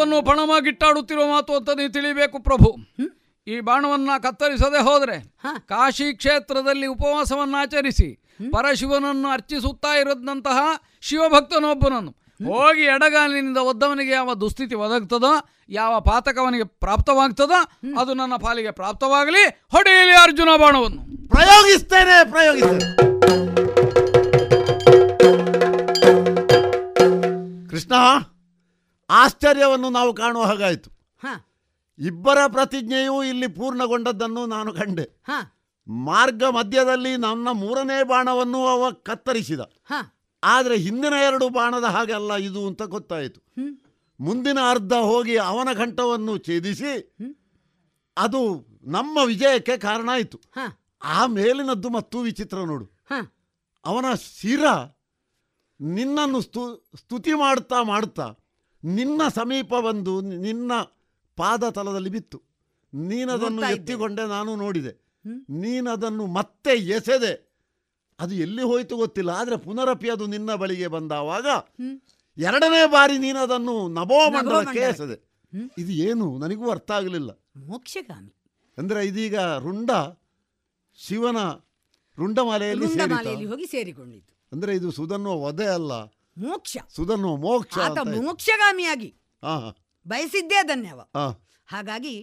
[0.04, 2.76] ಸಾಮರ್ಥ್ಯವನ್ನು ಪಣಮಾಗಿಟ್ಟಾಡುತ್ತಿರುವ ಮಾತು ಅಂತ ನೀವು ತಿಳಿಬೇಕು ಪ್ರಭು.
[3.46, 5.16] ಈ ಬಾಣವನ್ನ ಕತ್ತರಿಸದೆ ಹೋದರೆ
[5.68, 8.08] ಕಾಶಿ ಕ್ಷೇತ್ರದಲ್ಲಿ ಉಪವಾಸವನ್ನು ಆಚರಿಸಿ
[8.52, 10.58] ಪರಶಿವನನ್ನು ಅರ್ಚಿಸುತ್ತಾ ಇರದಂತಹ
[11.00, 12.12] ಶಿವಭಕ್ತನೊಬ್ಬನನ್ನು
[12.52, 15.32] ಹೋಗಿ ಎಡಗಾಲಿನಿಂದ ಒದ್ದವನಿಗೆ ಯಾವ ದುಸ್ಥಿತಿ ಒದಗ್ತದೋ
[15.68, 17.58] ಯಾವ ಪಾತಕವನಿಗೆ ಪ್ರಾಪ್ತವಾಗ್ತದೋ
[18.00, 19.44] ಅದು ನನ್ನ ಪಾಲಿಗೆ ಪ್ರಾಪ್ತವಾಗಲಿ.
[19.72, 21.28] ಹೊಡೆಯಲಿ ಅರ್ಜುನ ಬಾಣವನ್ನು.
[21.28, 22.86] ಪ್ರಯೋಗಿಸ್ತೇನೆ ಪ್ರಯೋಗಿಸ್ತೇನೆ.
[27.70, 27.92] ಕೃಷ್ಣ
[29.10, 30.90] ಆಶ್ಚರ್ಯವನ್ನು ನಾವು ಕಾಣುವ ಹಾಗಾಯಿತು.
[31.98, 35.24] ಇಬ್ಬರ ಪ್ರತಿಜ್ಞೆಯೂ ಇಲ್ಲಿ ಪೂರ್ಣಗೊಂಡದ್ದನ್ನು ನಾನು ಕಂಡೆ.
[35.86, 39.60] ಮಾರ್ಗ ಮಧ್ಯದಲ್ಲಿ ನನ್ನ ಮೂರನೇ ಬಾಣವನ್ನು ಅವ ಕತ್ತರಿಸಿದ.
[40.44, 43.40] ಆದರೆ ಹಿಂದಿನ ಎರಡು ಬಾಣದ ಹಾಗಲ್ಲ ಇದು ಅಂತ ಗೊತ್ತಾಯಿತು.
[44.20, 47.14] ಮುಂದಿನ ಅರ್ಧ ಹೋಗಿ ಅವನ ಕಂಠವನ್ನು ಛೇದಿಸಿ
[48.16, 48.40] ಅದು
[48.84, 50.40] ನಮ್ಮ ವಿಜಯಕ್ಕೆ ಕಾರಣ ಆಯಿತು.
[51.02, 52.86] ಆ ಮೇಲಿನದ್ದು ಮತ್ತು ವಿಚಿತ್ರ ನೋಡು.
[53.84, 54.64] ಅವನ ಶಿರ
[55.80, 58.26] ನಿನ್ನನ್ನು ಸ್ತು ಸ್ತುತಿ ಮಾಡ್ತಾ ಮಾಡ್ತಾ
[58.84, 60.72] ನಿನ್ನ ಸಮೀಪ ಬಂದು ನಿನ್ನ
[61.36, 62.42] ಪಾದ ತಲದಲ್ಲಿ ಬಿತ್ತು.
[62.94, 65.04] ನೀನದನ್ನು ಎತ್ತಿಕೊಂಡೆ ನಾನು ನೋಡಿದೆ.
[65.50, 67.54] ನೀನದನ್ನು ಮತ್ತೆ ಎಸೆದೆ.
[68.20, 71.46] ಅದು ಎಲ್ಲಿ ಹೋಯಿತು ಗೊತ್ತಿಲ್ಲ ಆದರೆ ಪುನರಪಿ ಅದು ನಿನ್ನ ಬಳಿಗೆ ಬಂದಾವಾಗ
[72.38, 74.80] ಎರಡನೇ ಬಾರಿ ನೀನದನ್ನು ನಭೋಮಂಡಲಕ್ಕೆ ನಭೋಮಂಡಲಕ್ಕೆ.
[74.80, 75.34] ಎಸೆದೆ.
[75.78, 76.38] ಇದು ಏನು?
[76.38, 77.30] ನನಗೂ ಅರ್ಥ ಆಗಲಿಲ್ಲ.
[77.56, 78.34] ಮೋಕ್ಷಗಾಮಿ.
[78.78, 79.90] ಅಂದರೆ ಇದೀಗ ರುಂಡ
[80.94, 81.36] ಶಿವನ
[82.18, 85.92] ರುಂಡಮಾಲೆಯಲ್ಲಿ ಹೋಗಿ ಸೇರಿಕೊಂಡಿತ್ತು ಅಂದರೆ ಇದು ಸುಧನ್ನು ವಧೆ ಅಲ್ಲ.
[86.36, 86.76] ಮೋಕ್ಷ.
[86.96, 89.10] ಸುಧನು ಮೋಕ್ಷ ಆತ ಮೋಕ್ಷಗಾಮಿಯಾಗಿ
[90.06, 91.00] ಬಯಸಿದ್ದೇ ಅದನ್ನೇ ಅವ.
[91.16, 91.26] ಹಾ
[91.66, 92.14] ಹಾಗಾಗಿ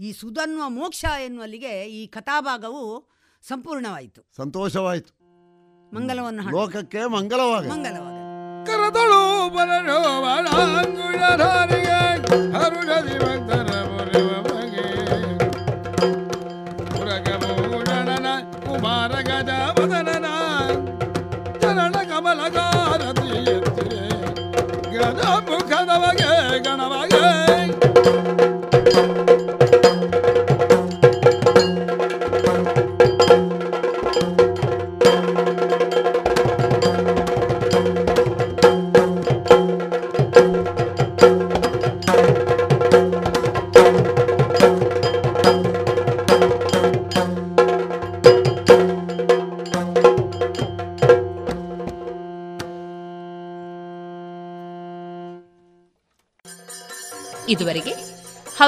[0.00, 2.82] ಈ ಸುಧನ್ವ ಮೋಕ್ಷ ಎನ್ನುವಲ್ಲಿಗೆ ಈ ಕಥಾಭಾಗವು
[3.42, 4.20] ಸಂಪೂರ್ಣವಾಯಿತು.
[4.36, 5.12] ಸಂತೋಷವಾಯಿತು.
[5.94, 6.56] ಮಂಗಲವನ್ನು ಹಾಡು.
[6.56, 8.16] ಲೋಕಕ್ಕೆ ಮಂಗಲವಾಗ ಮಂಗಲವಾಗ
[8.66, 9.20] ಕರದಳು
[9.54, 9.98] ಬರಳು
[13.92, 14.47] ಮುರಿವ
[25.97, 26.26] ಮುಖದವಗೆ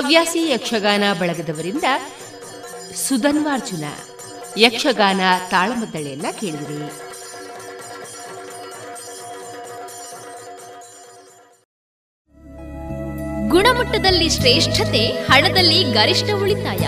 [0.00, 1.84] ಹವ್ಯಾಸಿ ಯಕ್ಷಗಾನ ಬಳಗದವರಿಂದ
[3.08, 3.84] ಸುಧನ್ವಾರ್ಜುನ
[4.58, 5.20] ಯಕ್ಷಗಾನ
[5.50, 6.88] ತಾಳಮದ್ದಳೆಯನ್ನ ಕೇಳಿದಿರಿ.
[13.48, 16.84] ಗುಣಮಟ್ಟದಲ್ಲಿ ಶ್ರೇಷ್ಠತೆ, ಹಣದಲ್ಲಿ ಗರಿಷ್ಠ ಉಳಿತಾಯ.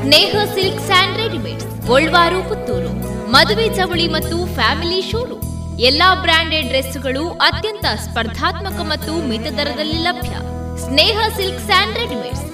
[0.00, 2.92] Sneha silks and readymades, Golwar, Puttur.
[3.30, 5.80] ಮದುವೆ ಚವಳಿ ಮತ್ತು ಫ್ಯಾಮಿಲಿ ಶೋರೂಮ್.
[5.80, 10.34] ಎಲ್ಲಾ ಬ್ರಾಂಡೆಡ್ ಡ್ರೆಸ್ಗಳು ಅತ್ಯಂತ ಸ್ಪರ್ಧಾತ್ಮಕ ಮತ್ತು ಮಿತ ದರದಲ್ಲಿ ಲಭ್ಯ.
[10.84, 12.53] Sneha silk and readymades.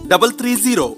[0.11, 0.97] double three zero.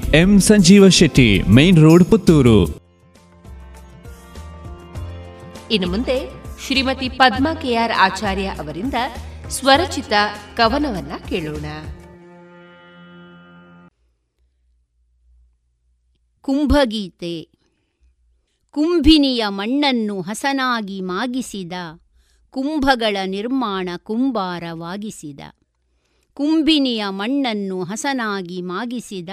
[0.09, 2.65] M Sanjeeva Shetty, main road Puttur.
[5.71, 6.29] ಇನ್ನು ಮುಂದೆ
[6.65, 8.93] ಶ್ರೀಮತಿ ಪದ್ಮಾ ಕೆಆರ್ ಆಚಾರ್ಯ ಅವರಿಂದ
[9.49, 10.13] ಸ್ವರಚಿತ
[10.57, 11.65] ಕವನವನ್ನ ಕೇಳೋಣ.
[16.41, 17.49] ಕುಂಭಗೀತೆ.
[18.69, 21.73] ಕುಂಭಿನಿಯ ಮಣ್ಣನ್ನು ಹಸನಾಗಿ ಮಾಗಿಸಿದ,
[22.49, 25.39] ಕುಂಭಗಳ ನಿರ್ಮಾಣ ಕುಂಬಾರವಾಗಿಸಿದ
[26.33, 29.29] ಕುಂಭಿನಿಯ ಮಣ್ಣನ್ನು ಹಸನಾಗಿ ಮಾಗಿಸಿದ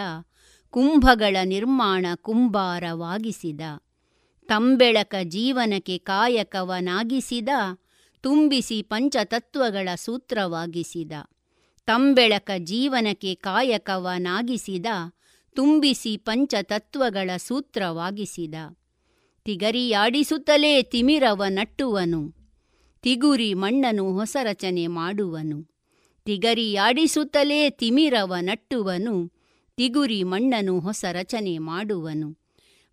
[0.70, 3.60] ಕುಂಭಗಳ ನಿರ್ಮಾಣ ಕುಂಬಾರವಾಗಿಸಿದ
[4.46, 7.48] ತಂಬೆಳಕ ಜೀವನಕ್ಕೆ ಕಾಯಕವನಾಗಿಸಿದ,
[8.20, 11.12] ತುಂಬಿಸಿ ಪಂಚತತ್ವಗಳ ಸೂತ್ರವಾಗಿಸಿದ.
[11.86, 14.86] ತಂಬೆಳಕ ಜೀವನಕ್ಕೆ ಕಾಯಕವನಾಗಿಸಿದ,
[15.54, 18.54] ತುಂಬಿಸಿ ಪಂಚತತ್ವಗಳ ಸೂತ್ರವಾಗಿಸಿದ.
[19.44, 22.34] ತಿಗರಿಯಾಡಿಸುತ್ತಲೇ ತಿಮಿರವ ನಟ್ಟುವನು.
[23.02, 25.70] ತಿಗುರಿ ಮಣ್ಣನು ಹೊಸರಚನೆ ಮಾಡುವನು.
[26.24, 29.37] ತಿಗರಿಯಾಡಿಸುತ್ತಲೇ ತಿಮಿರವ ನಟ್ಟುವನು.
[29.78, 32.38] ತಿಗುರಿ ಮಣ್ಣನು ಹೊಸ ರಚನೆ ಮಾಡುವನು.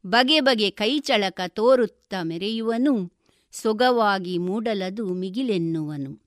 [0.08, 3.12] ಬಗೆ ಬಗೆ ಕೈಚಳಕ ತೋರುತ್ತ ಮೆರೆಯುವನು.
[3.52, 6.22] ಸೊಗವಾಗಿ ಮೂಡಲದು ಮಿಗಿಲೆನ್ನುವನು.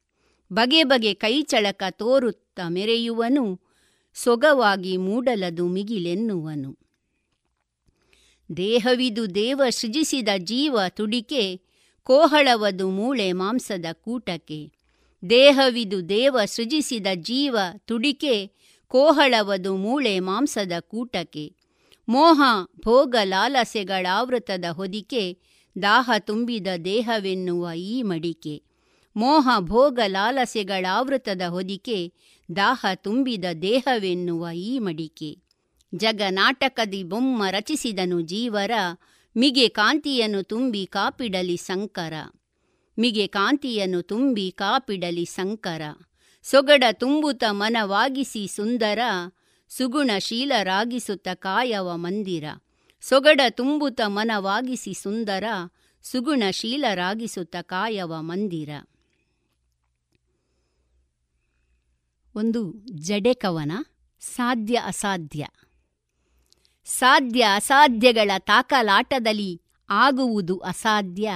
[0.52, 3.60] ಬಗೆ ಬಗೆ ಕೈಚಳಕ ತೋರುತ್ತ ಮೆರೆಯುವನು.
[4.14, 6.78] ಸೊಗವಾಗಿ ಮೂಡಲದು ಮಿಗಿಲೆನ್ನುವನು.
[8.56, 11.60] ದೇಹವಿದು ದೇವ ಸೃಜಿಸಿದ ಜೀವ ತುಡಿಕೆ.
[12.02, 14.72] ಕೋಹಳವದು ಮೂಳೆ ಮಾಂಸದ ಕೂಟಕ್ಕೆ.
[15.30, 18.59] ದೇಹವಿದು ದೇವ ಸೃಜಿಸಿದ ಜೀವ ತುಡಿಕೆ.
[18.89, 21.56] ಕೋಹಳವದು ಮೂಳೆ ಮಾಂಸದ ಕೂಟಕ್ಕೆ.
[22.09, 22.43] ಮೋಹ
[22.85, 25.39] ಭೋಗ ಲಾಲಸೆಗಳಾವೃತದ ಹೊದಿಕೆ,
[25.82, 28.62] ದಾಹ ತುಂಬಿದ ದೇಹವೆನ್ನುವ ಈ ಮಡಿಕೆ.
[29.16, 32.12] ಮೋಹ ಭೋಗ ಲಾಲಸೆಗಳಾವೃತದ ಹೊದಿಕೆ,
[32.56, 35.39] ದಾಹ ತುಂಬಿದ ದೇಹವೆನ್ನುವ ಈ ಮಡಿಕೆ.
[35.94, 38.70] ಜಗನಾಟಕದಿ ಬೊಮ್ಮ ರಚಿಸಿದನು ಜೀವರ,
[39.36, 42.12] ಮಿಗೆ ಕಾಂತಿಯನ್ನು ತುಂಬಿ ಕಾಪಿಡಲಿ ಸಂಕರ.
[42.98, 45.82] ಮಿಗೆ ಕಾಂತಿಯನ್ನು ತುಂಬಿ ಕಾಪಿಡಲಿ ಸಂಕರ.
[46.43, 48.98] ಸೊಗಡ ತುಂಬುತ ಮನವಾಗಿಸಿ ಸುಂದರ
[49.69, 52.44] ಸುಗುಣಶೀಲರಾಗಿಸುತ್ತ ಕಾಯವ ಮಂದಿರ.
[53.01, 55.44] ಸೊಗಡ ತುಂಬುತ ಮನವಾಗಿಸಿ ಸುಂದರ
[56.02, 58.70] ಸುಗುಣಶೀಲರಾಗಿಸುತ್ತ ಕಾಯವ ಮಂದಿರ.
[62.35, 63.73] ಒಂದು ಜಡೆ ಕವನ
[64.20, 65.47] ಸಾಧ್ಯ ಅಸಾಧ್ಯ.
[66.85, 71.31] ಸಾಧ್ಯ ಅಸಾಧ್ಯಗಳ ತಾಕಲಾಟದಲ್ಲಿ ಆಗುವುದು ಅಸಾಧ್ಯ.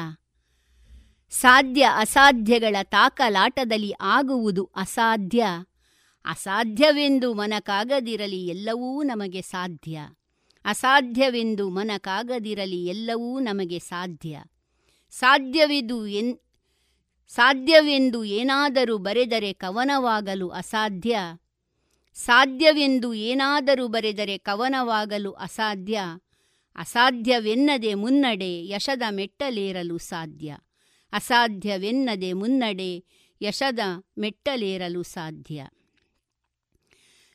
[1.33, 5.47] ಸಾಧ್ಯ ಅಸಾಧ್ಯಗಳ ತಾಕಲಾಟದಲ್ಲಿ ಆಗುವುದು ಅಸಾಧ್ಯ.
[6.25, 10.01] ಅಸಾಧ್ಯವೆಂದು ಮನಕಾಗದಿರಲಿ ಎಲ್ಲವೂ ನಮಗೆ ಸಾಧ್ಯ.
[10.65, 14.43] ಅಸಾಧ್ಯವೆಂದು ಮನಕಾಗದಿರಲಿ ಎಲ್ಲವೂ ನಮಗೆ ಸಾಧ್ಯ.
[15.11, 16.39] ಸಾಧ್ಯವಿದು ಎನ್,
[17.29, 21.19] ಸಾಧ್ಯವೆಂದು ಏನಾದರೂ ಬರೆದರೆ ಕವನವಾಗಲು ಅಸಾಧ್ಯ.
[22.15, 26.01] ಸಾಧ್ಯವೆಂದು ಏನಾದರೂ ಬರೆದರೆ ಕವನವಾಗಲು ಅಸಾಧ್ಯ.
[26.77, 30.57] ಅಸಾಧ್ಯವೆನ್ನದೆ ಮುನ್ನಡೆ ಯಶದ ಮೆಟ್ಟಲೇರಲು ಸಾಧ್ಯ.
[31.13, 33.05] ಅಸಾಧ್ಯವೆನ್ನದೆ ಮುನ್ನಡೆ
[33.43, 33.79] ಯಶದ
[34.19, 35.67] ಮೆಟ್ಟಲೇರಲು ಸಾಧ್ಯ.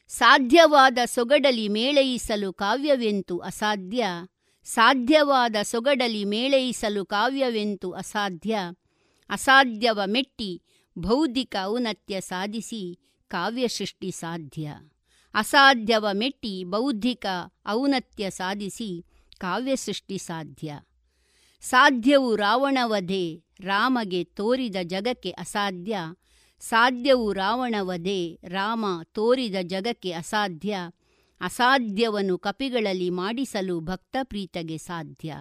[0.07, 4.05] ಸಾಧ್ಯವಾದ ಸೊಗಡಲಿ ಮೇಳೈಸಲು ಕಾವ್ಯವೆಂತು ಅಸಾಧ್ಯ?
[4.63, 8.57] ಸಾಧ್ಯವಾದ ಸೊಗಡಲಿ ಮೇಳೈಸಲು ಕಾವ್ಯವೆಂತು ಅಸಾಧ್ಯ?
[9.29, 10.61] ಅಸಾಧ್ಯವ ಮೆಟ್ಟಿ
[10.97, 14.73] ಬೌದ್ಧಿಕ ಔನತ್ಯ ಸಾಧಿಸಿ ಕಾವ್ಯ ಸೃಷ್ಟಿ ಸಾಧ್ಯ.
[15.33, 17.25] ಅಸಾಧ್ಯವ ಮೆಟ್ಟಿ ಬೌದ್ಧಿಕ
[17.69, 19.05] ಔನತ್ಯ ಸಾಧಿಸಿ
[19.37, 20.79] ಕಾವ್ಯ ಸೃಷ್ಟಿ ಸಾಧ್ಯ.
[21.61, 25.97] ಸಾಧ್ಯವು ರಾವಣವಧೆ ರಾಮಗೆ ತೋರಿದ ಜಗಕ್ಕೆ ಅಸಾಧ್ಯ.
[26.59, 30.77] ಸಾಧ್ಯವು ರಾವಣವಧೆ ರಾಮ ತೋರಿದ ಜಗಕ್ಕೆ ಅಸಾಧ್ಯ.
[31.41, 35.35] ಅಸಾಧ್ಯವನ್ನು ಕಪಿಗಳಲ್ಲಿ ಮಾಡಿಸಲು ಭಕ್ತ ಪ್ರೀತಗೆ ಸಾಧ್ಯ.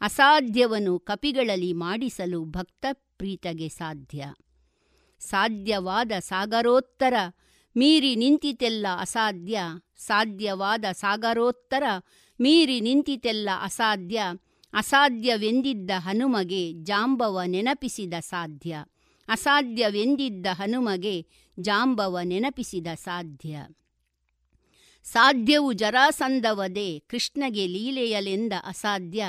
[0.00, 4.26] ಅಸಾಧ್ಯವನ್ನು ಕಪಿಗಳಲ್ಲಿ ಮಾಡಿಸಲು ಭಕ್ತ ಪ್ರೀತಗೆ ಸಾಧ್ಯ.
[5.18, 7.14] ಸಾಧ್ಯವಾದ ಸಾಗರೋತ್ತರ,
[7.76, 9.60] ಮೀರಿ ನಿಂತಿತೆಲ್ಲ ಅಸಾಧ್ಯ.
[9.96, 11.82] ಸಾಧ್ಯವಾದ ಸಾಗರೋತ್ತರ,
[12.40, 14.22] ಮೀರಿ ನಿಂತಿತೆಲ್ಲ ಅಸಾಧ್ಯ.
[14.72, 18.84] ಅಸಾಧ್ಯವೆಂದಿದ್ದ ಹನುಮಗೆ ಜಾಂಬವ ನೆನಪಿಸಿದ ಸಾಧ್ಯ.
[19.28, 21.26] ಅಸಾಧ್ಯವೆಂದಿದ್ದ ಹನುಮಗೆ
[21.58, 23.58] ಜಾಂಬವ ನೆನಪಿಸಿದ ಸಾಧ್ಯ.
[25.04, 29.24] ಸಾಧ್ಯವು ಜರಾಸಂದವದೆ ಕೃಷ್ಣಗೆ ಲೀಲೆಯಲೆಂದ ಅಸಾಧ್ಯ.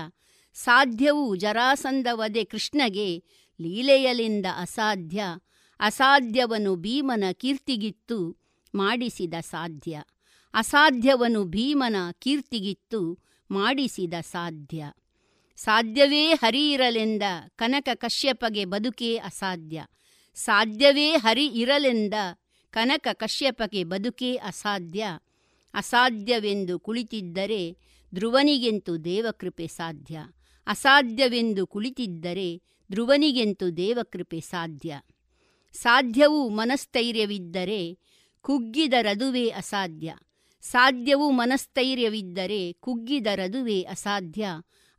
[0.53, 3.24] ಸಾಧ್ಯವು ಜರಾಸಂದವದೆ ಕೃಷ್ಣಗೆ
[3.61, 5.24] ಲೀಲೆಯಲೆಂದ ಅಸಾಧ್ಯ.
[5.80, 8.38] ಅಸಾಧ್ಯವನು ಭೀಮನ ಕೀರ್ತಿಗಿತ್ತು
[8.76, 10.03] ಮಾಡಿಸಿದ ಸಾಧ್ಯ.
[10.53, 13.20] ಅಸಾಧ್ಯವನು ಭೀಮನ ಕೀರ್ತಿಗಿತ್ತು
[13.52, 14.86] ಮಾಡಿಸಿದ ಸಾಧ್ಯ.
[15.56, 17.24] ಸಾಧ್ಯವೇ ಹರಿ ಇರಲೆಂದ
[17.56, 19.84] ಕನಕ ಕಶ್ಯಪಗೆ ಬದುಕೇ ಅಸಾಧ್ಯ.
[20.36, 22.14] ಸಾಧ್ಯವೇ ಹರಿ ಇರಲೆಂದ
[22.70, 25.08] ಕನಕ ಕಶ್ಯಪಗೆ ಬದುಕೇ ಅಸಾಧ್ಯ.
[25.74, 27.78] ಅಸಾಧ್ಯವೆಂದು ಕುಳಿತಿದ್ದರೆ
[28.16, 30.20] ಧ್ರುವನಿಗೆಂತು ದೇವಕೃಪೆ ಸಾಧ್ಯ.
[30.68, 32.62] ಅಸಾಧ್ಯವೆಂದು ಕುಳಿತಿದ್ದರೆ
[32.92, 35.00] ಧ್ರುವನಿಗೆಂತು ದೇವಕೃಪೆ ಸಾಧ್ಯ.
[35.74, 38.00] ಸಾಧ್ಯವು ಮನಸ್ಥೈರ್ಯವಿದ್ದರೆ
[38.42, 40.16] ಕುಗ್ಗಿದ ರದುವೇ ಅಸಾಧ್ಯ.
[40.62, 44.48] ಸಾಧ್ಯವು ಮನಸ್ಥೈರ್ಯವಿದ್ದರೆ ಕುಗ್ಗಿದ ಕುಗ್ಗಿದರದುವೇ ಅಸಾಧ್ಯ.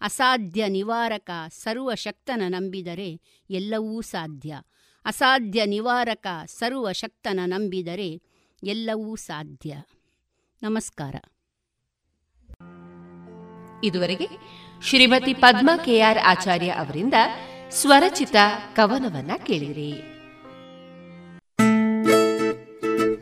[0.05, 3.21] ಅಸಾಧ್ಯ ನಿವಾರಕ ಸರ್ವಶಕ್ತನ ನಂಬಿದರೆ
[3.51, 4.57] ಎಲ್ಲವೂ ಸಾಧ್ಯ.
[5.05, 8.23] ಅಸಾಧ್ಯ ನಿವಾರಕ ಸರ್ವಶಕ್ತನ ನಂಬಿದರೆ
[8.63, 9.75] ಎಲ್ಲವೂ ಸಾಧ್ಯ.
[10.63, 11.15] ನಮಸ್ಕಾರ.
[13.85, 14.29] ಇದುವರೆಗೆ
[14.83, 17.15] ಶ್ರೀಮತಿ ಪದ್ಮಾ ಕೆಆರ್ ಆಚಾರ್ಯ ಅವರಿಂದ
[17.71, 18.37] ಸ್ವರಚಿತ
[18.77, 20.15] ಕವನವನ್ನ ಕೇಳಿರಿ.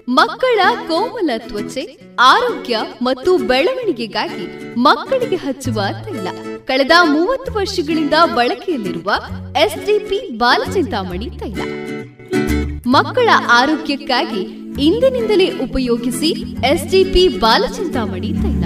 [0.09, 6.29] ಮಕ್ಕಳ ಕೋಮಲ ತ್ವಚೆ ಆರೋಗ್ಯ ಮತ್ತು ಬೆಳವಣಿಗೆಗಾಗಿ ಮಕ್ಕಳಿಗೆ ಹಚ್ಚುವ ತೈಲ.
[6.69, 9.13] ಕಳೆದ ಮೂವತ್ತು ವರ್ಷಗಳಿಂದ ಬಳಕೆಯಲ್ಲಿರುವ
[9.57, 11.61] ಎಸ್ಡಿಪಿ ಬಾಲಚಿಂತಾಮಣಿ ತೈಲ.
[12.87, 14.41] ಮಕ್ಕಳ ಆರೋಗ್ಯಕ್ಕಾಗಿ
[14.83, 16.31] ಇಂದಿನಿಂದಲೇ ಉಪಯೋಗಿಸಿ
[16.67, 18.65] ಎಸ್ಡಿಪಿ ಬಾಲಚಿಂತಾಮಣಿ ತೈಲ.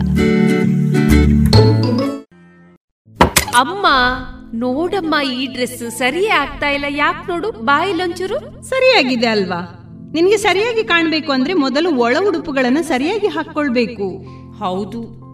[3.57, 3.87] ಅಮ್ಮ
[4.55, 6.85] ನೋಡಮ್ಮ ಈ ಡ್ರೆಸ್ ಸರಿಯೇ ಆಗ್ತಾ ಇಲ್ಲ.
[6.89, 9.61] ಯಾಕೆ ನೋಡು ಬಾಯಿಲೊಂಚೂರು ಸರಿಯಾಗಿದೆ ಅಲ್ವಾ?
[10.13, 14.09] ನಿನ್ಗೆ ಸರಿಯಾಗಿ ಕಾಣ್ಬೇಕು ಅಂದ್ರೆ ಮೊದಲು ಒಳ ಉಡುಪುಗಳನ್ನ ಸರಿಯಾಗಿ ಹಾಕೊಳ್ಬೇಕು
[14.59, 15.26] ಹೌದು.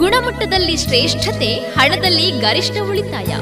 [0.00, 3.32] ಗುಣಮಟ್ಟದಲ್ಲಿ ಶ್ರೇಷ್ಠತೆ, ಹಣದಲ್ಲಿ ಗರಿಷ್ಠ ಉಳಿತಾಯ.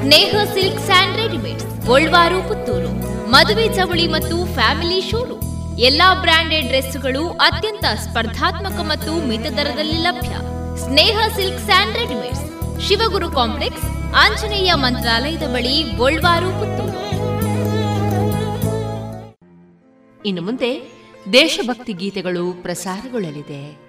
[0.00, 2.92] Sneha silks and readymade Golwar, Puttur.
[3.30, 5.78] ಮದುವೆ ಚವಳಿ ಮತ್ತು ಫ್ಯಾಮಿಲಿ ಶೋರೂಮ್.
[5.78, 10.34] ಎಲ್ಲಾ ಬ್ರಾಂಡೆಡ್ ಡ್ರೆಸ್ಗಳು ಅತ್ಯಂತ ಸ್ಪರ್ಧಾತ್ಮಕ ಮತ್ತು ಮಿತ ದರದಲ್ಲಿ ಲಭ್ಯ.
[10.84, 12.44] Sneha silk and readymades.
[12.88, 13.84] Shivaguru complex,
[14.16, 17.00] Anjaneya ಮಂತ್ರಾಲಯದ ಬಳಿ ಗೋಲ್ವಾರು, ಪುತ್ತೂರು.
[20.26, 20.70] ಇನ್ನು ಮುಂದೆ
[21.32, 23.86] ದೇಶಭಕ್ತಿ ಗೀತೆಗಳು ಪ್ರಸಾರಗೊಳ್ಳಲಿದೆ.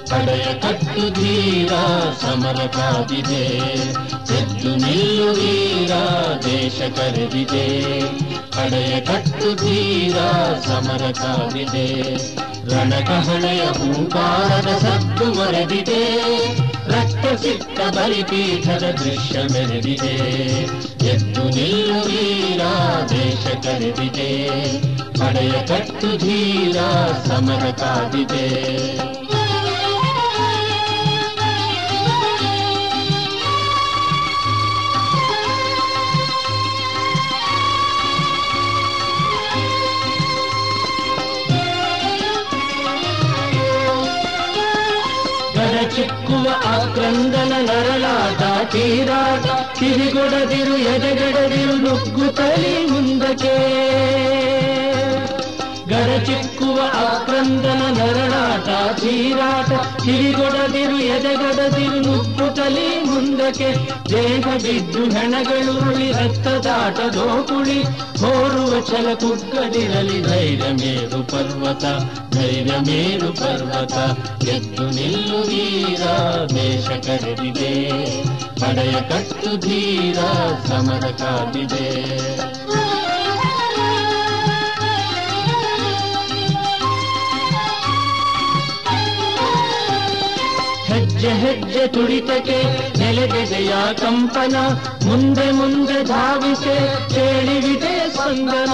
[0.06, 1.72] ಪಡೆಯ ಕಟ್ಟು ಧೀರ
[2.20, 3.44] ಸಮರ ಕಾದಿದೆ.
[4.34, 5.92] ಎದ್ದು ನಿಲ್ಲು ವೀರ
[6.44, 8.00] ದೇಶ ಕರೆದಿದೆ.
[8.50, 10.16] ಪಡೆಯ ಕಟ್ಟು ಧೀರ
[10.66, 12.12] ಸಮರ ಕಾದಿದೆ.
[12.74, 16.14] ರಣಕಹಳೆಯ ಹೂಕಾರದ ಸತ್ತು ಮರೆದಿದೆ
[16.88, 20.16] ರಕ್ತ ಸಿಕ್ಕ ಬಲಿಪೀಠದ ದೃಶ್ಯ ಮೆರೆದಿದೆ.
[21.06, 22.60] ಎದ್ದು ನಿಲ್ಲು ವೀರ
[23.10, 24.91] ದೇಶ ಕರೆದಿದೆ.
[25.22, 26.78] ಪಡೆಯ ಕಟ್ಟು ಧೀರ
[27.26, 28.46] ಸಮರ ಕಾದಿದೆ
[45.92, 48.42] ಚಿಕ್ಕುವ ಆಕ್ರಂದನ ನರಳಾಟ
[48.72, 49.46] ತೀರಾಟ
[49.78, 53.54] ಕಿವಿಗೊಡದಿರು ಎದೆಗಡದಿರು ನುಗ್ಗುತ್ತಲಿ ಮುಂದಕ್ಕೆ
[55.92, 63.74] ಗರಚಿಕ್ಕುವ ಆಕ್ರಂದನ ನರಳಾಟ ಚೀರಾಟ ಕಿವಿಗೊಡದಿರು ಎದೆಗಡದಿರು ನುಗ್ಗುತ್ತಲಿ ಮುಂದಕ್ಕೆ.
[64.08, 67.82] ದೇಹ ಬಿದ್ದು ಹೆಣಗಳುರುಳಿ ರಕ್ತದಾಟ ದೋಕುಳಿ
[68.20, 71.84] ಹೋರುವ ಛಲ ಕುಗ್ಗದಿರಲಿ, ಧೈರ್ಯ ಮೇರು ಪರ್ವತ,
[72.34, 74.18] ಧೈರ್ಯ ಮೇರು ಪರ್ವತ.
[74.48, 76.00] ಎದ್ದು ನಿಲ್ಲು ವೀರ,
[76.54, 77.90] ದೇಶ ಕರೆದಿದೆ.
[78.34, 80.18] ಪಡೆಯ ಕಟ್ಟು ಧೀರ,
[80.66, 82.51] ಸಮರ ಕಾದಿದೆ.
[91.22, 92.56] ಹೆಜ್ಜೆ ಹೆಜ್ಜೆ ತುಳಿತಕ್ಕೆ
[92.98, 94.56] ನೆಲೆಗೆದೆಯ ಕಂಪನ
[95.04, 96.76] ಮುಂದೆ ಮುಂದೆ ಧಾವಿಸೆ
[97.14, 98.72] ಕೇಳಿವಿದೆ ಸ್ಪಂದನ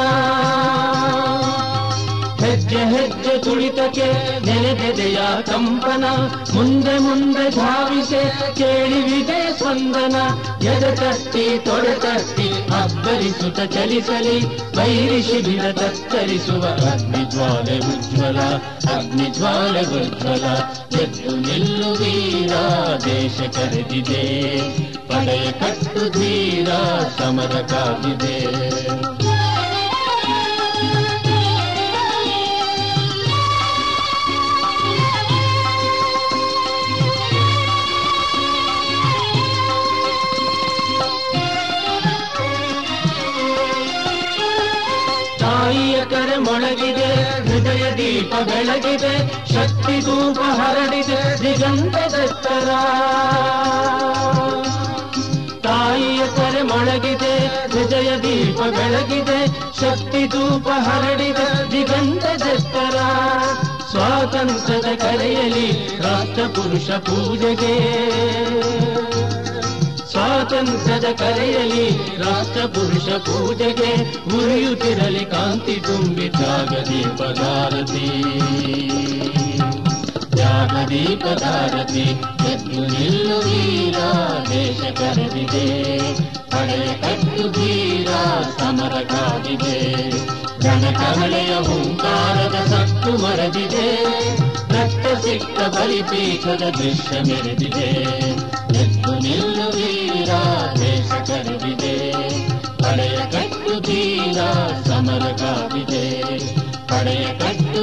[2.50, 4.06] ಹೆಜ್ಜೆ ಹೆಜ್ಜೆ ತುಳಿತಕ್ಕೆ
[4.46, 6.04] ನೆನೆದೆದೆಯ ಕಂಪನ.
[6.54, 10.16] ಮುಂದೆ ಮುಂದೆ ಧಾವಿಸೆ ಕೇಳಿವಿದೆ ಸ್ಪಂದನ.
[10.66, 12.48] ಎದೆ ತಟ್ಟಿ, ತೊಡೆ ತಟ್ಟಿ
[12.82, 14.40] ಅಬ್ಬರಿಸುತ್ತ ಚಲಿಸಲಿ.
[14.76, 18.40] ಬೈರಿ ಶಿಬಿರ ತತ್ತರಿಸುವ ಅಗ್ನಿ ಜ್ವಾಲೆ ಉಜ್ವಲ,
[18.96, 20.44] ಅಗ್ನಿ ಜ್ವಾಲೆ ಉಜ್ವಲ.
[21.00, 22.52] ಎದ್ದು ನಿಲ್ಲು ವೀರ,
[23.04, 24.24] ದೇಶ ಕರೆದಿದೆ.
[25.08, 26.68] ಪಡೆಯ ಕಟ್ಟು ಧೀರ,
[27.18, 28.38] ಸಮರ ಕಾದಿದೆ.
[49.68, 52.68] ಶಕ್ತಿ ಧೂಪ ಹರಡಿದೆ ದಿಗಂತದೆತ್ತರ.
[55.62, 57.32] ತಾಯಿಯ ಕರೆ ಮೊಳಗಿದೆ
[57.74, 59.46] ವಿಜಯ ದೀಪ ಬೆಳಗಿದೆ,
[59.80, 62.96] ಶಕ್ತಿ ಧೂಪ ಹರಡಿದೆ ದಿಗಂತದೆತ್ತರ.
[63.90, 65.68] ಸ್ವಾತಂತ್ರ್ಯದ ಕರೆಯಲಿ
[65.98, 67.74] ರಾಷ್ಟ್ರ ಪುರುಷ ಪೂಜೆಗೆ.
[70.10, 71.86] ಸ್ವಾತಂತ್ರ್ಯದ ಕರೆಯಲಿ
[72.24, 73.92] ರಾಷ್ಟ್ರ ಪುರುಷ ಪೂಜೆಗೆ
[74.36, 78.08] ಉರಿಯುತ್ತಿರಲಿ ಕಾಂತಿ ತುಂಬಿ ತ್ಯಾಗದೀಪದಾರತಿ
[80.38, 82.00] ತ್ಯಾಗದೀಪದಾರತಿ
[82.52, 83.98] ಎದ್ದು ನಿಲ್ಲು ವೀರ,
[84.48, 85.98] ದೇಶ ಕರೆದಿದೆ.
[86.50, 88.08] ಪಡೆಯ ಕಟ್ಟು ವೀರ
[88.58, 89.76] ಸಮರ ಕಾದಿದೆ
[90.60, 93.88] ಜನಕವಳೆಯ ಹುಂಕಾರದ ಸತ್ತು ಮರೆದಿದೆ
[94.70, 97.88] ರಕ್ತ ಸಿಕ್ಕ ಬಲಿಪೀಠದ ದೃಶ್ಯ ಮೆರೆದಿದೆ.
[98.78, 100.30] ಎದ್ದು ನಿಲ್ಲು ವೀರ,
[100.80, 101.96] ದೇಶ ಕರೆದಿದೆ.
[102.78, 104.40] ಪಡೆಯ ಕಟ್ಟು ವೀರ
[104.86, 106.38] ಸಮರ ಕಾದಿದೆ
[106.88, 107.82] ಪಡೆಯ ಕಟ್ಟು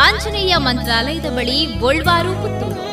[0.00, 2.84] Anjaneya ಮಂತ್ರಾಲಯದ ಬಳಿ ಗೋಲ್ವಾರು, ಪುತ್ತೂರು.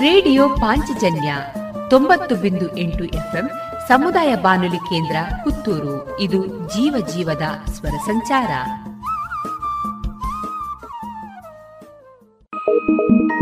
[0.00, 1.34] ರೇಡಿಯೋ ಪಾಂಚಜನ್ಯ
[1.90, 3.50] ತೊಂಬತ್ತು ಬಿಂದು ಎಂಟು ಎಫ್ಎಂ
[3.88, 6.20] ಸಮುದಾಯ ಬಾನುಲಿ ಕೇಂದ್ರ ಪುತ್ತೂರು.
[6.20, 8.50] ಇದು ಜೀವ ಜೀವದ ಸ್ವರ ಸಂಚಾರ.
[12.68, 13.32] ಹಿಂದೂ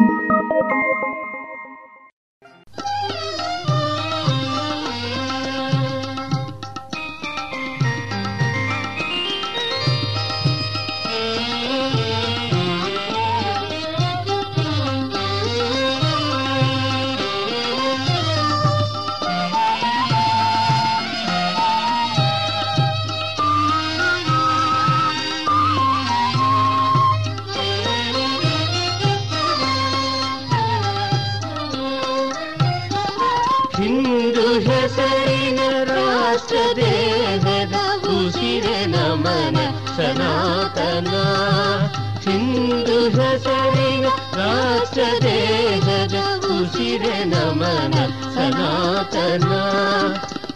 [42.29, 44.11] हिन्दुः शरि
[44.41, 49.45] राष्ट्रदेहद कुशिर न मन सनातन।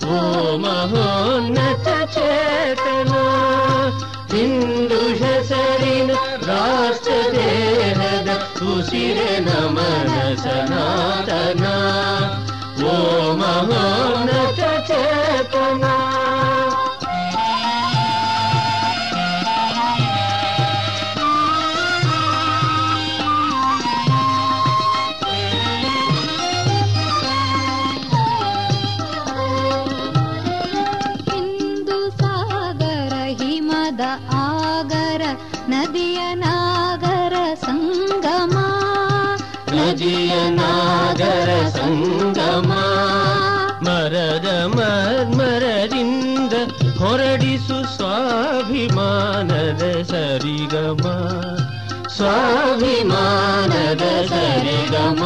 [0.04, 1.54] ओमहोन्न
[2.04, 3.24] चेतना।
[4.32, 6.16] हिन्दुः शरि
[6.48, 11.64] राष्ट्रदेहद कुशिर नमन मन
[12.84, 13.93] ओ महो
[42.33, 42.71] ಸಂಗಮ
[43.85, 46.53] ಮರದ ಮರ್ಮರದಿಂದ
[46.99, 51.05] ಹೊರಡಿಸು ಸ್ವಾಭಿಮಾನದ ಸರಿಗಮ
[52.17, 55.23] ಸ್ವಾಭಿಮಾನದ ಸರಿಗಮ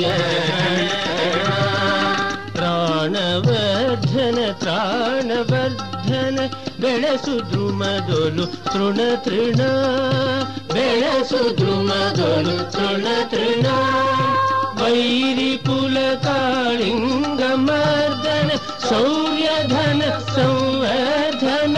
[0.00, 0.04] ಕಾಯ
[2.56, 6.38] ಪ್ರಾಣವರ್ಧನ ಪ್ರಾಣವರ್ಧನ
[6.82, 9.60] ಬೆಳೆಸು ದ್ರುಮದೊಲು ತೃಣ ತೃಣ
[10.74, 13.66] ಬೆಳೆಸು ದ್ರುಮದೊಲು ತೃಣ ತೃಣ
[14.80, 18.50] ವೈರಿ ಕುಲ ಕಾಳಿಂಗ ಮರ್ದನ
[18.88, 20.02] ಶೌರ್ಯಧನ
[20.34, 21.76] ಸಂವರ್ಧನ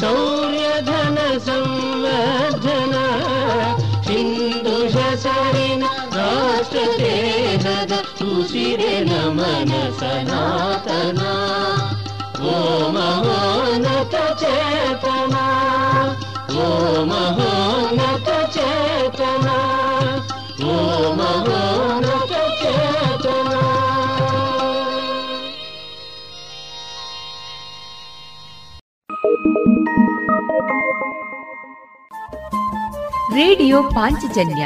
[0.00, 1.18] ಶೌರ್ಯಧನ
[1.48, 2.83] ಸಂವರ್ಧನ
[6.73, 7.93] ದೇಹದ
[8.29, 11.21] ಉಸಿರೆ ನಮನ ಸನಾತನ
[12.47, 12.55] ಓ
[12.89, 15.35] ಮಹೋನ್ನತ ಚೇತನ
[16.57, 16.67] ಓ
[17.03, 19.47] ಮಹೋನ್ನತ ಚೇತನ
[20.67, 20.75] ಓ
[21.13, 23.53] ಮಹೋನ್ನತ ಚೇತನ
[33.35, 34.65] ರೇಡಿಯೋ ಪಾಂಚಜನ್ಯ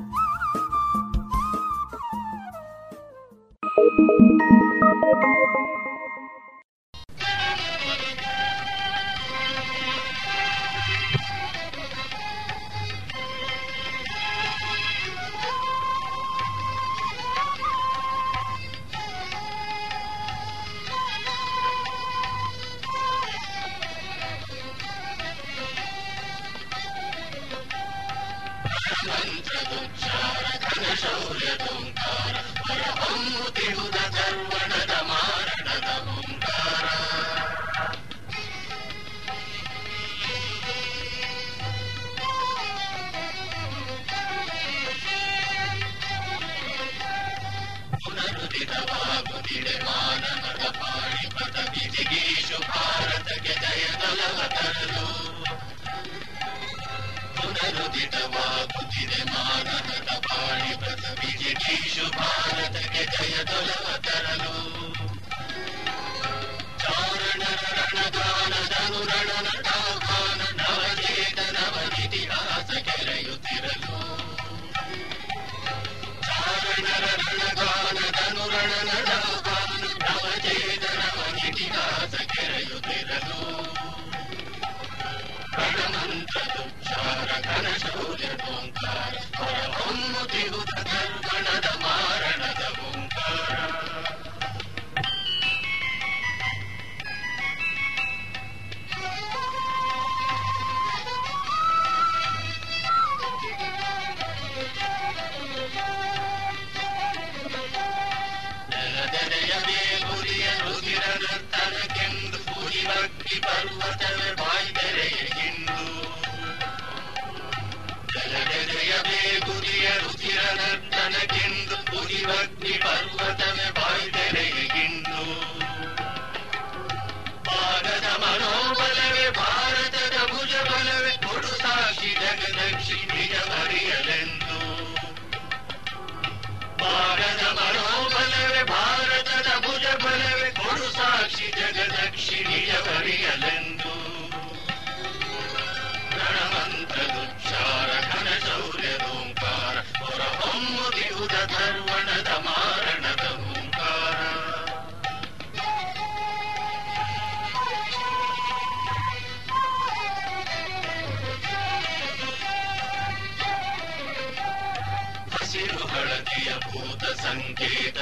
[165.51, 167.97] ಹಸಿರುಹಳದಿಯ ಭೂತ ಸಂಕೇತ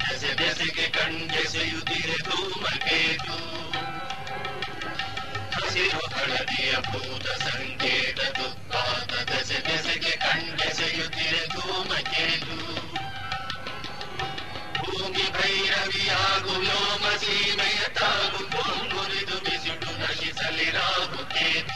[0.00, 3.38] ಬೆಸೆ ಬೆಸೆಗೆ ಕಣ್ಣೆಸೆಯುತ್ತಿರೆ ಧೂಮಕೇತು
[5.56, 12.58] ಹಸಿರು ಹಳದಿಯ ಭೂತ ಸಂಕೇತ ದುಪ್ಪಾತ ಬೆಸೆ ಬೆಸೆಗೆ ಕಣ್ಣೆಸೆಯುತ್ತಿರೆ ಧೂಮಕೇತು
[14.78, 18.44] ಭೂಮಿ ಭೈರವಿಯಾಗು ಲೋಮ ಸೀಮೆಯ ತಾಗು.
[18.94, 21.75] ಮುರಿದು ಬಿಸಿಡು ನಶಿಸಲಿರಾಗು ಕೇತು.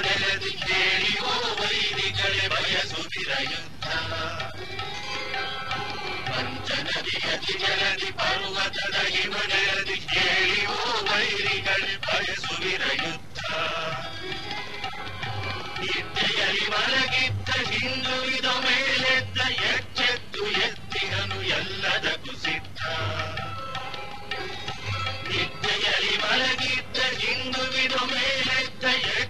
[0.00, 3.86] ನಡೆಯದಿದ್ದೇಳಿಯೋ ವೈರಿಗಳೇ ಬಯಸುವಿರ ಯುದ್ಧ.
[6.30, 10.76] ಪಂಚನದಿಯತಿ ಜಲದಿ ಪರ್ವತದ ಹಿಮಡೆಯದಿದ್ದೇಳಿಯೋ
[11.10, 13.40] ವೈರಿಗಳೇ, ಬಯಸುವಿರ ಯುದ್ಧ.
[15.80, 22.80] ನಿದ್ದೆಯಲ್ಲಿ ಮಲಗಿದ್ದ ಹಿಂದುಳಿದ ಮೇಲೆದ್ದ ಎಚ್ಚೆತ್ತು ಎತ್ತಿಹನು ಎಲ್ಲದಕ್ಕೂ ಸಿದ್ಧ.
[25.28, 29.29] ನಿದ್ದೆಯಲ್ಲಿ ಮಲಗಿದ್ದ ಹಿಂದುಳಿದ ಮೇಲೆದ್ದ ಎಚ್ಚ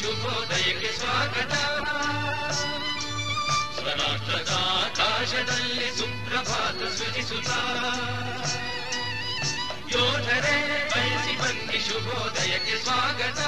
[0.00, 1.52] ಶುಭೋದಯಕ್ಕೆ ಸ್ವಾಗತ.
[3.78, 7.48] ಸ್ವರಾಷ್ಟ್ರದ ಆಕಾಶದಲ್ಲಿ ಸುಪ್ರಭಾತ ಸೃಜಿಸುತ್ತ.
[9.96, 13.38] ಯೋಧರೇ ಬಯಸಿ ಬಂದಿ ಶುಭೋದಯಕ್ಕೆ ಸ್ವಾಗತ.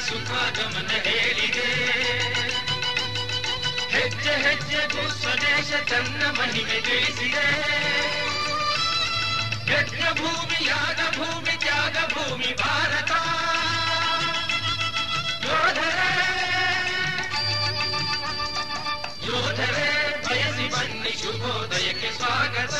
[0.00, 1.68] ಸುಖ ಗಮನ ಹೇಳಿದೆ
[3.92, 7.46] ಹೆಜ್ಜೆ ಹೆಜ್ಜೆಗೂ ಸ್ವದೇಶ ತನ್ನ ಮಹಿಮೆ ತಿಳಿಸಿದೆ
[9.70, 13.12] ಯಜ್ಞ ಭೂಮಿ ಯಾಗ ಭೂಮಿ ತ್ಯಾಗ ಭೂಮಿ ಭಾರತ
[15.46, 16.12] ಯೋಧರೇ
[19.26, 19.88] ಯೋಧರೇ
[20.26, 22.74] ಬಯಸಿ ಬನ್ನಿ ಶುಭೋದಯಕ್ಕೆ ಸ್ವಾಗತ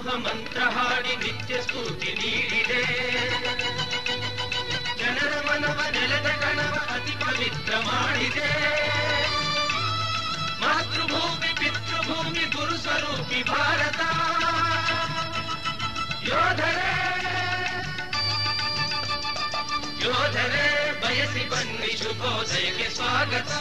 [0.00, 2.82] ಊಹ ಮಂತ್ರ ಹಾಡಿ ನಿತ್ಯ ಸ್ತುತಿ ನೀಡಿದೆ
[5.00, 8.50] ಜನರ ಮನವ ನೆಲದ ಕಣವ ಅತಿ ಪವಿತ್ರ ಮಾಡಿದೆ
[10.62, 14.00] ಮಾತೃಭೂಮಿ ಪಿತೃಭೂಮಿ ಗುರು ಸ್ವರೂಪಿ ಭಾರತ
[16.30, 16.94] ಯೋಧರೇ
[20.04, 20.66] ಯೋಧರೇ
[21.02, 23.52] ಬಯಸಿ ಬನ್ನಿ ಶುಭೋದಯಕ್ಕೆ ಸ್ವಾಗತ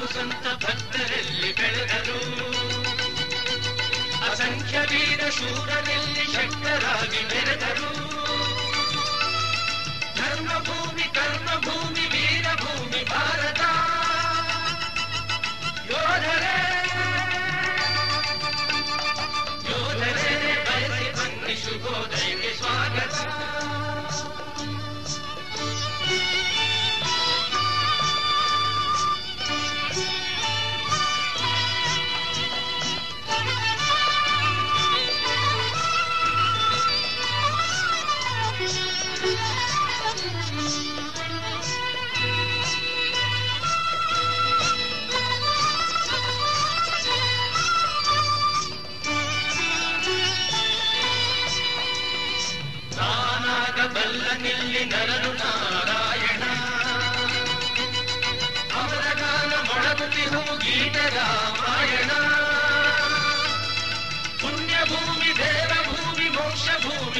[0.00, 2.18] ಸಾಧು ಸಂತ ಭಕ್ತರಲ್ಲಿ ಬೆಳೆದರು
[4.28, 7.90] ಅಸಂಖ್ಯ ವೀರ ಶೂರರಲ್ಲಿ ಶಕ್ತರಾಗಿ ಬೆರೆದರು
[10.16, 13.62] ಧರ್ಮಭೂಮಿ ಕರ್ಮಭೂಮಿ ವೀರಭೂಮಿ ಭಾರತ
[15.90, 16.49] ಯೋಧರ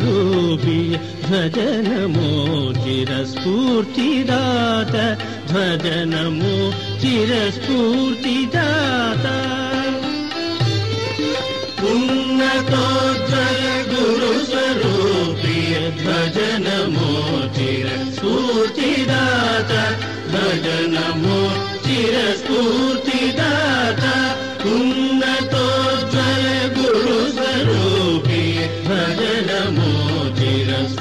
[0.00, 0.80] रूपी
[1.24, 1.56] ध्वज
[1.86, 2.30] नमो
[2.82, 4.26] चिरस्फूर्तिदाता
[5.50, 6.56] ध्वज नमो
[7.02, 9.36] चिरस्फूर्ति दाता
[11.80, 12.86] पुनतो
[13.92, 15.74] गुरुस्वरूपीय
[21.86, 23.11] चिरस्फूर्ति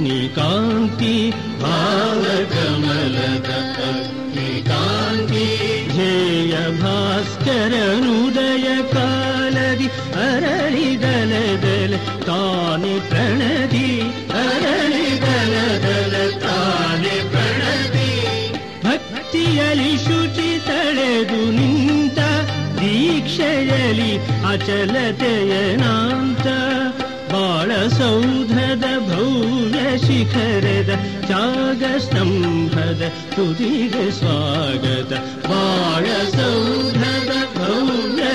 [0.00, 1.16] अग्निकान्ति
[1.60, 2.22] काल
[2.52, 3.88] कमलकान्ति
[6.82, 7.74] भास्कर
[8.04, 10.46] हृदय कालि हर
[11.02, 11.92] दलदल
[12.24, 13.90] तानि प्रणति
[14.32, 14.64] हर
[15.26, 16.16] दलदल
[16.46, 17.04] काल
[17.34, 18.08] प्रणति
[18.86, 19.92] भक्तिलि
[20.68, 22.30] तरे दुता
[22.80, 24.12] दीक्षयि दीक्षयलि
[24.52, 26.46] अचलतयनान्त
[27.32, 30.88] ौधद भौव्य शिखरद
[33.34, 35.12] तुदिग स्वागत
[35.46, 38.32] बाळ सौधद भव्य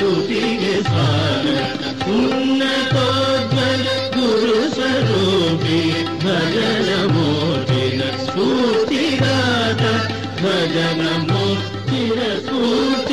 [0.00, 3.08] तुदिग स्वागत उन्नतो
[4.18, 5.80] गुरुस्वरूपे
[6.24, 6.88] भजन
[8.24, 9.82] स्फूर्तिदात
[10.42, 11.44] भजनमो
[11.90, 13.07] किरस्पूत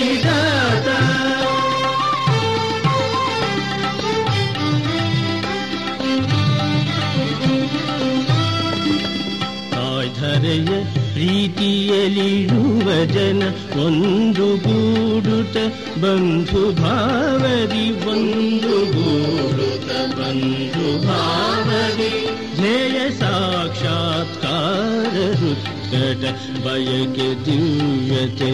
[11.44, 13.40] ಪ್ರೀತಿಯಲಿರುವ ಜನ
[13.80, 15.56] ಒಂದು ಗೂಡುತ್ತ
[16.00, 22.08] ಬಂಧು ಭಾವದಿ ಒಂದು ಗೂಡುತ್ತ ಬಂಧು ಭಾವದಿ
[22.54, 25.12] ಧ್ಯೇಯ ಸಾಕ್ಷಾತ್ಕಾರ
[25.42, 26.22] ಹೃತ್ಕಟ
[26.64, 28.46] ಬಯಕೆ ದಿವ್ಯತೆಯಾಂತು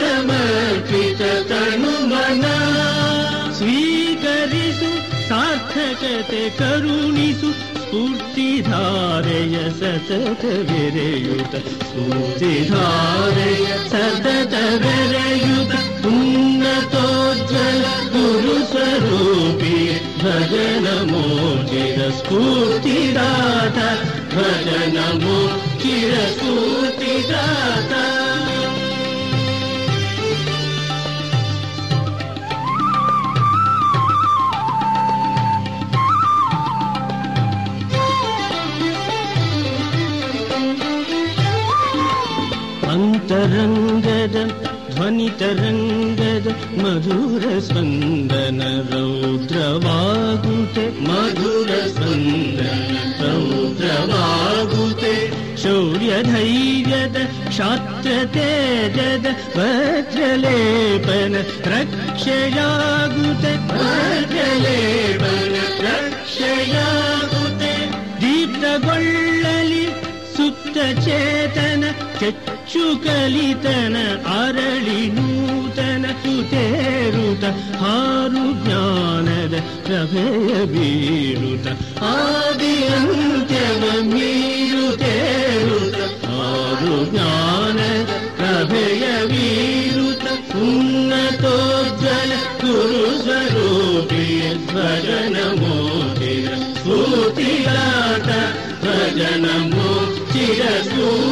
[0.00, 1.22] समर्पिततनुमना
[3.58, 4.90] स्वीकरिषु
[5.28, 7.50] सार्थकते करुणिषु
[7.82, 11.54] स्फूर्तिधारय सतत विरयुत
[11.88, 14.54] स्फूर्तिधारय सतत
[14.84, 15.72] विरयुत
[16.12, 17.82] उन्नतोज्ज्वल
[18.14, 19.78] गुरुस्वरूपी
[20.22, 23.88] भजनमोचिर स्फूर्तिदाता
[24.34, 25.38] भज नमो
[43.54, 44.36] रङ्गद
[44.94, 46.46] ध्वनितरङ्गद
[46.82, 48.60] मधुरस्पन्दन
[48.92, 52.80] रौद्रवागुते मधुरस्पन्दन
[53.22, 55.14] रौद्रवागुते
[55.62, 57.16] शौर्यधैर्यद
[57.54, 59.24] क्षत्रतेजद
[59.56, 61.34] वज्रलेपन
[61.72, 62.60] रक्षयागूतलेपन
[65.86, 67.72] रक्षयागुते
[68.22, 69.84] दीप्तगोल्लि
[70.36, 71.82] सुतचेतन
[72.69, 77.43] ವಜ್ರಲೇಪನ ರಕ್ಷೆಯಾಗುತ್ತೆ ವಜ್ರಲೇಪನ ರಕ್ಷೆಯಾಗುತ್ತೆ ದೀಪ್ತಗೊಳ್ಳಲಿ ಸುತ್ತ ಚೇತನ ಕೆಚ್ಚು ಕಲಿತನ ಅರಳಿ ನೂತನ ಸುತೇರು ಬೀರುತ
[77.81, 79.55] ಹಾರು ಜ್ಞಾನದ
[79.85, 81.67] ಪ್ರಭೆಯ ಬೀರುತ
[82.11, 85.97] ಆದಿ ಅಂತ್ಯವ ಮೀರು ತೇರುತ
[86.27, 88.09] ಹಾರು ಜ್ಞಾನದ
[88.39, 90.25] ಪ್ರಭೆಯ ಬೀರುತ
[90.65, 92.31] ಉನ್ನತೋಜ್ವಲ
[92.61, 96.47] ಗುರು ಸ್ವರೂಪಿಯ ಭಜನ ಮೋದಿರ
[96.77, 98.29] ಸ್ಫೂರ್ತಿದಾತ
[98.85, 99.89] ಭಜನ ಮೋ
[100.33, 101.28] ಚಿರ ಸ್ಫೂರ್ತಿದಾತ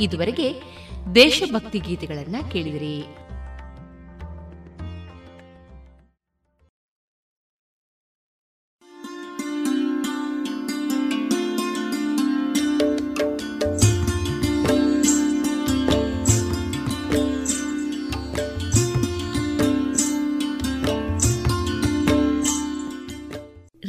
[0.00, 0.62] ಇದುವರೆಗೆ
[1.14, 3.06] ದೇಶಭಕ್ತಿ ಗೀತೆಗಳನ್ನ ಕೇಳಿದಿರಿ.